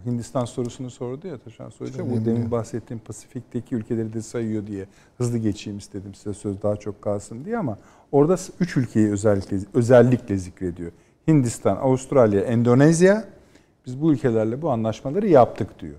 [0.06, 2.10] Hindistan sorusunu sordu ya Taşan Hocam.
[2.10, 4.86] Bu demin bahsettiğim Pasifik'teki ülkeleri de sayıyor diye
[5.18, 7.78] hızlı geçeyim istedim size söz daha çok kalsın diye ama
[8.12, 10.92] orada üç ülkeyi özellikle özellikle zikrediyor.
[11.28, 13.24] Hindistan, Avustralya, Endonezya.
[13.86, 15.96] Biz bu ülkelerle bu anlaşmaları yaptık diyor.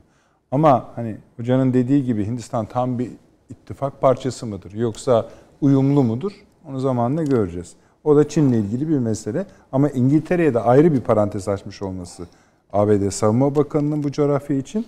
[0.51, 3.11] Ama hani hocanın dediği gibi Hindistan tam bir
[3.49, 5.29] ittifak parçası mıdır yoksa
[5.61, 6.31] uyumlu mudur?
[6.67, 7.73] Onu zamanla göreceğiz.
[8.03, 9.45] O da Çin'le ilgili bir mesele.
[9.71, 12.27] Ama İngiltere'ye de ayrı bir parantez açmış olması
[12.73, 14.85] ABD Savunma Bakanı'nın bu coğrafya için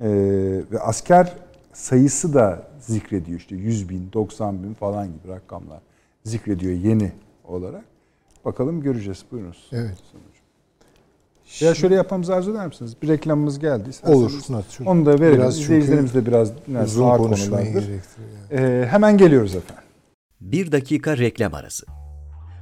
[0.00, 0.08] e,
[0.72, 1.32] ve asker
[1.72, 5.80] sayısı da zikrediyor işte 100 bin, 90 bin falan gibi rakamlar
[6.24, 7.12] zikrediyor yeni
[7.44, 7.84] olarak.
[8.44, 9.24] Bakalım göreceğiz.
[9.32, 9.68] Buyurunuz.
[9.72, 9.98] Evet.
[11.60, 12.96] Ya şöyle yapmamızı arzu eder misiniz?
[13.02, 13.90] Bir reklamımız geldi.
[13.90, 14.66] İsterseniz Olur.
[14.86, 15.38] Onu da verelim.
[15.38, 16.52] Biraz İzleyicilerimiz de biraz
[16.84, 18.00] Uzun konuşmayı gerektiriyor.
[18.50, 18.60] yani.
[18.82, 19.84] Ee, hemen geliyoruz efendim.
[20.40, 21.86] Bir dakika reklam arası.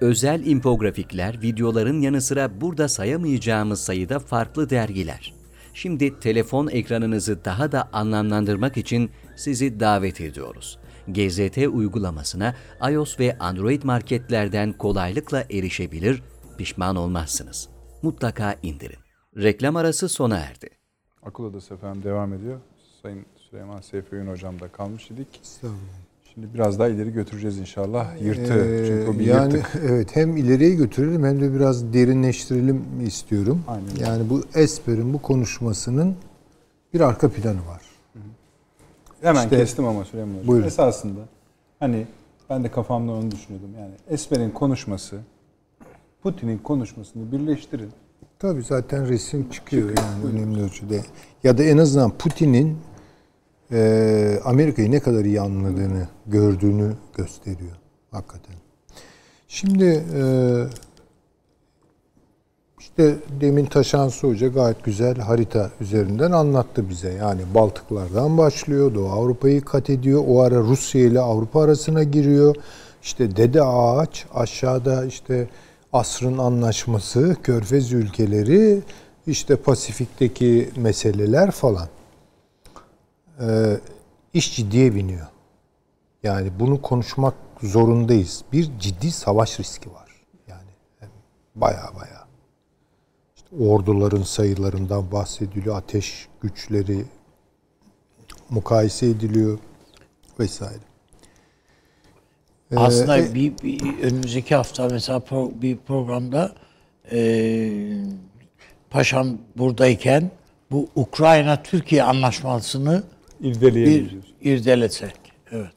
[0.00, 5.34] Özel infografikler, videoların yanı sıra burada sayamayacağımız sayıda farklı dergiler.
[5.74, 10.78] Şimdi telefon ekranınızı daha da anlamlandırmak için sizi davet ediyoruz.
[11.08, 12.54] GZT uygulamasına
[12.90, 16.22] iOS ve Android marketlerden kolaylıkla erişebilir,
[16.58, 17.68] pişman olmazsınız.
[18.02, 18.98] Mutlaka indirin.
[19.36, 20.68] Reklam arası sona erdi.
[21.22, 22.60] Akıl Odası efendim devam ediyor.
[23.02, 25.40] Sayın Süleyman Seyfi hocam da kalmış idik.
[25.42, 25.99] Estağfurullah.
[26.40, 28.22] Şimdi biraz daha ileri götüreceğiz inşallah.
[28.22, 28.54] Yırtı.
[28.54, 29.82] Ee, Çünkü o bir yani yırtık.
[29.88, 33.62] evet hem ileriye götürelim hem de biraz derinleştirelim istiyorum.
[33.68, 33.86] Aynen.
[34.00, 36.16] Yani bu Esper'in bu konuşmasının
[36.94, 37.82] bir arka planı var.
[39.22, 40.46] Hemen işte- kestim ama Süleyman Hocam.
[40.46, 40.66] Buyurun.
[40.66, 41.20] Esasında
[41.80, 42.06] hani
[42.50, 43.70] ben de kafamda onu düşünüyordum.
[43.80, 45.16] Yani Esmer'in konuşması
[46.22, 47.90] Putin'in konuşmasını birleştirin.
[48.38, 51.00] Tabii zaten resim çıkıyor yani önemli ölçüde.
[51.44, 52.76] Ya da en azından Putin'in
[53.72, 57.76] e, Amerika'yı ne kadar iyi anladığını, gördüğünü gösteriyor
[58.10, 58.56] hakikaten.
[59.48, 60.22] Şimdi e,
[62.78, 67.12] işte demin Taşansı Hoca gayet güzel harita üzerinden anlattı bize.
[67.12, 70.24] Yani Baltıklardan başlıyor, Doğu Avrupa'yı kat ediyor.
[70.28, 72.56] O ara Rusya ile Avrupa arasına giriyor.
[73.02, 75.48] İşte Dede Ağaç, aşağıda işte
[75.92, 78.80] asrın anlaşması, Körfez ülkeleri,
[79.26, 81.88] işte Pasifik'teki meseleler falan.
[83.40, 83.80] Ee,
[84.34, 85.26] iş ciddiye biniyor.
[86.22, 88.44] Yani bunu konuşmak zorundayız.
[88.52, 90.08] Bir ciddi savaş riski var.
[90.48, 90.70] Yani
[91.54, 92.26] baya baya.
[93.36, 95.76] İşte orduların sayılarından bahsediliyor.
[95.76, 97.04] Ateş güçleri
[98.50, 99.58] mukayese ediliyor
[100.38, 100.80] vesaire.
[102.70, 106.52] Ee, Aslında e- bir, bir önümüzdeki hafta mesela pro- bir programda
[107.12, 107.70] e,
[108.90, 110.30] Paşam buradayken
[110.70, 113.02] bu Ukrayna-Türkiye anlaşmasını
[113.42, 114.24] bir İrdeleyebiliriz.
[114.42, 115.14] irdelesek.
[115.52, 115.72] Evet.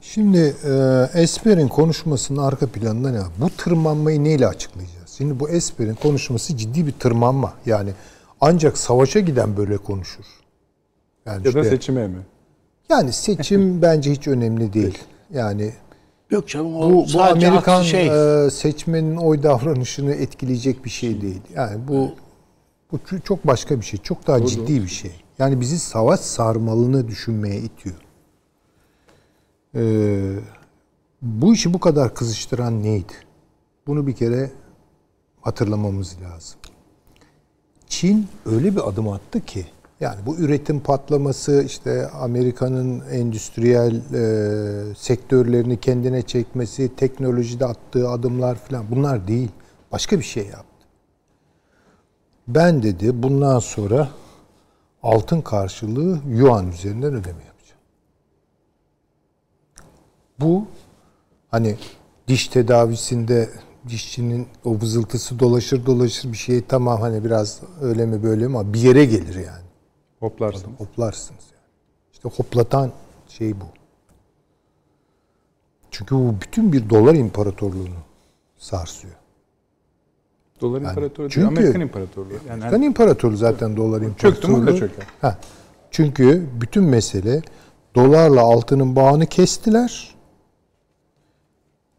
[0.00, 3.28] Şimdi e, Esper'in konuşmasının arka planında ne var?
[3.38, 5.10] Bu tırmanmayı neyle açıklayacağız?
[5.18, 7.54] Şimdi bu Esper'in konuşması ciddi bir tırmanma.
[7.66, 7.90] Yani
[8.40, 10.24] ancak savaşa giden böyle konuşur.
[11.26, 12.18] Yani Ya da işte- seçime mi?
[12.90, 14.98] yani seçim bence hiç önemli değil.
[15.34, 15.72] Yani
[16.30, 18.06] Yok canım o bu, bu Amerikan şey.
[18.46, 21.40] e, seçmenin oy davranışını etkileyecek bir şey değil.
[21.54, 22.10] Yani bu
[22.92, 24.00] bu çok başka bir şey.
[24.00, 25.10] Çok daha ciddi bir şey.
[25.38, 27.96] Yani bizi savaş sarmalını düşünmeye itiyor.
[29.74, 30.38] Ee,
[31.22, 33.12] bu işi bu kadar kızıştıran neydi?
[33.86, 34.50] Bunu bir kere
[35.40, 36.60] hatırlamamız lazım.
[37.86, 39.66] Çin öyle bir adım attı ki
[40.00, 48.84] yani bu üretim patlaması işte Amerika'nın endüstriyel e, sektörlerini kendine çekmesi, teknolojide attığı adımlar falan
[48.90, 49.50] bunlar değil.
[49.92, 50.86] Başka bir şey yaptı.
[52.48, 54.08] Ben dedi bundan sonra
[55.02, 57.80] altın karşılığı yuan üzerinden ödeme yapacağım.
[60.40, 60.66] Bu
[61.50, 61.76] hani
[62.28, 63.50] diş tedavisinde
[63.88, 68.72] dişçinin o vızıltısı dolaşır dolaşır bir şey tamam hani biraz öyle mi böyle mi ama
[68.72, 69.64] bir yere gelir yani.
[70.20, 70.72] Hoplarsın.
[70.78, 71.66] Hoplarsınız yani.
[72.12, 72.92] İşte hoplatan
[73.28, 73.64] şey bu.
[75.90, 77.98] Çünkü bu bütün bir dolar imparatorluğunu
[78.58, 79.14] sarsıyor.
[80.62, 82.32] Dolar değil, çünkü- Amerikan imparatorluğu.
[82.48, 84.34] Yani Amerikan imparatorluğu zaten dolar imparatorluğu.
[84.34, 85.06] çöktü mü çöker.
[85.20, 85.38] Ha.
[85.90, 87.42] Çünkü bütün mesele
[87.94, 90.14] dolarla altının bağını kestiler.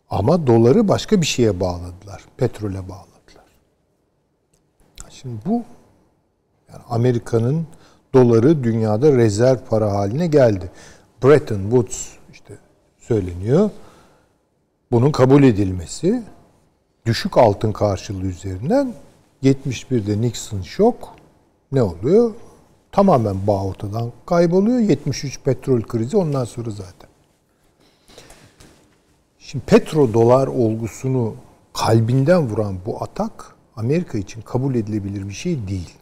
[0.09, 2.23] Ama doları başka bir şeye bağladılar.
[2.37, 3.45] Petrole bağladılar.
[5.09, 5.63] Şimdi bu
[6.71, 7.67] yani Amerika'nın
[8.13, 10.71] doları dünyada rezerv para haline geldi.
[11.23, 12.53] Bretton Woods işte
[12.99, 13.69] söyleniyor.
[14.91, 16.23] Bunun kabul edilmesi
[17.05, 18.93] düşük altın karşılığı üzerinden
[19.43, 21.15] 71'de Nixon şok
[21.71, 22.33] ne oluyor?
[22.91, 24.79] Tamamen bağ ortadan kayboluyor.
[24.79, 27.09] 73 petrol krizi ondan sonra zaten.
[29.39, 31.35] Şimdi petrodolar olgusunu
[31.73, 35.93] kalbinden vuran bu atak Amerika için kabul edilebilir bir şey değil.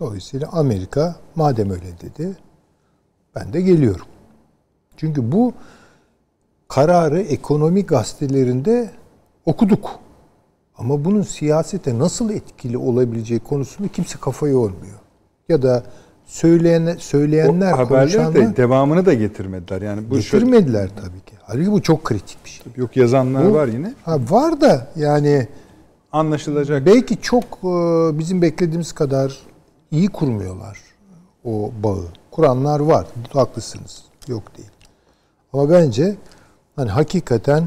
[0.00, 2.36] Dolayısıyla Amerika madem öyle dedi
[3.34, 4.06] ben de geliyorum.
[4.96, 5.52] Çünkü bu
[6.68, 8.90] kararı ekonomi gazetelerinde
[9.46, 9.90] okuduk.
[10.78, 14.98] Ama bunun siyasete nasıl etkili olabileceği konusunda kimse kafa yormuyor.
[15.48, 15.82] Ya da
[16.26, 19.82] söyleyen, söyleyenler, o konuşanlar de devamını da getirmediler.
[19.82, 21.32] Yani bu şöyle- getirmediler tabii ki.
[21.42, 22.66] Halbuki bu çok kritik bir şey.
[22.76, 23.94] yok yazanlar Bu- var yine.
[24.04, 25.48] Ha, var da yani
[26.12, 26.86] Anlaşılacak.
[26.86, 27.68] belki çok e,
[28.18, 29.38] bizim beklediğimiz kadar
[29.90, 30.78] iyi kurmuyorlar
[31.44, 32.04] o bağı.
[32.30, 33.06] Kuranlar var.
[33.32, 34.04] Haklısınız.
[34.28, 34.70] Yok değil.
[35.52, 36.16] Ama bence
[36.76, 37.64] hani hakikaten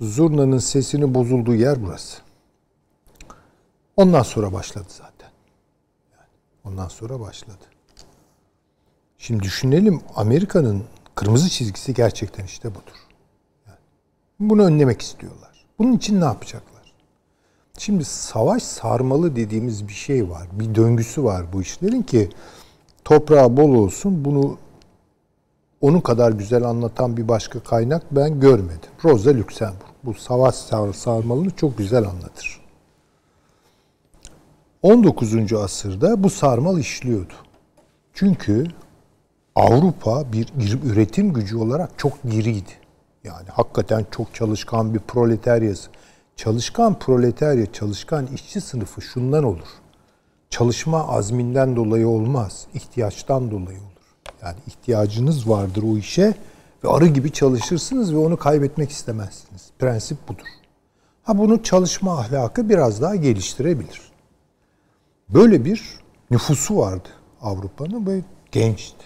[0.00, 2.18] zurnanın sesini bozulduğu yer burası.
[3.96, 5.30] Ondan sonra başladı zaten.
[6.64, 7.64] Ondan sonra başladı.
[9.18, 13.06] Şimdi düşünelim Amerika'nın kırmızı çizgisi gerçekten işte budur.
[14.40, 15.66] Bunu önlemek istiyorlar.
[15.78, 16.92] Bunun için ne yapacaklar?
[17.78, 20.48] Şimdi savaş sarmalı dediğimiz bir şey var.
[20.52, 22.30] Bir döngüsü var bu işlerin ki
[23.04, 24.24] toprağı bol olsun.
[24.24, 24.58] Bunu
[25.80, 28.90] onun kadar güzel anlatan bir başka kaynak ben görmedim.
[29.04, 29.89] Rosa Luxemburg.
[30.04, 32.60] Bu savaş sar- sarmalını çok güzel anlatır.
[34.82, 35.52] 19.
[35.52, 37.32] asırda bu sarmal işliyordu.
[38.14, 38.66] Çünkü
[39.54, 42.70] Avrupa bir üretim gücü olarak çok diriydi.
[43.24, 45.90] Yani hakikaten çok çalışkan bir proletaryası.
[46.36, 49.68] Çalışkan proletarya, çalışkan işçi sınıfı şundan olur.
[50.50, 54.30] Çalışma azminden dolayı olmaz, ihtiyaçtan dolayı olur.
[54.42, 56.34] Yani ihtiyacınız vardır o işe
[56.84, 59.70] ve arı gibi çalışırsınız ve onu kaybetmek istemezsiniz.
[59.78, 60.46] Prensip budur.
[61.22, 64.00] Ha bunu çalışma ahlakı biraz daha geliştirebilir.
[65.28, 65.98] Böyle bir
[66.30, 67.08] nüfusu vardı
[67.40, 68.20] Avrupa'nın ve
[68.52, 69.04] gençti.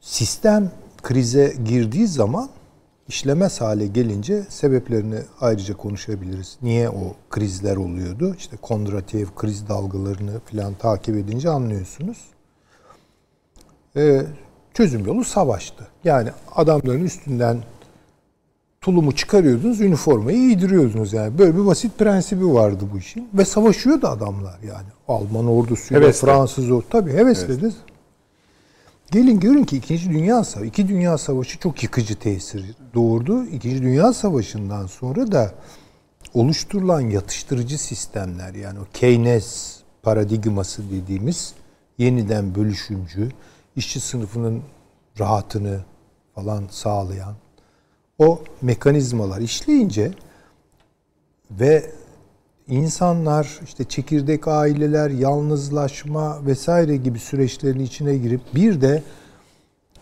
[0.00, 0.70] Sistem
[1.02, 2.50] krize girdiği zaman
[3.08, 6.58] işlemez hale gelince sebeplerini ayrıca konuşabiliriz.
[6.62, 8.34] Niye o krizler oluyordu?
[8.38, 12.18] İşte Kondratyev kriz dalgalarını falan takip edince anlıyorsunuz.
[13.96, 14.26] Ee,
[14.74, 15.86] çözüm yolu savaştı.
[16.04, 17.58] Yani adamların üstünden
[18.80, 21.38] tulumu çıkarıyordunuz, üniformayı giydiriyordunuz yani.
[21.38, 23.28] Böyle bir basit prensibi vardı bu işin.
[23.34, 24.88] Ve savaşıyordu adamlar yani.
[25.08, 26.26] Alman ordusuyla, Hevesle.
[26.26, 26.88] Fransız ordusu.
[26.90, 27.70] Tabii hevesle de.
[29.10, 33.44] Gelin görün ki İkinci Dünya Savaşı, İki Dünya Savaşı çok yıkıcı tesir doğurdu.
[33.44, 35.54] İkinci Dünya Savaşı'ndan sonra da
[36.34, 41.54] oluşturulan yatıştırıcı sistemler yani o Keynes paradigması dediğimiz
[41.98, 43.28] yeniden bölüşümcü,
[43.76, 44.62] işçi sınıfının
[45.18, 45.80] rahatını
[46.34, 47.34] falan sağlayan
[48.18, 50.12] o mekanizmalar işleyince
[51.50, 51.90] ve
[52.68, 59.02] insanlar işte çekirdek aileler, yalnızlaşma vesaire gibi süreçlerin içine girip bir de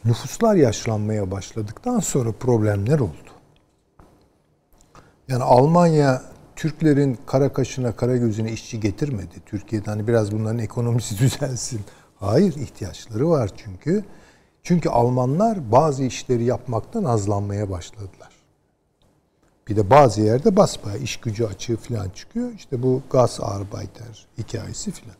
[0.04, 3.30] nüfuslar yaşlanmaya başladıktan sonra problemler oldu.
[5.28, 6.22] Yani Almanya
[6.56, 9.34] Türklerin kara kaşına kara gözüne işçi getirmedi.
[9.46, 11.80] Türkiye'de hani biraz bunların ekonomisi düzelsin.
[12.20, 14.04] Hayır ihtiyaçları var çünkü.
[14.62, 18.30] Çünkü Almanlar bazı işleri yapmaktan azlanmaya başladılar.
[19.68, 22.52] Bir de bazı yerde basbaya iş gücü açığı falan çıkıyor.
[22.52, 25.16] İşte bu gaz arbeiter hikayesi falan.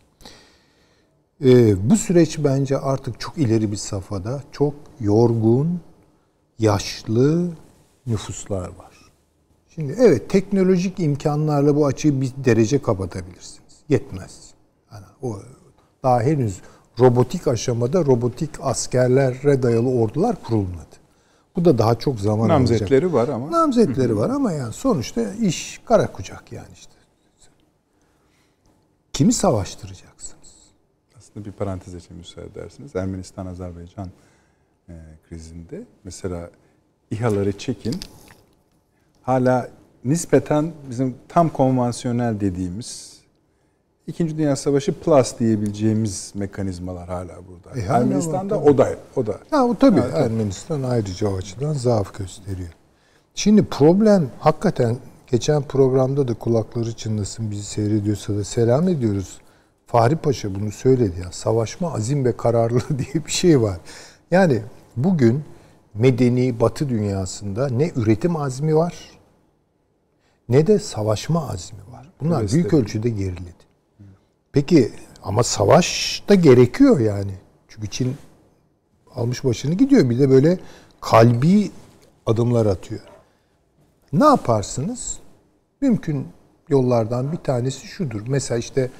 [1.44, 4.42] Ee, bu süreç bence artık çok ileri bir safhada.
[4.52, 5.80] Çok yorgun,
[6.58, 7.50] yaşlı
[8.06, 9.10] nüfuslar var.
[9.68, 13.74] Şimdi evet teknolojik imkanlarla bu açığı bir derece kapatabilirsiniz.
[13.88, 14.50] Yetmez.
[14.92, 15.38] Yani o
[16.02, 16.60] daha henüz
[16.98, 21.00] robotik aşamada robotik askerlere dayalı ordular kurulmadı.
[21.56, 22.80] Bu da daha çok zaman alacak.
[22.80, 23.50] Namzetleri var ama.
[23.50, 26.92] Namzetleri var ama yani sonuçta iş kara kucak yani işte.
[29.12, 30.48] Kimi savaştıracaksınız?
[31.18, 32.96] Aslında bir parantez için müsaade edersiniz.
[32.96, 34.08] Ermenistan-Azerbaycan
[34.88, 34.94] e,
[35.28, 36.50] krizinde mesela
[37.10, 38.00] İHA'ları çekin.
[39.22, 39.68] Hala
[40.04, 43.19] nispeten bizim tam konvansiyonel dediğimiz
[44.10, 47.80] İkinci Dünya Savaşı plus diyebileceğimiz mekanizmalar hala burada.
[47.80, 49.38] E, hala Ermenistan'da var, o da o da.
[49.50, 50.22] Ha o tabii Ha, tabii.
[50.22, 52.68] Ermenistan ayrıca o açıdan zaaf gösteriyor.
[53.34, 54.96] Şimdi problem hakikaten
[55.30, 59.40] geçen programda da kulakları çınlasın bizi seyrediyorsa da selam ediyoruz.
[59.86, 61.32] Fahri Paşa bunu söyledi ya.
[61.32, 63.76] Savaşma azim ve kararlılığı diye bir şey var.
[64.30, 64.62] Yani
[64.96, 65.44] bugün
[65.94, 68.94] medeni batı dünyasında ne üretim azmi var
[70.48, 72.10] ne de savaşma azmi var.
[72.20, 73.69] Bunlar Evet, büyük ölçüde geriledi.
[74.52, 77.32] Peki ama savaş da gerekiyor yani.
[77.68, 78.16] Çünkü Çin
[79.14, 80.10] almış başını gidiyor.
[80.10, 80.58] Bir de böyle
[81.00, 81.70] kalbi
[82.26, 83.00] adımlar atıyor.
[84.12, 85.18] Ne yaparsınız?
[85.80, 86.28] Mümkün
[86.68, 88.22] yollardan bir tanesi şudur.
[88.26, 88.90] Mesela işte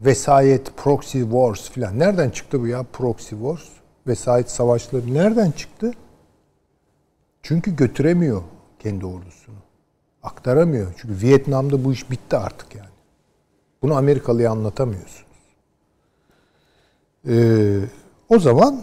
[0.00, 1.98] vesayet, proxy wars filan.
[1.98, 3.68] Nereden çıktı bu ya proxy wars?
[4.06, 5.92] Vesayet savaşları nereden çıktı?
[7.42, 8.42] Çünkü götüremiyor
[8.78, 9.54] kendi ordusunu.
[10.22, 10.94] Aktaramıyor.
[10.96, 12.93] Çünkü Vietnam'da bu iş bitti artık yani.
[13.84, 15.24] Bunu Amerikalı'ya anlatamıyorsunuz.
[17.28, 17.78] Ee,
[18.28, 18.80] o zaman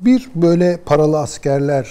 [0.00, 1.88] bir böyle paralı askerler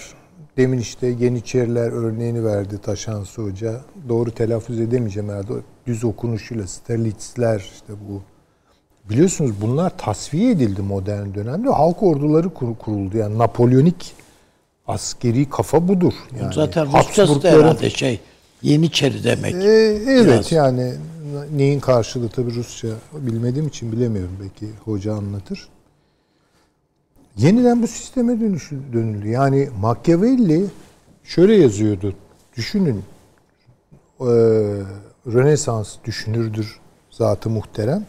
[0.58, 3.82] demin işte Yeniçeriler örneğini verdi Taşansı Hoca.
[4.10, 5.54] Doğru telaffuz edemeyeceğim herhalde.
[5.88, 8.22] Düz okunuşuyla Sterlitzler işte bu.
[9.10, 11.70] Biliyorsunuz bunlar tasfiye edildi modern dönemde.
[11.70, 13.18] Halk orduları kur- kuruldu.
[13.18, 14.14] Yani Napolyonik
[14.88, 16.14] askeri kafa budur.
[16.42, 18.20] Yani Zaten Rusçası da herhalde şey
[18.62, 19.54] Yeniçeri demek.
[19.56, 20.52] Ee, evet Biraz.
[20.52, 20.94] yani
[21.56, 25.70] neyin karşılığı tabii Rusça bilmediğim için bilemiyorum belki hoca anlatır.
[27.38, 29.28] Yeniden bu sisteme dönüşü, dönüldü.
[29.28, 30.66] Yani Machiavelli
[31.24, 32.16] şöyle yazıyordu.
[32.58, 33.04] Düşünün
[34.20, 34.28] eee,
[35.28, 36.80] Rönesans düşünürdür
[37.12, 38.06] zatı muhterem.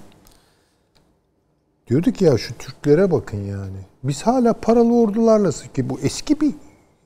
[1.87, 3.79] Diyordu ki ya şu Türklere bakın yani.
[4.05, 6.55] Biz hala paralı ordularla ki bu eski bir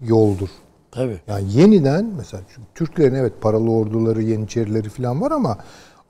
[0.00, 0.48] yoldur.
[0.96, 1.20] Tabii.
[1.28, 5.58] Yani yeniden mesela çünkü Türklerin evet paralı orduları, yeniçerileri falan var ama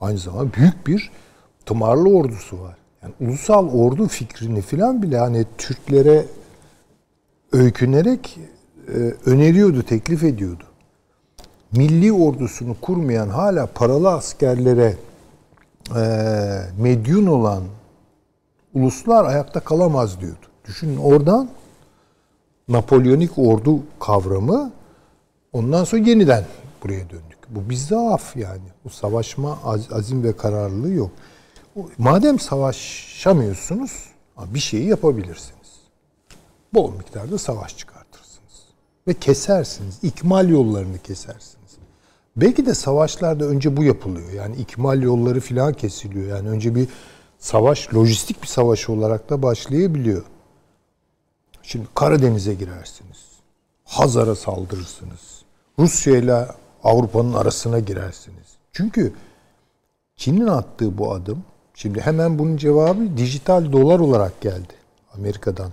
[0.01, 1.11] aynı zamanda büyük bir
[1.65, 2.77] tımarlı ordusu var.
[3.03, 6.25] Yani ulusal ordu fikrini falan bile hani Türklere
[7.51, 8.39] öykünerek
[8.87, 8.91] e,
[9.25, 10.63] öneriyordu, teklif ediyordu.
[11.71, 14.95] Milli ordusunu kurmayan hala paralı askerlere
[15.95, 16.01] e,
[16.79, 17.63] medyun olan
[18.73, 20.45] uluslar ayakta kalamaz diyordu.
[20.65, 21.49] Düşünün oradan
[22.67, 24.71] Napolyonik ordu kavramı
[25.57, 26.45] ondan sonra yeniden
[26.83, 27.37] buraya döndük.
[27.49, 28.67] Bu bir zaaf yani.
[28.85, 31.11] Bu savaşma az- azim ve kararlılığı yok.
[31.97, 33.91] Madem savaşamıyorsunuz
[34.37, 35.67] bir şeyi yapabilirsiniz.
[36.73, 38.53] Bol miktarda savaş çıkartırsınız.
[39.07, 39.99] Ve kesersiniz.
[40.03, 41.57] İkmal yollarını kesersiniz.
[42.35, 44.31] Belki de savaşlarda önce bu yapılıyor.
[44.31, 46.27] Yani ikmal yolları filan kesiliyor.
[46.37, 46.87] Yani önce bir
[47.39, 50.23] savaş, lojistik bir savaş olarak da başlayabiliyor.
[51.63, 53.17] Şimdi Karadeniz'e girersiniz.
[53.85, 55.36] Hazar'a saldırırsınız.
[55.79, 56.47] Rusya ile
[56.83, 58.57] Avrupa'nın arasına girersiniz.
[58.71, 59.13] Çünkü
[60.15, 61.43] Çin'in attığı bu adım,
[61.73, 64.73] şimdi hemen bunun cevabı dijital dolar olarak geldi
[65.13, 65.71] Amerika'dan.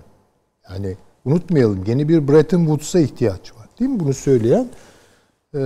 [0.69, 3.67] Yani unutmayalım yeni bir Bretton Woods'a ihtiyaç var.
[3.79, 4.67] Değil mi bunu söyleyen?
[5.55, 5.61] e,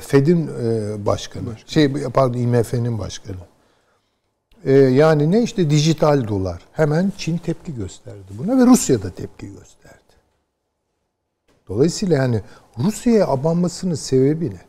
[0.00, 1.48] Fed'in e, başkanı.
[1.66, 3.36] Şey pardon IMF'nin başkanı.
[4.64, 6.62] E, yani ne işte dijital dolar.
[6.72, 9.98] Hemen Çin tepki gösterdi buna ve Rusya da tepki gösterdi.
[11.68, 12.42] Dolayısıyla yani
[12.78, 14.60] Rusya'ya abanmasının sebebi ne?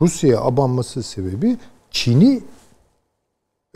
[0.00, 1.56] Rusya'ya abanması sebebi
[1.90, 2.42] Çin'i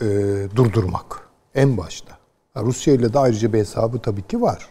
[0.01, 0.07] e,
[0.55, 2.17] durdurmak en başta.
[2.53, 4.69] Ha, Rusya ile de ayrıca bir hesabı tabii ki var.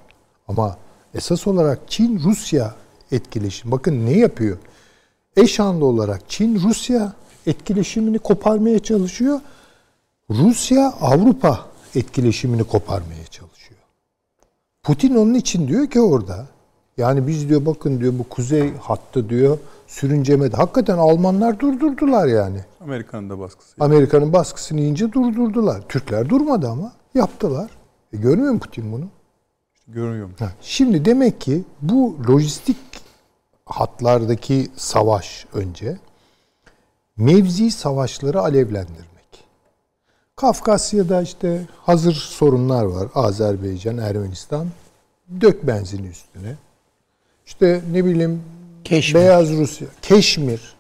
[0.48, 0.76] Ama
[1.14, 2.74] esas olarak Çin-Rusya
[3.12, 3.70] etkileşim.
[3.70, 4.58] Bakın ne yapıyor?
[5.36, 7.12] Eş anlı olarak Çin-Rusya
[7.46, 9.40] etkileşimini koparmaya çalışıyor.
[10.30, 13.80] Rusya Avrupa etkileşimini koparmaya çalışıyor.
[14.82, 16.46] Putin onun için diyor ki orada
[16.98, 20.56] yani biz diyor bakın diyor bu kuzey hattı diyor sürüncemede.
[20.56, 22.58] Hakikaten Almanlar durdurdular yani.
[22.80, 23.74] Amerika'nın da baskısı.
[23.80, 25.82] Amerika'nın baskısını yiyince durdurdular.
[25.88, 27.70] Türkler durmadı ama yaptılar.
[28.12, 29.04] E görmüyor mu Putin bunu?
[30.38, 32.76] Ha, Şimdi demek ki bu lojistik
[33.66, 35.98] hatlardaki savaş önce
[37.16, 39.08] mevzi savaşları alevlendirmek.
[40.36, 43.08] Kafkasya'da işte hazır sorunlar var.
[43.14, 44.66] Azerbaycan, Ermenistan.
[45.40, 46.56] Dök benzini üstüne.
[47.48, 48.42] İşte ne bileyim
[48.84, 49.20] Keşmir.
[49.20, 50.76] Beyaz Rusya, Keşmir.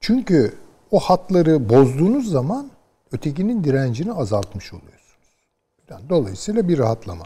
[0.00, 0.54] Çünkü
[0.90, 2.70] o hatları bozduğunuz zaman
[3.12, 5.18] ötekinin direncini azaltmış oluyorsunuz.
[5.90, 7.24] Yani dolayısıyla bir rahatlama.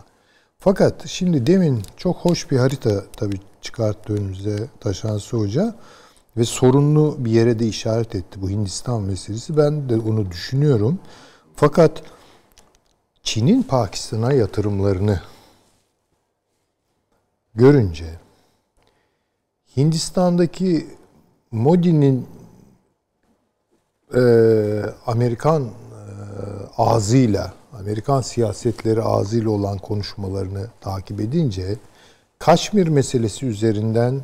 [0.59, 5.75] Fakat şimdi demin çok hoş bir harita tabii çıkarttı önümüze Taşansı Hoca
[6.37, 9.57] ve sorunlu bir yere de işaret etti bu Hindistan meselesi.
[9.57, 10.99] Ben de onu düşünüyorum.
[11.57, 12.03] Fakat
[13.23, 15.21] Çin'in Pakistan'a yatırımlarını
[17.55, 18.05] görünce
[19.77, 20.87] Hindistan'daki
[21.51, 22.27] Modi'nin
[24.15, 24.23] e,
[25.07, 25.71] Amerikan e,
[26.77, 31.77] ağzıyla, Amerikan siyasetleri ağzıyla olan konuşmalarını takip edince
[32.39, 34.21] Kaşmir meselesi üzerinden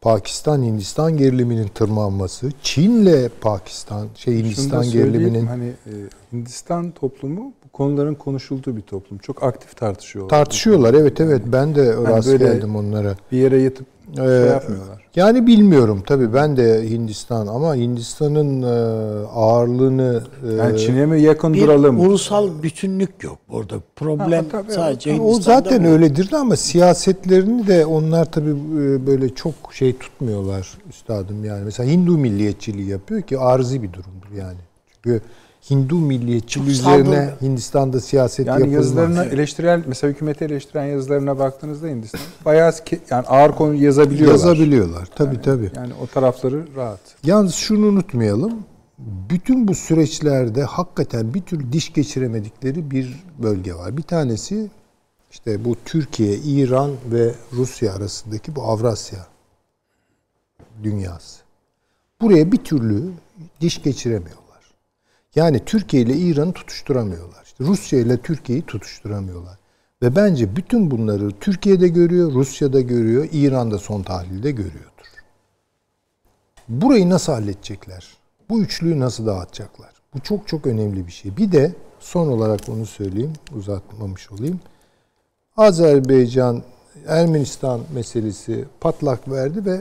[0.00, 5.92] Pakistan Hindistan geriliminin tırmanması, Çin'le Pakistan şey Hindistan geriliminin hani e,
[6.32, 9.18] Hindistan toplumu konuların konuşulduğu bir toplum.
[9.18, 10.30] Çok aktif tartışıyorlar.
[10.30, 10.94] tartışıyorlar.
[10.94, 13.14] Evet evet ben de rast böyle- geldim onlara.
[13.32, 15.08] Bir yere yatıp Ee, şey yapmıyorlar.
[15.16, 18.66] Yani bilmiyorum tabii ben de Hindistan ama Hindistan'ın e,
[19.26, 22.00] ağırlığını e, Yani Çin'e mi yakın Bir duralım?
[22.00, 23.74] ulusal bütünlük yok burada.
[23.96, 25.88] Problem Ha, tabii, sadece o Hindistan'da zaten bu.
[25.88, 31.64] öyledir de ama siyasetlerini de onlar tabii e, böyle çok şey tutmuyorlar üstadım yani.
[31.64, 34.58] Mesela Hindu milliyetçiliği yapıyor ki arzi bir durumdur yani.
[34.94, 35.20] Çünkü
[35.70, 38.74] Hindu milliyetçiliği üzerine Hindistan'da siyaset Yani yapılmaz.
[38.74, 42.72] yazılarına eleştirel mesela hükümeti eleştiren yazılarına baktığınızda Hindistan bayağı
[43.10, 44.32] yani ağır konu yazabiliyorlar.
[44.32, 45.08] Yazabiliyorlar.
[45.16, 45.70] Tabii tabii.
[45.76, 47.00] Yani o tarafları rahat.
[47.24, 48.52] Yalnız şunu unutmayalım.
[49.30, 53.96] Bütün bu süreçlerde hakikaten bir türlü diş geçiremedikleri bir bölge var.
[53.96, 54.70] Bir tanesi
[55.30, 59.26] işte bu Türkiye, İran ve Rusya arasındaki bu Avrasya
[60.82, 61.40] dünyası.
[62.20, 63.10] Buraya bir türlü
[63.60, 64.47] diş geçiremiyorlar.
[65.34, 67.42] Yani Türkiye ile İran'ı tutuşturamıyorlar.
[67.44, 69.58] İşte Rusya ile Türkiye'yi tutuşturamıyorlar.
[70.02, 74.88] Ve bence bütün bunları Türkiye'de görüyor, Rusya'da görüyor, İran'da son tahlilde görüyordur.
[76.68, 78.16] Burayı nasıl halledecekler?
[78.50, 79.90] Bu üçlüyü nasıl dağıtacaklar?
[80.14, 81.36] Bu çok çok önemli bir şey.
[81.36, 84.60] Bir de son olarak onu söyleyeyim, uzatmamış olayım.
[85.56, 86.62] Azerbaycan
[87.06, 89.80] Ermenistan meselesi patlak verdi ve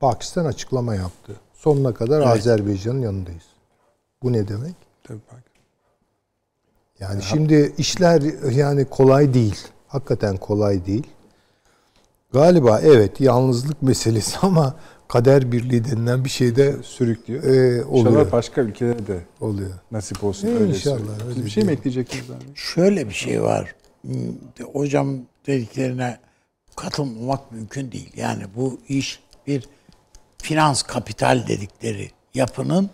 [0.00, 1.36] Pakistan açıklama yaptı.
[1.54, 2.28] Sonuna kadar Evet.
[2.28, 3.42] Azerbaycan'ın yanındayız.
[4.22, 4.74] Bu ne demek?
[5.04, 5.42] Tabii bak.
[7.00, 8.22] Yani şimdi işler
[8.52, 9.58] yani kolay değil.
[9.88, 11.06] Hakikaten kolay değil.
[12.32, 14.76] Galiba evet yalnızlık meselesi ama
[15.08, 17.42] kader birliği denilen bir şey de Sürüklüyor.
[17.44, 18.10] e, oluyor.
[18.12, 19.70] İnşallah başka ülkelere de oluyor.
[19.92, 20.48] nasip olsun.
[20.48, 21.18] E, öyle inşallah.
[21.18, 22.44] Siz öyle bir şey mi ekleyecektiniz abi?
[22.54, 23.74] Şöyle bir şey var.
[24.72, 25.16] Hocam
[25.46, 26.18] dediklerine
[26.76, 28.12] katılmamak mümkün değil.
[28.16, 29.68] Yani bu iş bir
[30.38, 32.90] finans kapital dedikleri yapının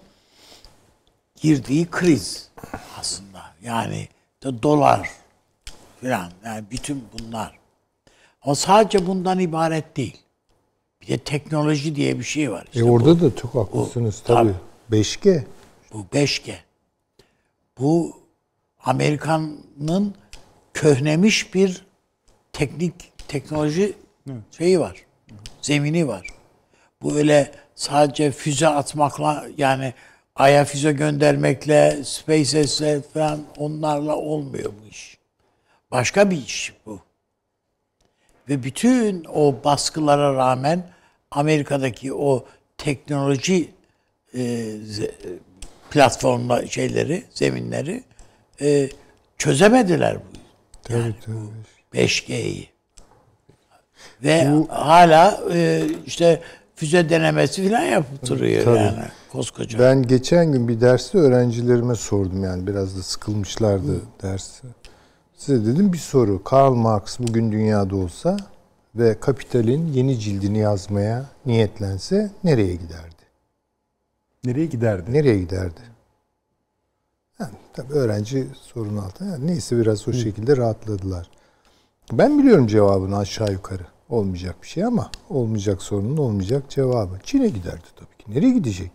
[1.49, 2.49] girdiği kriz
[2.99, 3.43] aslında.
[3.63, 4.09] Yani
[4.63, 5.11] dolar
[6.01, 7.59] filan yani bütün bunlar.
[8.43, 10.17] Ama sadece bundan ibaret değil.
[11.01, 12.63] Bir de teknoloji diye bir şey var.
[12.63, 14.55] E İşte orada da çok haklısınız bu- tabii.
[14.93, 15.45] 5G.
[15.93, 16.55] bu 5G.
[17.79, 18.17] Bu
[18.85, 20.15] Amerika'nın
[20.75, 21.87] köhnemiş bir
[22.53, 22.95] teknik
[23.29, 23.93] teknoloji
[24.51, 25.05] şeyi var.
[25.63, 26.27] Zemini var.
[27.03, 29.95] Bu öyle sadece füze atmakla yani
[30.37, 35.19] Ay'a füze göndermekle, SpaceX'le falan onlarla olmuyor bu iş.
[35.91, 37.01] Başka bir iş bu.
[38.49, 40.91] Ve bütün o baskılara rağmen
[41.31, 42.45] Amerika'daki o
[42.79, 43.71] teknoloji
[44.35, 44.73] e,
[45.91, 48.03] platformla şeyleri, zeminleri
[48.61, 48.91] e,
[49.39, 50.93] çözemediler bu.
[50.93, 51.53] Yani bu
[51.95, 52.69] 5G'yi.
[54.23, 56.43] Ve hala e, işte
[56.75, 58.79] füze denemesi falan yaptırıyor Tabii.
[58.79, 59.79] yani koskoca.
[59.79, 64.67] Ben geçen gün bir derste öğrencilerime sordum yani biraz da sıkılmışlardı dersi.
[65.37, 66.45] Size dedim bir soru.
[66.45, 68.37] Karl Marx bugün dünyada olsa
[68.95, 73.25] ve Kapital'in yeni cildini yazmaya niyetlense nereye giderdi?
[74.45, 75.13] Nereye giderdi?
[75.13, 75.81] Nereye giderdi?
[77.41, 79.29] Yani, tabii öğrenci sorun altında.
[79.29, 81.31] Yani neyse biraz o şekilde rahatladılar.
[82.13, 83.94] Ben biliyorum cevabını aşağı yukarı.
[84.15, 87.15] Olmayacak bir şey ama olmayacak sorunun olmayacak cevabı.
[87.25, 88.39] Çin'e giderdi tabii ki.
[88.39, 88.91] Nereye gidecek?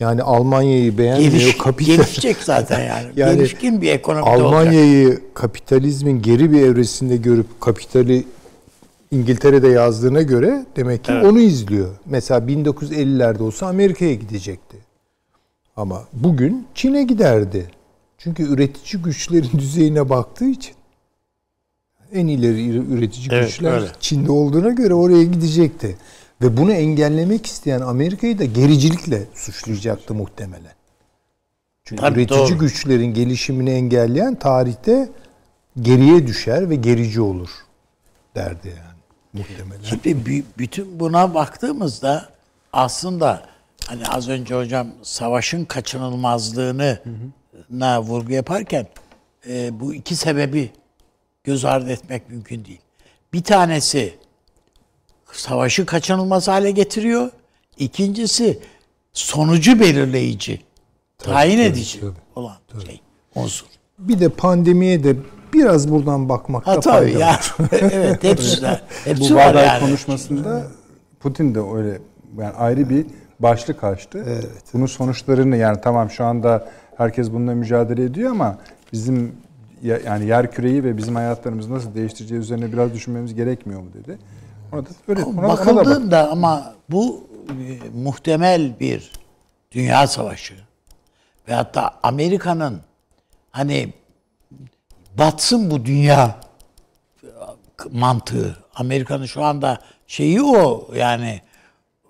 [0.00, 1.32] Yani Almanya'yı beğenmiyor.
[1.32, 1.94] Geliş, kapital.
[1.94, 3.06] gelişecek zaten yani.
[3.16, 3.88] Yani Gelişkin bir
[4.22, 4.26] olacak.
[4.26, 8.24] Almanya'yı kapitalizmin geri bir evresinde görüp kapitali
[9.10, 11.88] İngiltere'de yazdığına göre demek ki onu izliyor.
[12.06, 14.76] Mesela 1950'lerde olsa Amerika'ya gidecekti.
[15.76, 17.66] Ama bugün Çin'e giderdi.
[18.18, 20.75] Çünkü üretici güçlerin düzeyine baktığı için
[22.12, 23.86] en ileri üretici Evet, güçler öyle.
[24.00, 25.96] Çin'de olduğuna göre oraya gidecekti.
[26.42, 30.72] Ve bunu engellemek isteyen Amerika'yı da gericilikle suçlayacaktı muhtemelen.
[31.84, 32.58] Çünkü Tabii, üretici doğru.
[32.58, 35.08] güçlerin gelişimini engelleyen tarihte
[35.80, 37.50] geriye düşer ve gerici olur
[38.34, 38.96] derdi yani
[39.32, 39.82] muhtemelen.
[39.82, 42.28] Şimdi bü- bütün buna baktığımızda
[42.72, 43.42] aslında
[43.86, 47.00] hani az önce hocam savaşın kaçınılmazlığını
[47.70, 48.86] na vurgu yaparken
[49.48, 50.70] e, bu iki sebebi
[51.46, 52.80] göz ardı etmek mümkün değil.
[53.32, 54.14] Bir tanesi
[55.32, 57.30] savaşı kaçınılmaz hale getiriyor.
[57.78, 58.58] İkincisi
[59.12, 60.60] sonucu belirleyici,
[61.18, 62.56] tayin edici tabii, olan
[62.86, 63.00] şey
[63.34, 63.66] unsur.
[63.98, 65.16] Bir de pandemiye de
[65.52, 67.28] biraz buradan bakmakta Ha fayda tabii ya.
[67.28, 67.54] var.
[67.92, 68.80] evet hepsi de.
[69.04, 69.80] Hepsi Bu var Bağdat yani.
[69.80, 70.66] konuşmasında
[71.20, 71.98] Putin de öyle
[72.38, 73.06] yani ayrı bir
[73.40, 74.42] başlık açtı.
[74.72, 78.58] Bunun sonuçlarını yani tamam şu anda herkes bununla mücadele ediyor ama
[78.92, 79.32] bizim
[79.82, 84.18] yani yer küreyi ve bizim hayatlarımızı nasıl değiştireceği üzerine biraz düşünmemiz gerekmiyor mu dedi.
[84.72, 85.66] Ona da öyle ona, ona da bak.
[85.66, 87.52] Bakıldığında ama bu e,
[87.98, 89.12] muhtemel bir
[89.72, 90.54] dünya savaşı
[91.48, 92.80] ve hatta Amerika'nın
[93.50, 93.92] hani
[95.18, 96.40] batsın bu dünya
[97.22, 97.28] e,
[97.90, 98.56] mantığı.
[98.74, 101.40] Amerika'nın şu anda şeyi o yani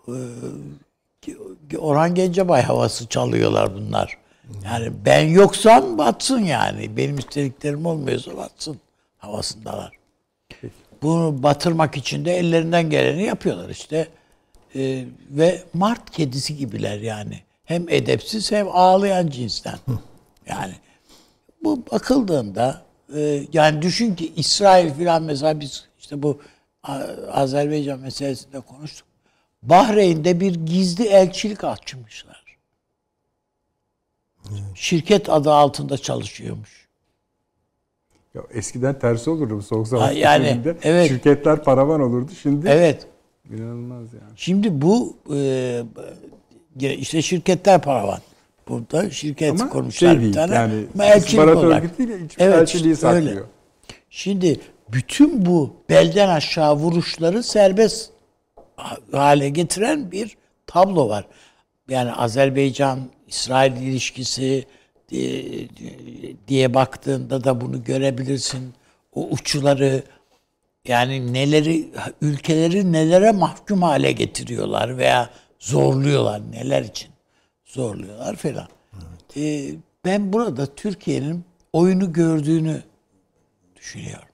[0.08, 4.18] e, Orhan Gencebay havası çalıyorlar bunlar.
[4.64, 6.96] Yani ben yoksam batsın yani.
[6.96, 8.80] Benim istediklerim olmuyorsa batsın
[9.18, 9.90] havasındalar.
[11.02, 14.08] Bunu batırmak için de ellerinden geleni yapıyorlar işte.
[14.74, 17.40] Ee, ve mart kedisi gibiler yani.
[17.64, 19.78] Hem edepsiz hem ağlayan cinsten.
[20.46, 20.74] Yani
[21.64, 22.82] bu bakıldığında
[23.16, 26.40] e, yani düşün ki İsrail filan mesela biz işte bu
[27.32, 29.06] Azerbaycan meselesinde konuştuk.
[29.62, 32.35] Bahreyn'de bir gizli elçilik açmışlar.
[34.74, 36.86] Şirket adı altında çalışıyormuş.
[38.34, 40.76] Ya eskiden tersi olurdu bu soğuk savaş yani, döneminde.
[40.82, 41.08] evet.
[41.08, 42.30] Şirketler paravan olurdu.
[42.42, 43.06] Şimdi Evet.
[43.50, 44.32] İnanılmaz yani.
[44.36, 45.82] Şimdi bu e,
[46.80, 48.18] işte şirketler paravan.
[48.68, 50.54] Burada şirket Ama kurmuşlar şey bir değil tane.
[50.54, 51.84] yani Ama elçilik olarak.
[51.84, 53.26] örgütü değil, hiç Evet, elçiliği işte öyle.
[53.26, 53.46] saklıyor.
[54.10, 54.60] Şimdi
[54.92, 58.10] bütün bu belden aşağı vuruşları serbest
[59.12, 60.36] hale getiren bir
[60.66, 61.26] tablo var.
[61.88, 64.64] Yani Azerbaycan İsrail ilişkisi
[65.12, 65.18] e,
[66.48, 68.74] diye baktığında da bunu görebilirsin.
[69.14, 70.02] O uçuları
[70.88, 71.88] yani neleri
[72.22, 77.08] ülkeleri nelere mahkum hale getiriyorlar veya zorluyorlar neler için
[77.64, 78.68] zorluyorlar falan.
[79.36, 79.70] E,
[80.04, 82.82] ben burada Türkiye'nin oyunu gördüğünü
[83.76, 84.28] düşünüyorum.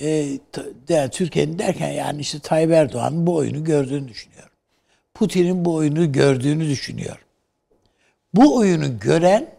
[0.00, 4.52] E, t- yani Türkiye'nin derken yani işte Tayyip Erdoğan'ın bu oyunu gördüğünü düşünüyorum.
[5.14, 7.27] Putin'in bu oyunu gördüğünü düşünüyorum.
[8.38, 9.50] Bu oyunu gören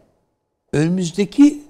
[0.74, 1.62] önümüzdeki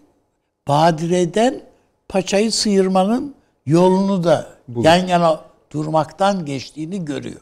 [0.67, 1.61] badireden
[2.09, 4.49] paçayı sıyırmanın yolunu da
[4.81, 5.41] yan yana
[5.71, 7.41] durmaktan geçtiğini görüyor.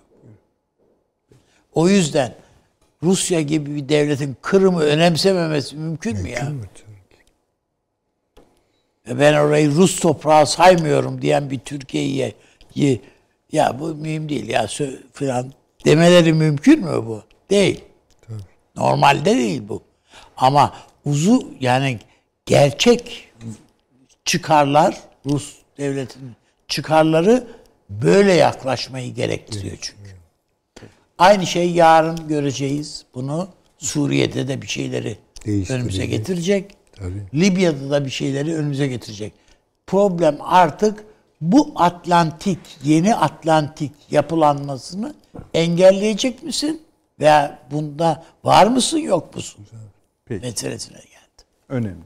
[1.73, 2.35] O yüzden
[3.03, 6.51] Rusya gibi bir devletin Kırım'ı önemsememesi mümkün mü ya?
[9.09, 12.33] E ben orayı Rus toprağı saymıyorum diyen bir Türkiye'yi
[12.75, 13.01] yi-
[13.51, 14.67] ya bu mühim değil ya
[15.13, 15.53] falan
[15.85, 17.21] demeleri mümkün mü bu?
[17.49, 17.83] Değil.
[18.77, 19.83] Normalde değil bu.
[20.37, 20.73] Ama
[21.05, 21.99] uzu yani
[22.45, 23.29] gerçek
[24.25, 26.31] çıkarlar Rus devletinin
[26.67, 27.47] çıkarları
[27.89, 30.17] böyle yaklaşmayı gerektiriyor çünkü.
[31.17, 33.05] Aynı şey yarın göreceğiz.
[33.13, 33.47] Bunu
[33.77, 36.71] Suriye'de de bir şeyleri önümüze getirecek.
[36.95, 37.23] Tabii.
[37.33, 39.33] Libya'da da bir şeyleri önümüze getirecek.
[39.87, 41.05] Problem artık
[41.41, 45.15] bu Atlantik, yeni Atlantik yapılanmasını
[45.53, 46.81] engelleyecek misin?
[47.19, 49.65] Veya bunda var mısın yok musun?
[50.25, 50.45] Peki.
[50.45, 51.43] Meselesine geldi.
[51.69, 52.05] Önemli.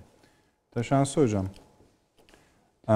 [0.74, 1.46] Taşansı hocam.
[2.90, 2.94] Ee,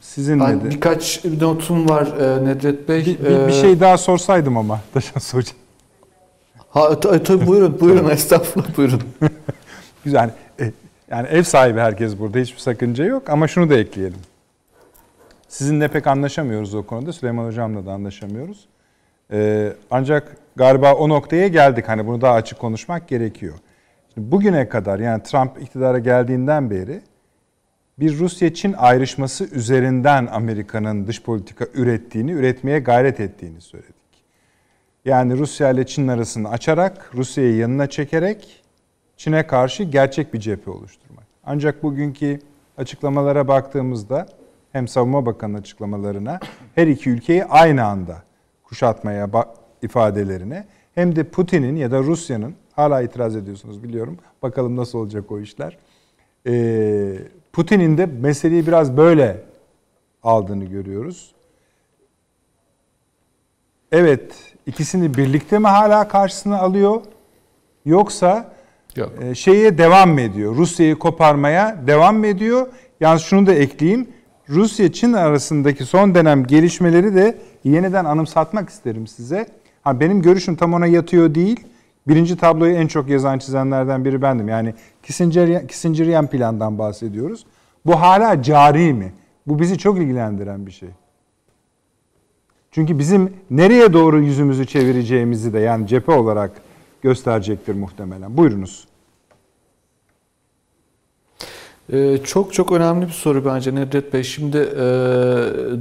[0.00, 0.70] sizin Ben dedi.
[0.74, 3.06] birkaç notum var e, Nedret Bey.
[3.06, 5.56] Bir, bir- bir şey daha sorsaydım ama Taşansı hocam.
[6.68, 9.02] Ha, ta- tabii buyurun, buyurun estağfurullah buyurun.
[10.04, 10.30] Güzel.
[10.60, 10.72] E,
[11.10, 12.38] Yani ev sahibi herkes burada.
[12.38, 14.18] Hiçbir sakınca yok ama şunu da ekleyelim.
[15.48, 17.12] Sizinle pek anlaşamıyoruz o konuda.
[17.12, 18.66] Süleyman Hocam'la da anlaşamıyoruz.
[19.32, 21.88] Ee, ancak galiba o noktaya geldik.
[21.88, 23.54] Hani bunu daha açık konuşmak gerekiyor.
[24.14, 27.00] Şimdi bugüne kadar yani Trump iktidara geldiğinden beri
[27.98, 33.94] bir Rusya-Çin ayrışması üzerinden Amerika'nın dış politika ürettiğini, üretmeye gayret ettiğini söyledik.
[35.04, 38.62] Yani Rusya ile Çin arasını açarak, Rusya'yı yanına çekerek
[39.16, 41.24] Çin'e karşı gerçek bir cephe oluşturmak.
[41.44, 42.38] Ancak bugünkü
[42.78, 44.26] açıklamalara baktığımızda
[44.72, 46.40] hem Savunma Bakanı açıklamalarına
[46.74, 48.22] her iki ülkeyi aynı anda
[48.72, 49.28] kuşatmaya
[49.82, 54.18] ifadelerine hem de Putin'in ya da Rusya'nın hala itiraz ediyorsunuz biliyorum.
[54.42, 55.78] Bakalım nasıl olacak o işler.
[56.46, 57.18] Ee,
[57.52, 59.40] Putin'in de meseleyi biraz böyle
[60.22, 61.34] aldığını görüyoruz.
[63.92, 67.02] Evet, ikisini birlikte mi hala karşısına alıyor?
[67.84, 68.52] Yoksa
[68.96, 69.12] Yok.
[69.22, 70.56] e, şeye devam mı ediyor?
[70.56, 72.66] Rusya'yı koparmaya devam mı ediyor?
[73.00, 74.08] Yalnız şunu da ekleyeyim.
[74.48, 79.46] Rusya-Çin arasındaki son dönem gelişmeleri de yeniden anımsatmak isterim size.
[79.82, 81.66] Ha, benim görüşüm tam ona yatıyor değil.
[82.08, 84.48] Birinci tabloyu en çok yazan çizenlerden biri bendim.
[84.48, 87.46] Yani Kissinger, Kissingerian plandan bahsediyoruz.
[87.86, 89.12] Bu hala cari mi?
[89.46, 90.88] Bu bizi çok ilgilendiren bir şey.
[92.70, 96.50] Çünkü bizim nereye doğru yüzümüzü çevireceğimizi de yani cephe olarak
[97.02, 98.36] gösterecektir muhtemelen.
[98.36, 98.88] Buyurunuz.
[101.92, 104.22] Ee, çok çok önemli bir soru bence Nedret Bey.
[104.22, 104.82] Şimdi e,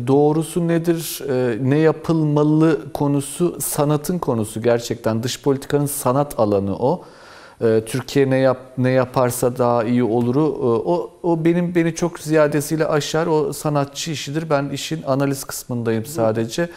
[0.07, 5.23] doğrusu nedir, e, ne yapılmalı konusu sanatın konusu gerçekten.
[5.23, 7.03] Dış politikanın sanat alanı o.
[7.61, 10.43] E, Türkiye ne yap ne yaparsa daha iyi oluru
[10.85, 13.27] o o benim beni çok ziyadesiyle aşar.
[13.27, 14.49] O sanatçı işidir.
[14.49, 16.69] Ben işin analiz kısmındayım sadece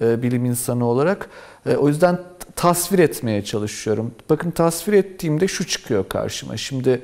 [0.00, 1.30] bilim insanı olarak.
[1.78, 2.18] O yüzden
[2.56, 4.12] tasvir etmeye çalışıyorum.
[4.30, 6.56] Bakın tasvir ettiğimde şu çıkıyor karşıma.
[6.56, 7.02] Şimdi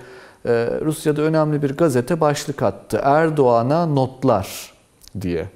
[0.85, 3.01] Rusya'da önemli bir gazete başlık attı.
[3.03, 4.73] Erdoğan'a notlar
[5.21, 5.47] diye.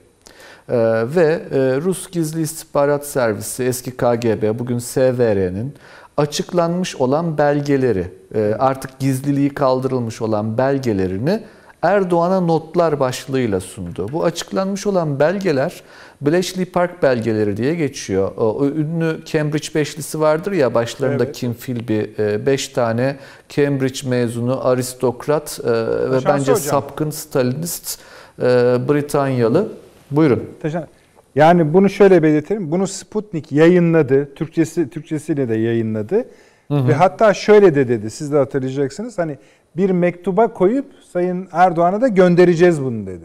[0.71, 5.75] Ee, ve e, Rus Gizli İstihbarat Servisi, eski KGB, bugün SVR'nin
[6.17, 11.43] açıklanmış olan belgeleri, e, artık gizliliği kaldırılmış olan belgelerini
[11.83, 14.07] Erdoğan'a notlar başlığıyla sundu.
[14.13, 15.83] Bu açıklanmış olan belgeler
[16.21, 18.33] Bletchley Park belgeleri diye geçiyor.
[18.37, 21.37] O, ünlü Cambridge beşlisi vardır ya başlarında Evet.
[21.37, 22.01] Kim Philby,
[22.47, 23.17] 5 tane
[23.49, 26.57] Cambridge mezunu aristokrat e, ve Şansı bence hocam.
[26.57, 27.99] sapkın Stalinist
[28.39, 28.43] e,
[28.89, 29.69] Britanyalı.
[30.11, 30.45] Buyurun.
[30.63, 30.87] Teşekkür-
[31.35, 32.71] Yani bunu şöyle belirtelim.
[32.71, 34.35] Bunu Sputnik yayınladı.
[34.35, 36.25] Türkçesi Türkçesiyle de yayınladı.
[36.71, 38.11] Ve hatta şöyle de dedi.
[38.11, 39.19] Siz de hatırlayacaksınız.
[39.19, 39.39] Hani
[39.77, 43.25] bir mektuba koyup Sayın Erdoğan'a da göndereceğiz bunu dedi.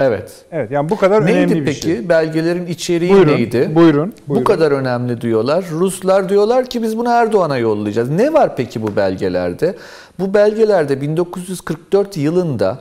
[0.00, 0.44] Evet.
[0.52, 1.80] Evet yani bu kadar önemli Neydi bir peki?
[1.80, 2.08] şey.
[2.08, 3.70] Belgelerin içeriği Buyurun, neydi?
[3.74, 4.44] buyurun, Bu buyurun.
[4.44, 5.64] kadar önemli diyorlar.
[5.70, 8.10] Ruslar diyorlar ki biz bunu Erdoğan'a yollayacağız.
[8.10, 9.74] Ne var peki bu belgelerde?
[10.18, 12.78] Bu belgelerde 1944 yılında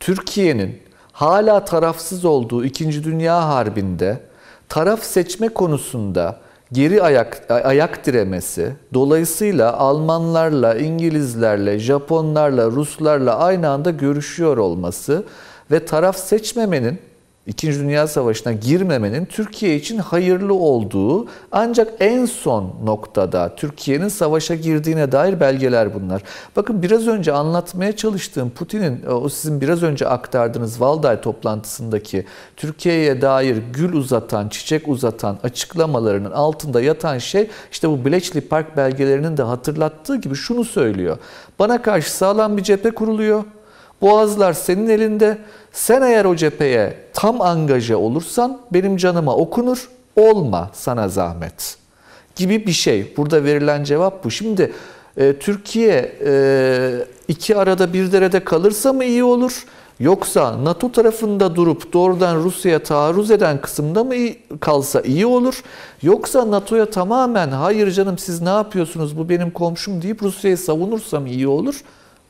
[0.00, 0.78] Türkiye'nin
[1.12, 3.04] hala tarafsız olduğu 2.
[3.04, 4.18] Dünya Harbi'nde
[4.68, 6.36] taraf seçme konusunda
[6.72, 15.24] geri ayak ayak diremesi, dolayısıyla Almanlarla, İngilizlerle, Japonlarla, Ruslarla aynı anda görüşüyor olması
[15.70, 16.98] ve taraf seçmemenin
[17.46, 25.12] İkinci Dünya Savaşı'na girmemenin Türkiye için hayırlı olduğu ancak en son noktada Türkiye'nin savaşa girdiğine
[25.12, 26.22] dair belgeler bunlar.
[26.56, 32.26] Bakın biraz önce anlatmaya çalıştığım Putin'in o sizin biraz önce aktardığınız Valday toplantısındaki
[32.56, 39.36] Türkiye'ye dair gül uzatan, çiçek uzatan açıklamalarının altında yatan şey işte bu Bletchley Park belgelerinin
[39.36, 41.18] de hatırlattığı gibi şunu söylüyor.
[41.58, 43.44] Bana karşı sağlam bir cephe kuruluyor.
[44.00, 45.38] Boğazlar senin elinde.
[45.72, 49.88] Sen eğer o cepheye tam angaje olursan benim canıma okunur.
[50.16, 51.76] Olma sana zahmet.
[52.36, 53.16] Gibi bir şey.
[53.16, 54.30] Burada verilen cevap bu.
[54.30, 54.72] Şimdi
[55.16, 59.64] e, Türkiye e, iki arada bir derede kalırsa mı iyi olur?
[60.00, 64.14] Yoksa NATO tarafında durup doğrudan Rusya'ya taarruz eden kısımda mı
[64.60, 65.62] kalsa iyi olur?
[66.02, 71.48] Yoksa NATO'ya tamamen hayır canım siz ne yapıyorsunuz bu benim komşum deyip Rusya'yı savunursam iyi
[71.48, 71.82] olur?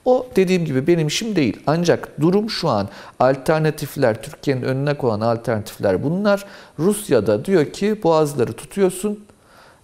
[0.06, 1.60] O dediğim gibi benim işim değil.
[1.66, 2.88] Ancak durum şu an
[3.20, 6.44] alternatifler, Türkiye'nin önüne koyan alternatifler bunlar.
[6.78, 9.24] Rusya'da diyor ki boğazları tutuyorsun,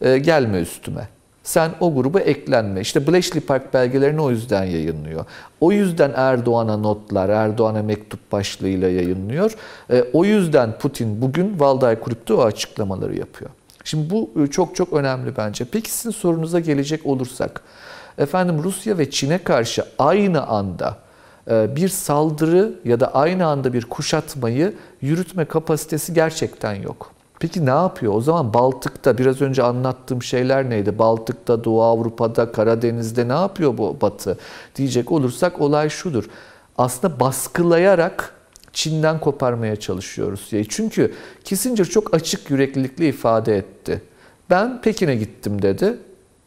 [0.00, 1.08] e, gelme üstüme.
[1.42, 2.80] Sen o gruba eklenme.
[2.80, 5.24] İşte Bletchley Park belgelerini o yüzden yayınlıyor.
[5.60, 9.56] O yüzden Erdoğan'a notlar, Erdoğan'a mektup başlığıyla yayınlıyor.
[9.90, 13.50] E, o yüzden Putin bugün Valday Kulüp'te o açıklamaları yapıyor.
[13.84, 15.64] Şimdi bu e, çok çok önemli bence.
[15.72, 17.62] Peki sizin sorunuza gelecek olursak,
[18.18, 20.98] efendim Rusya ve Çin'e karşı aynı anda
[21.50, 27.12] e, bir saldırı ya da aynı anda bir kuşatmayı yürütme kapasitesi gerçekten yok.
[27.40, 28.14] Peki ne yapıyor?
[28.14, 30.98] O zaman Baltık'ta biraz önce anlattığım şeyler neydi?
[30.98, 34.38] Baltık'ta, Doğu Avrupa'da, Karadeniz'de ne yapıyor bu Batı?
[34.76, 36.24] Diyecek olursak olay şudur.
[36.78, 38.34] Aslında baskılayarak
[38.72, 40.68] Çin'den koparmaya çalışıyor Rusya'yı.
[40.68, 41.14] Çünkü
[41.44, 44.02] Kissinger çok açık yüreklilikle ifade etti.
[44.50, 45.98] Ben Pekin'e gittim dedi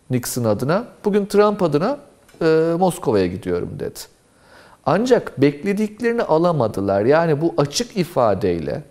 [0.10, 0.86] Nixon adına.
[1.06, 1.98] Bugün Trump adına
[2.42, 2.46] e,
[2.80, 4.00] Moskova'ya gidiyorum dedi.
[4.86, 7.06] Ancak beklediklerini alamadılar.
[7.06, 8.84] Yani bu açık ifadeyle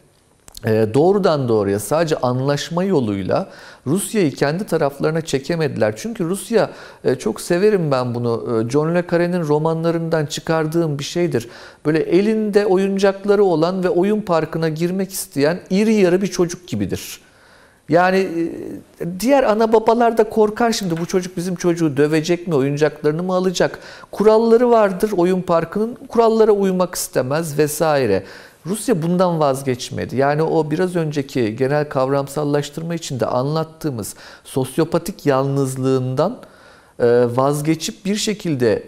[0.67, 3.49] e, doğrudan doğruya sadece anlaşma yoluyla
[3.87, 5.95] Rusya'yı kendi taraflarına çekemediler.
[5.97, 6.71] Çünkü Rusya
[7.05, 8.63] e, çok severim ben bunu.
[8.67, 11.49] E, John le Carre'nin romanlarından çıkardığım bir şeydir.
[11.87, 17.21] Böyle elinde oyuncakları olan ve oyun parkına girmek isteyen iri yarı bir çocuk gibidir.
[17.89, 18.51] Yani
[19.21, 23.79] diğer ana babalar da korkar şimdi bu çocuk bizim çocuğu dövecek mi, oyuncaklarını mı alacak?
[24.13, 28.25] Kuralları vardır oyun parkının, kurallara uymak istemez vesaire.
[28.67, 30.17] Rusya bundan vazgeçmedi.
[30.17, 36.39] Yani o biraz önceki genel kavramsallaştırma içinde anlattığımız sosyopatik yalnızlığından
[37.37, 38.83] vazgeçip bir şekilde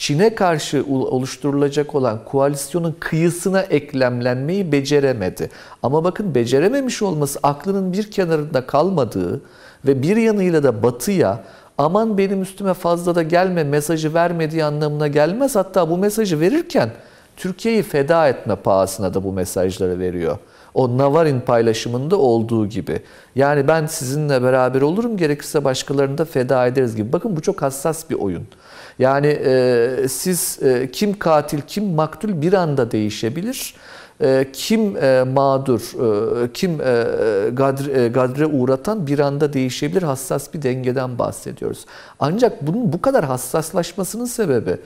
[0.00, 5.50] Çin'e karşı oluşturulacak olan koalisyonun kıyısına eklemlenmeyi beceremedi.
[5.82, 9.40] Ama bakın becerememiş olması aklının bir kenarında kalmadığı
[9.86, 11.44] ve bir yanıyla da batıya
[11.78, 15.56] aman benim üstüme fazla da gelme mesajı vermediği anlamına gelmez.
[15.56, 16.90] Hatta bu mesajı verirken
[17.36, 20.38] Türkiye'yi feda etme pahasına da bu mesajları veriyor.
[20.74, 23.02] O Navarin paylaşımında olduğu gibi.
[23.34, 27.12] Yani ben sizinle beraber olurum gerekirse başkalarını da feda ederiz gibi.
[27.12, 28.46] Bakın bu çok hassas bir oyun.
[29.00, 33.74] Yani e, siz e, kim katil kim maktul bir anda değişebilir.
[34.22, 36.84] E, kim e, mağdur, e, kim e,
[37.52, 40.02] gadre, e, gadre uğratan bir anda değişebilir.
[40.02, 41.86] Hassas bir dengeden bahsediyoruz.
[42.18, 44.76] Ancak bunun bu kadar hassaslaşmasının sebebi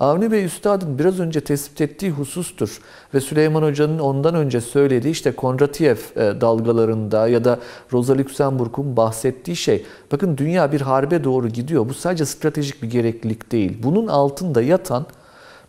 [0.00, 2.80] Avni Bey Üstad'ın biraz önce tespit ettiği husustur.
[3.14, 7.58] Ve Süleyman Hoca'nın ondan önce söylediği işte Kondratiev dalgalarında ya da
[7.92, 9.84] Rosa Luxemburg'un bahsettiği şey.
[10.12, 11.88] Bakın dünya bir harbe doğru gidiyor.
[11.88, 13.78] Bu sadece stratejik bir gereklilik değil.
[13.82, 15.06] Bunun altında yatan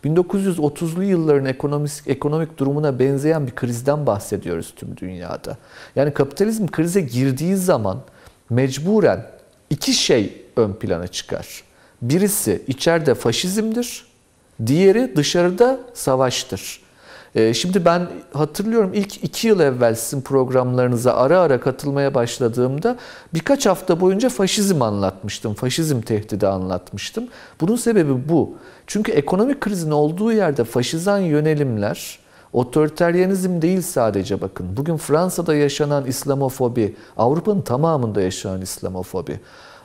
[0.04, 5.56] 1930'lu yılların ekonomik, ekonomik durumuna benzeyen bir krizden bahsediyoruz tüm dünyada.
[5.96, 8.00] Yani kapitalizm krize girdiği zaman
[8.50, 9.26] mecburen
[9.70, 11.62] iki şey ön plana çıkar.
[12.02, 14.11] Birisi içeride faşizmdir,
[14.66, 16.82] diğeri dışarıda savaştır.
[17.52, 22.96] Şimdi ben hatırlıyorum ilk iki yıl evvel sizin programlarınıza ara ara katılmaya başladığımda
[23.34, 25.54] birkaç hafta boyunca faşizm anlatmıştım.
[25.54, 27.24] Faşizm tehdidi anlatmıştım.
[27.60, 28.54] Bunun sebebi bu.
[28.86, 32.18] Çünkü ekonomik krizin olduğu yerde faşizan yönelimler
[32.52, 34.76] otoriteryenizm değil sadece bakın.
[34.76, 39.40] Bugün Fransa'da yaşanan İslamofobi, Avrupa'nın tamamında yaşanan İslamofobi.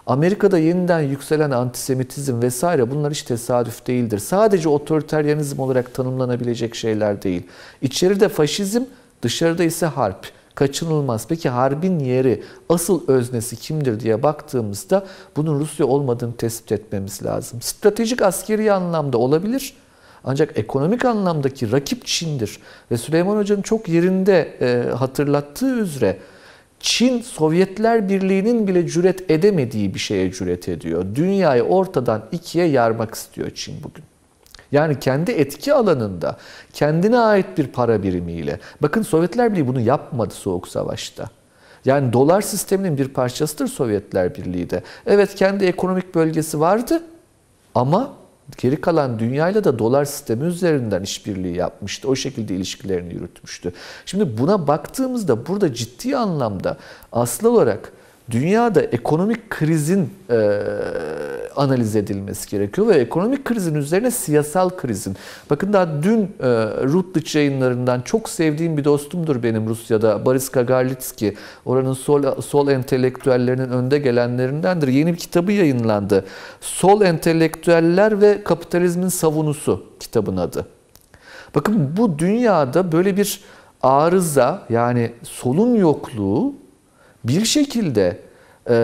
[0.08, 4.20] Amerika'da yeniden yükselen antisemitizm vesaire bunlar hiç tesadüf değildir.
[4.20, 7.44] Sadece otoriteryenizm olarak tanımlanabilecek şeyler değil.
[7.82, 8.82] İçeride faşizm,
[9.22, 10.28] dışarıda ise harp.
[10.56, 11.28] Kaçınılmaz.
[11.28, 15.06] Peki harbin yeri, asıl öznesi kimdir diye baktığımızda
[15.36, 17.62] bunun Rusya olmadığını tespit etmemiz lazım.
[17.62, 19.74] Stratejik askeri anlamda olabilir.
[20.24, 22.60] Ancak ekonomik anlamdaki rakip Çin'dir.
[22.92, 26.18] Ve Süleyman Hoca'nın çok yerinde e, hatırlattığı üzere
[26.80, 31.06] Çin Sovyetler Birliği'nin bile cüret edemediği bir şeye cüret ediyor.
[31.16, 34.04] Dünyayı ortadan ikiye yarmak istiyor Çin bugün.
[34.72, 36.38] Yani kendi etki alanında
[36.74, 38.60] kendine ait bir para birimiyle.
[38.82, 41.30] Bakın Sovyetler Birliği bunu yapmadı Soğuk Savaş'ta.
[41.86, 44.84] Yani dolar sisteminin bir parçasıdır Sovyetler Birliği de.
[45.06, 47.04] Evet kendi ekonomik bölgesi vardı
[47.76, 48.14] ama
[48.58, 52.10] geri kalan dünyayla da dolar sistemi üzerinden işbirliği yapmıştı.
[52.10, 53.74] O şekilde ilişkilerini yürütmüştü.
[54.06, 56.78] Şimdi buna baktığımızda burada ciddi anlamda
[57.12, 57.94] asıl olarak
[58.32, 60.62] dünyada ekonomik krizin e,
[61.56, 65.16] analiz edilmesi gerekiyor ve ekonomik krizin üzerine siyasal krizin.
[65.50, 66.48] Bakın daha dün e,
[66.84, 71.36] Rutledge yayınlarından çok sevdiğim bir dostumdur benim Rusya'da Boris Kagarlitski.
[71.66, 74.88] Oranın sol, sol entelektüellerinin önde gelenlerindendir.
[74.88, 76.26] Yeni bir kitabı yayınlandı.
[76.62, 80.66] Sol entelektüeller ve kapitalizmin savunusu kitabın adı.
[81.56, 83.42] Bakın bu dünyada böyle bir
[83.82, 86.54] arıza yani solun yokluğu
[87.28, 88.18] bir şekilde
[88.70, 88.76] e,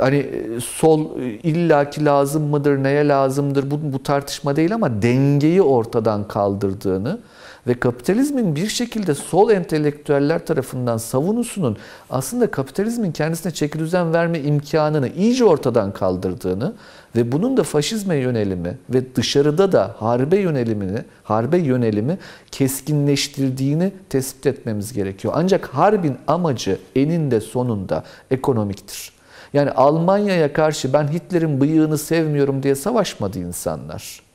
[0.00, 0.26] hani
[0.64, 7.18] sol illaki lazım mıdır, neye lazımdır bu, bu tartışma değil ama dengeyi ortadan kaldırdığını
[7.66, 11.76] ve kapitalizmin bir şekilde sol entelektüeller tarafından savunusunun
[12.10, 16.74] aslında kapitalizmin kendisine çeki düzen verme imkanını iyice ortadan kaldırdığını
[17.16, 22.18] ve bunun da faşizme yönelimi ve dışarıda da harbe yönelimini, harbe yönelimi
[22.50, 25.34] keskinleştirdiğini tespit etmemiz gerekiyor.
[25.36, 29.12] Ancak harbin amacı eninde sonunda ekonomiktir.
[29.52, 34.27] Yani Almanya'ya karşı ben Hitler'in bıyığını sevmiyorum diye savaşmadı insanlar.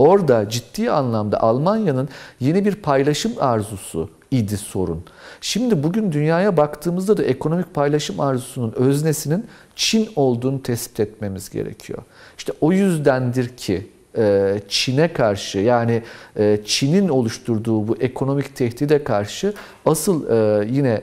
[0.00, 2.08] Orada ciddi anlamda Almanya'nın
[2.40, 5.04] yeni bir paylaşım arzusu idi sorun.
[5.40, 9.46] Şimdi bugün dünyaya baktığımızda da ekonomik paylaşım arzusunun öznesinin
[9.76, 11.98] Çin olduğunu tespit etmemiz gerekiyor.
[12.38, 13.86] İşte o yüzdendir ki
[14.18, 16.02] e, Çin'e karşı yani
[16.36, 19.54] e, Çin'in oluşturduğu bu ekonomik tehdide karşı
[19.86, 21.02] asıl e, yine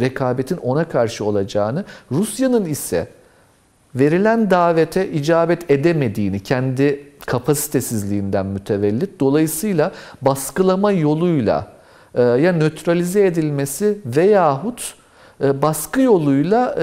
[0.00, 3.08] rekabetin ona karşı olacağını, Rusya'nın ise
[3.96, 9.92] verilen davete icabet edemediğini kendi kapasitesizliğinden mütevellit dolayısıyla
[10.22, 11.72] baskılama yoluyla
[12.18, 14.94] ya nötralize edilmesi veyahut
[15.40, 16.76] baskı yoluyla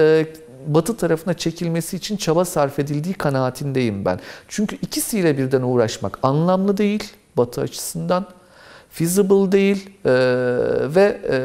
[0.66, 4.20] batı tarafına çekilmesi için çaba sarf edildiği kanaatindeyim ben.
[4.48, 8.26] Çünkü ikisiyle birden uğraşmak anlamlı değil batı açısından.
[8.90, 10.12] Feasible değil e,
[10.94, 11.36] ve e,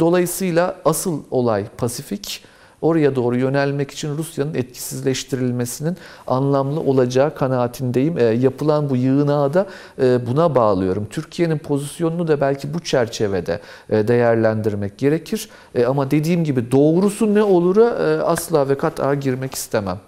[0.00, 2.44] dolayısıyla asıl olay Pasifik
[2.82, 5.96] oraya doğru yönelmek için Rusya'nın etkisizleştirilmesinin
[6.26, 8.18] anlamlı olacağı kanaatindeyim.
[8.18, 9.66] E, yapılan bu yığınağı da
[10.02, 11.06] e, buna bağlıyorum.
[11.10, 13.60] Türkiye'nin pozisyonunu da belki bu çerçevede
[13.90, 15.48] e, değerlendirmek gerekir.
[15.74, 19.98] E, ama dediğim gibi doğrusu ne olura e, asla ve kat'a girmek istemem.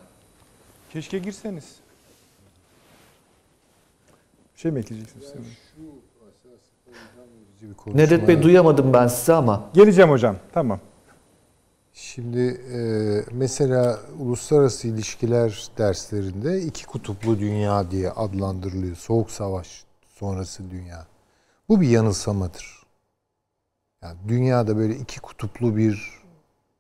[0.93, 1.65] Keşke girseniz.
[4.57, 5.47] Bir şey mi ekleyeceksiniz?
[7.87, 9.65] Nedet Bey duyamadım ben size ama.
[9.75, 10.37] Geleceğim hocam.
[10.53, 10.81] Tamam.
[11.93, 12.81] Şimdi e,
[13.33, 18.97] mesela uluslararası ilişkiler derslerinde iki kutuplu dünya diye adlandırılıyor.
[18.97, 21.07] Soğuk savaş sonrası dünya.
[21.69, 22.83] Bu bir yanılsamadır.
[24.03, 26.21] Yani dünyada böyle iki kutuplu bir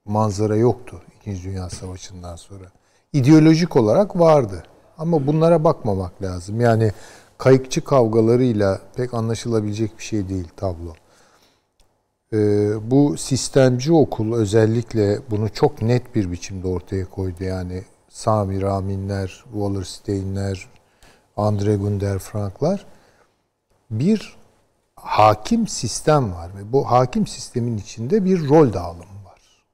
[0.04, 2.64] manzara yoktu İkinci Dünya Savaşı'ndan sonra.
[3.12, 4.62] İdeolojik olarak vardı.
[4.98, 6.60] Ama bunlara bakmamak lazım.
[6.60, 6.92] Yani
[7.38, 10.94] kayıkçı kavgalarıyla pek anlaşılabilecek bir şey değil tablo.
[12.34, 17.44] Ee, bu sistemci okul özellikle bunu çok net bir biçimde ortaya koydu.
[17.44, 20.68] Yani Sami Raminler, Wallersteinler,
[21.36, 22.86] Andre Gunder Franklar
[23.90, 24.36] bir
[24.96, 29.64] hakim sistem var ve bu hakim sistemin içinde bir rol dağılımı var.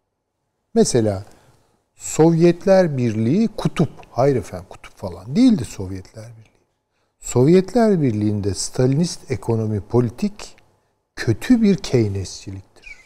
[0.75, 1.25] Mesela
[1.95, 6.67] Sovyetler Birliği kutup, hayır efendim kutup falan değildi Sovyetler Birliği.
[7.19, 10.56] Sovyetler Birliği'nde Stalinist ekonomi politik
[11.17, 12.97] kötü bir Keynesçiliktir.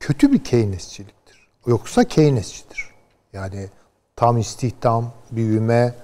[0.00, 1.48] Kötü bir Keynesçiliktir.
[1.66, 2.90] Yoksa Keynesçidir.
[3.32, 3.68] Yani
[4.16, 5.94] tam istihdam, büyüme,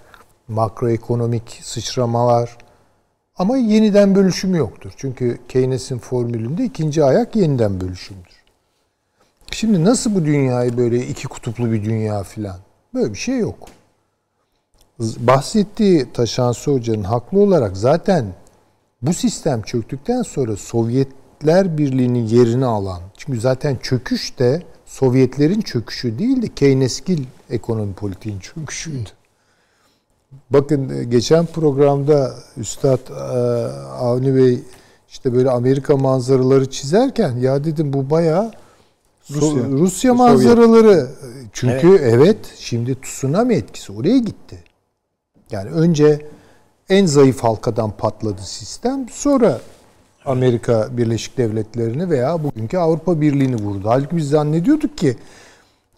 [0.48, 2.58] makroekonomik sıçramalar
[3.36, 4.92] ama yeniden bölüşüm yoktur.
[4.96, 8.40] Çünkü Keynes'in formülünde ikinci ayak yeniden bölüşümdür.
[9.50, 12.56] Şimdi nasıl bu dünyayı böyle iki kutuplu bir dünya filan?
[12.94, 13.68] Böyle bir şey yok.
[14.98, 18.26] Bahsettiği Taşansı Hoca'nın haklı olarak zaten
[19.02, 26.42] bu sistem çöktükten sonra Sovyetler Birliği'nin yerini alan, çünkü zaten çöküş de Sovyetlerin çöküşü değil
[26.42, 29.08] de Keynesgil ekonomi politiğin çöküşüydü.
[30.50, 33.12] Bakın e, geçen programda Üstad e,
[33.82, 34.58] Avni Bey
[35.08, 38.52] işte böyle Amerika manzaraları çizerken ya dedim bu bayağı
[39.30, 39.70] Rusya, Rusya.
[39.70, 40.18] Rusya Sovyet.
[40.18, 41.08] manzaraları.
[41.52, 42.38] Çünkü evet.
[42.58, 44.64] şimdi tsunami etkisi oraya gitti.
[45.50, 46.26] Yani önce
[46.90, 49.06] en zayıf halkadan patladı sistem.
[49.10, 49.60] Sonra
[50.24, 53.82] Amerika Birleşik Devletleri'ni veya bugünkü Avrupa Birliği'ni vurdu.
[53.84, 55.16] Halbuki biz zannediyorduk ki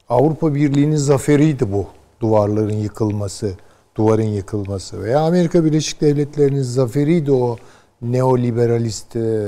[0.08, 1.86] Avrupa Birliği'nin zaferiydi bu.
[2.20, 3.54] Duvarların yıkılması,
[3.96, 7.56] duvarın yıkılması veya Amerika Birleşik Devletleri'nin zaferiydi o
[8.02, 9.46] neoliberalist e,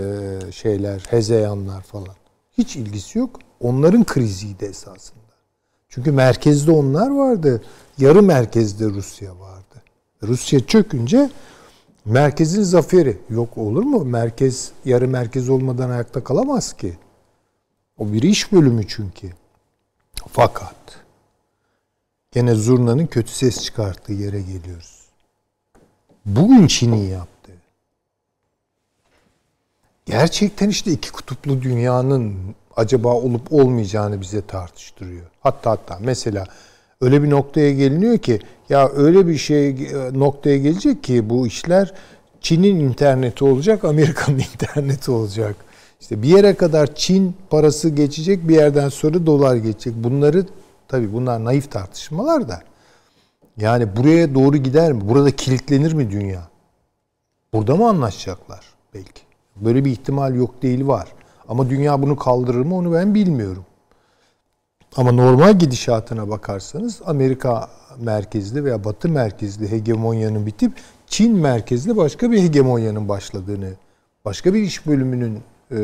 [0.53, 2.15] şeyler, hezeyanlar falan.
[2.59, 3.39] Hiç ilgisi yok.
[3.61, 5.21] Onların kriziydi esasında.
[5.89, 7.63] Çünkü merkezde onlar vardı.
[7.99, 9.54] Yarı merkezde Rusya vardı.
[10.27, 11.31] Rusya çökünce
[12.05, 13.19] merkezin zaferi.
[13.31, 14.05] Yok olur mu?
[14.05, 16.99] Merkez yarı merkez olmadan ayakta kalamaz ki.
[17.99, 19.33] O bir iş bölümü çünkü.
[20.33, 20.77] Fakat
[22.33, 25.05] gene zurnanın kötü ses çıkarttığı yere geliyoruz.
[26.27, 27.53] Bugün Çin'in yaptığı.
[30.07, 35.27] Gerçekten işte iki kutuplu dünyanın acaba olup olmayacağını bize tartıştırıyor.
[35.41, 36.47] Hatta hatta mesela
[37.05, 41.93] öyle bir noktaya geliniyor ki ya öyle bir şey noktaya gelecek ki bu işler
[42.41, 45.57] Çin'in interneti olacak, Amerika'nın interneti olacak.
[46.01, 49.95] İşte bir yere kadar Çin parası geçecek, bir yerden sonra dolar geçecek.
[49.97, 50.47] Bunları
[50.89, 52.61] tabii bunlar naif tartışmalar da.
[53.57, 55.09] Yani buraya doğru gider mi?
[55.09, 56.49] Burada kilitlenir mi dünya?
[57.53, 58.65] Burada mı anlaşacaklar
[58.95, 59.23] belki?
[59.57, 61.09] Böyle bir ihtimal yok değil var.
[61.49, 63.65] Ama dünya bunu kaldırır mı onu ben bilmiyorum.
[64.97, 67.69] Ama normal gidişatına bakarsanız Amerika
[67.99, 70.73] merkezli veya Batı merkezli hegemonyanın bitip
[71.07, 73.71] Çin merkezli başka bir hegemonyanın başladığını,
[74.25, 75.41] başka bir iş bölümünün
[75.71, 75.77] e,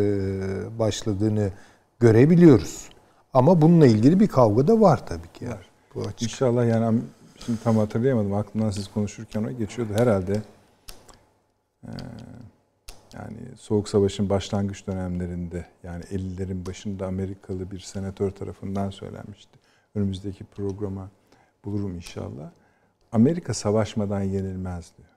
[0.78, 1.50] başladığını
[2.00, 2.88] görebiliyoruz.
[3.34, 5.44] Ama bununla ilgili bir kavga da var tabii ki.
[5.44, 5.64] Yani.
[5.94, 6.22] Bu açık.
[6.22, 7.00] İnşallah yani
[7.46, 8.34] şimdi tam hatırlayamadım.
[8.34, 10.42] Aklımdan siz konuşurken o geçiyordu herhalde.
[11.84, 11.88] Ee,
[13.14, 19.58] yani Soğuk Savaş'ın başlangıç dönemlerinde yani 50'lerin başında Amerikalı bir senatör tarafından söylenmişti.
[19.94, 21.10] Önümüzdeki programa
[21.64, 22.50] bulurum inşallah.
[23.12, 25.08] Amerika savaşmadan yenilmez diyor.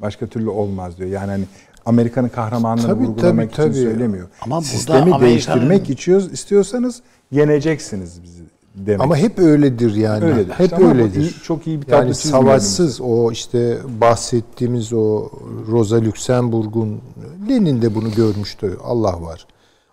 [0.00, 1.10] Başka türlü olmaz diyor.
[1.10, 1.44] Yani hani
[1.86, 3.74] Amerika'nın kahramanlığını Tabii, vurgulamak tabii, için tabii.
[3.74, 4.28] söylemiyor.
[4.40, 8.42] Ama Sistemi değiştirmek içiyoruz, istiyorsanız yeneceksiniz bizi
[8.86, 9.00] demek.
[9.00, 10.24] Ama hep öyledir yani.
[10.24, 10.50] Öyledir.
[10.52, 11.20] Hep Ama öyledir.
[11.20, 15.28] iyi- çok iyi bir tablo Yani savaşsız o işte bahsettiğimiz o
[15.68, 17.00] Rosa Luxemburg'un
[17.48, 18.78] Lenin de bunu görmüştü.
[18.84, 19.46] Allah var.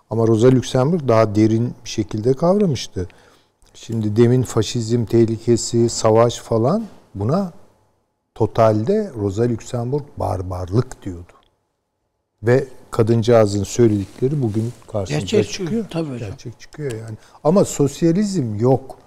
[0.10, 3.08] Ama Rosa Luxemburg daha derin bir şekilde kavramıştı.
[3.74, 6.84] Şimdi demin faşizm tehlikesi, savaş falan
[7.16, 7.52] buna
[8.36, 11.34] totalde Rosa Luxemburg barbarlık diyordu.
[12.44, 15.86] Ve kadıncağızın söyledikleri bugün karşımıza Gerçek çıkıyor.
[15.90, 16.30] tabii hocam.
[16.30, 17.18] Gerçek çıkıyor yani.
[17.44, 18.98] Ama sosyalizm yok.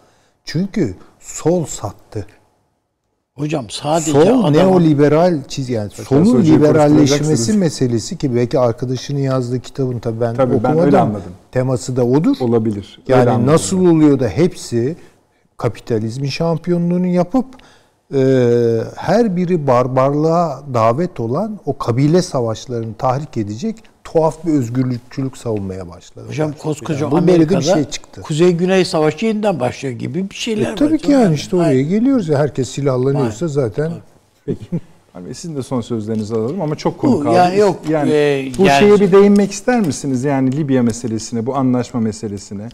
[0.44, 2.26] Çünkü sol sattı.
[3.34, 9.98] Hocam sadece Sol adama- neoliberal çiz yani solun liberalleşmesi meselesi ki belki arkadaşının yazdığı kitabın
[9.98, 10.80] tabii ben Tabii, ben okumadım.
[10.80, 11.32] öyle anladım.
[11.52, 12.36] Teması da odur.
[12.40, 13.00] Olabilir.
[13.08, 14.96] Yani nasıl oluyor da hepsi
[15.56, 17.46] kapitalizmin şampiyonluğunu yapıp
[18.14, 18.18] e,
[18.96, 26.24] her biri barbarlığa davet olan o kabile savaşlarını tahrik edecek tuhaf bir özgürlükçülük savunmaya başladı.
[26.28, 28.20] Hocam koskoca Yani bu Amerika'da bir şey çıktı.
[28.22, 30.76] Kuzey-Güney Savaşı yeniden başlıyor gibi bir şeyler E, var.
[30.76, 31.88] tabii ki yani işte oraya Aynen.
[31.88, 33.92] geliyoruz ya herkes silahlanıyorsa zaten
[34.46, 34.64] Peki.
[35.14, 37.36] Abi sizin de son sözlerinizi alalım ama çok konu Bu, kaldı.
[37.36, 40.24] yani yok, Yani e, bu yani- şeye bir değinmek ister misiniz?
[40.24, 42.68] Yani Libya meselesine, bu anlaşma meselesine.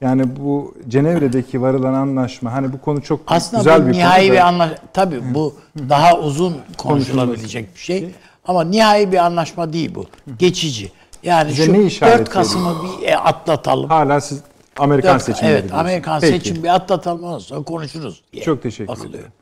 [0.00, 4.32] Yani bu Cenevre'deki varılan anlaşma hani bu konu çok Aslında güzel bu bir nihai konu.
[4.32, 5.54] bir da- anlaş Tabii bu
[5.88, 8.08] daha uzun konuşulabilecek bir şey.
[8.44, 10.06] Ama nihai bir anlaşma değil bu.
[10.38, 10.92] Geçici.
[11.22, 13.88] Yani Bize şu ne işaret 4 Kasım'ı bir e, atlatalım.
[13.88, 14.40] Hala siz
[14.78, 15.80] Amerikan seçimleri evet, diyorsunuz.
[15.80, 16.32] Amerikan Peki.
[16.32, 18.44] seçim bir atlatalım ondan sonra konuşuruz diye.
[18.44, 19.14] Çok teşekkür bakılıyor.
[19.14, 19.32] ederim.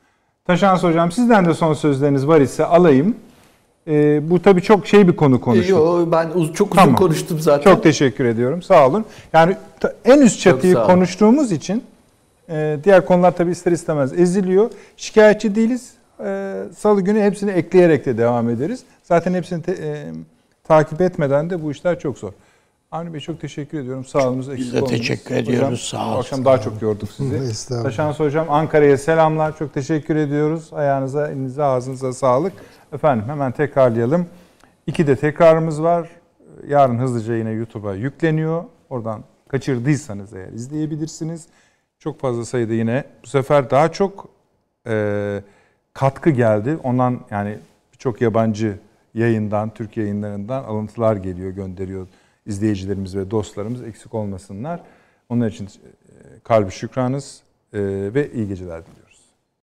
[0.47, 3.17] Taşans Hocam sizden de son sözleriniz var ise alayım.
[3.89, 5.71] Ee, bu tabii çok şey bir konu konuştuk.
[5.71, 6.97] Yo, ben uz- çok uzun Tamam.
[6.97, 7.73] konuştum zaten.
[7.75, 8.63] Çok teşekkür ediyorum.
[8.63, 9.05] Sağ olun.
[9.33, 9.57] Yani
[10.05, 11.83] en üst çatıyı konuştuğumuz için
[12.51, 14.71] e, diğer konular tabii ister istemez eziliyor.
[14.97, 15.91] Şikayetçi değiliz.
[16.25, 18.81] E, Salı günü hepsini ekleyerek de devam ederiz.
[19.05, 20.05] Zaten hepsini te- e,
[20.65, 22.33] takip etmeden de bu işler çok zor.
[22.93, 24.05] Avni Bey çok teşekkür ediyorum.
[24.05, 24.49] Sağ olunuz.
[24.49, 24.91] eksik de olmayınız.
[25.09, 25.81] teşekkür Hocam, ediyoruz.
[25.81, 26.21] Sağ Bu olun.
[26.21, 27.83] akşam daha çok yorduk sizi.
[27.83, 29.57] Taşans Hocam Ankara'ya selamlar.
[29.59, 30.73] Çok teşekkür ediyoruz.
[30.73, 32.53] Ayağınıza, elinize, ağzınıza sağlık.
[32.93, 34.27] Efendim hemen tekrarlayalım.
[34.87, 36.09] İki de tekrarımız var.
[36.69, 38.65] Yarın hızlıca yine YouTube'a yükleniyor.
[38.91, 41.47] Oradan kaçırdıysanız eğer izleyebilirsiniz.
[41.99, 44.29] Çok fazla sayıda yine bu sefer daha çok
[44.87, 45.43] e,
[45.93, 46.79] katkı geldi.
[46.83, 47.59] Ondan yani
[47.93, 48.79] birçok yabancı
[49.15, 52.07] yayından, Türkiye yayınlarından alıntılar geliyor, gönderiyor
[52.49, 54.81] izleyicilerimiz ve dostlarımız eksik olmasınlar.
[55.29, 55.69] Onlar için e,
[56.45, 57.43] kalbi şükranız
[57.73, 57.81] e,
[58.15, 58.98] ve iyi geceler diliyorum.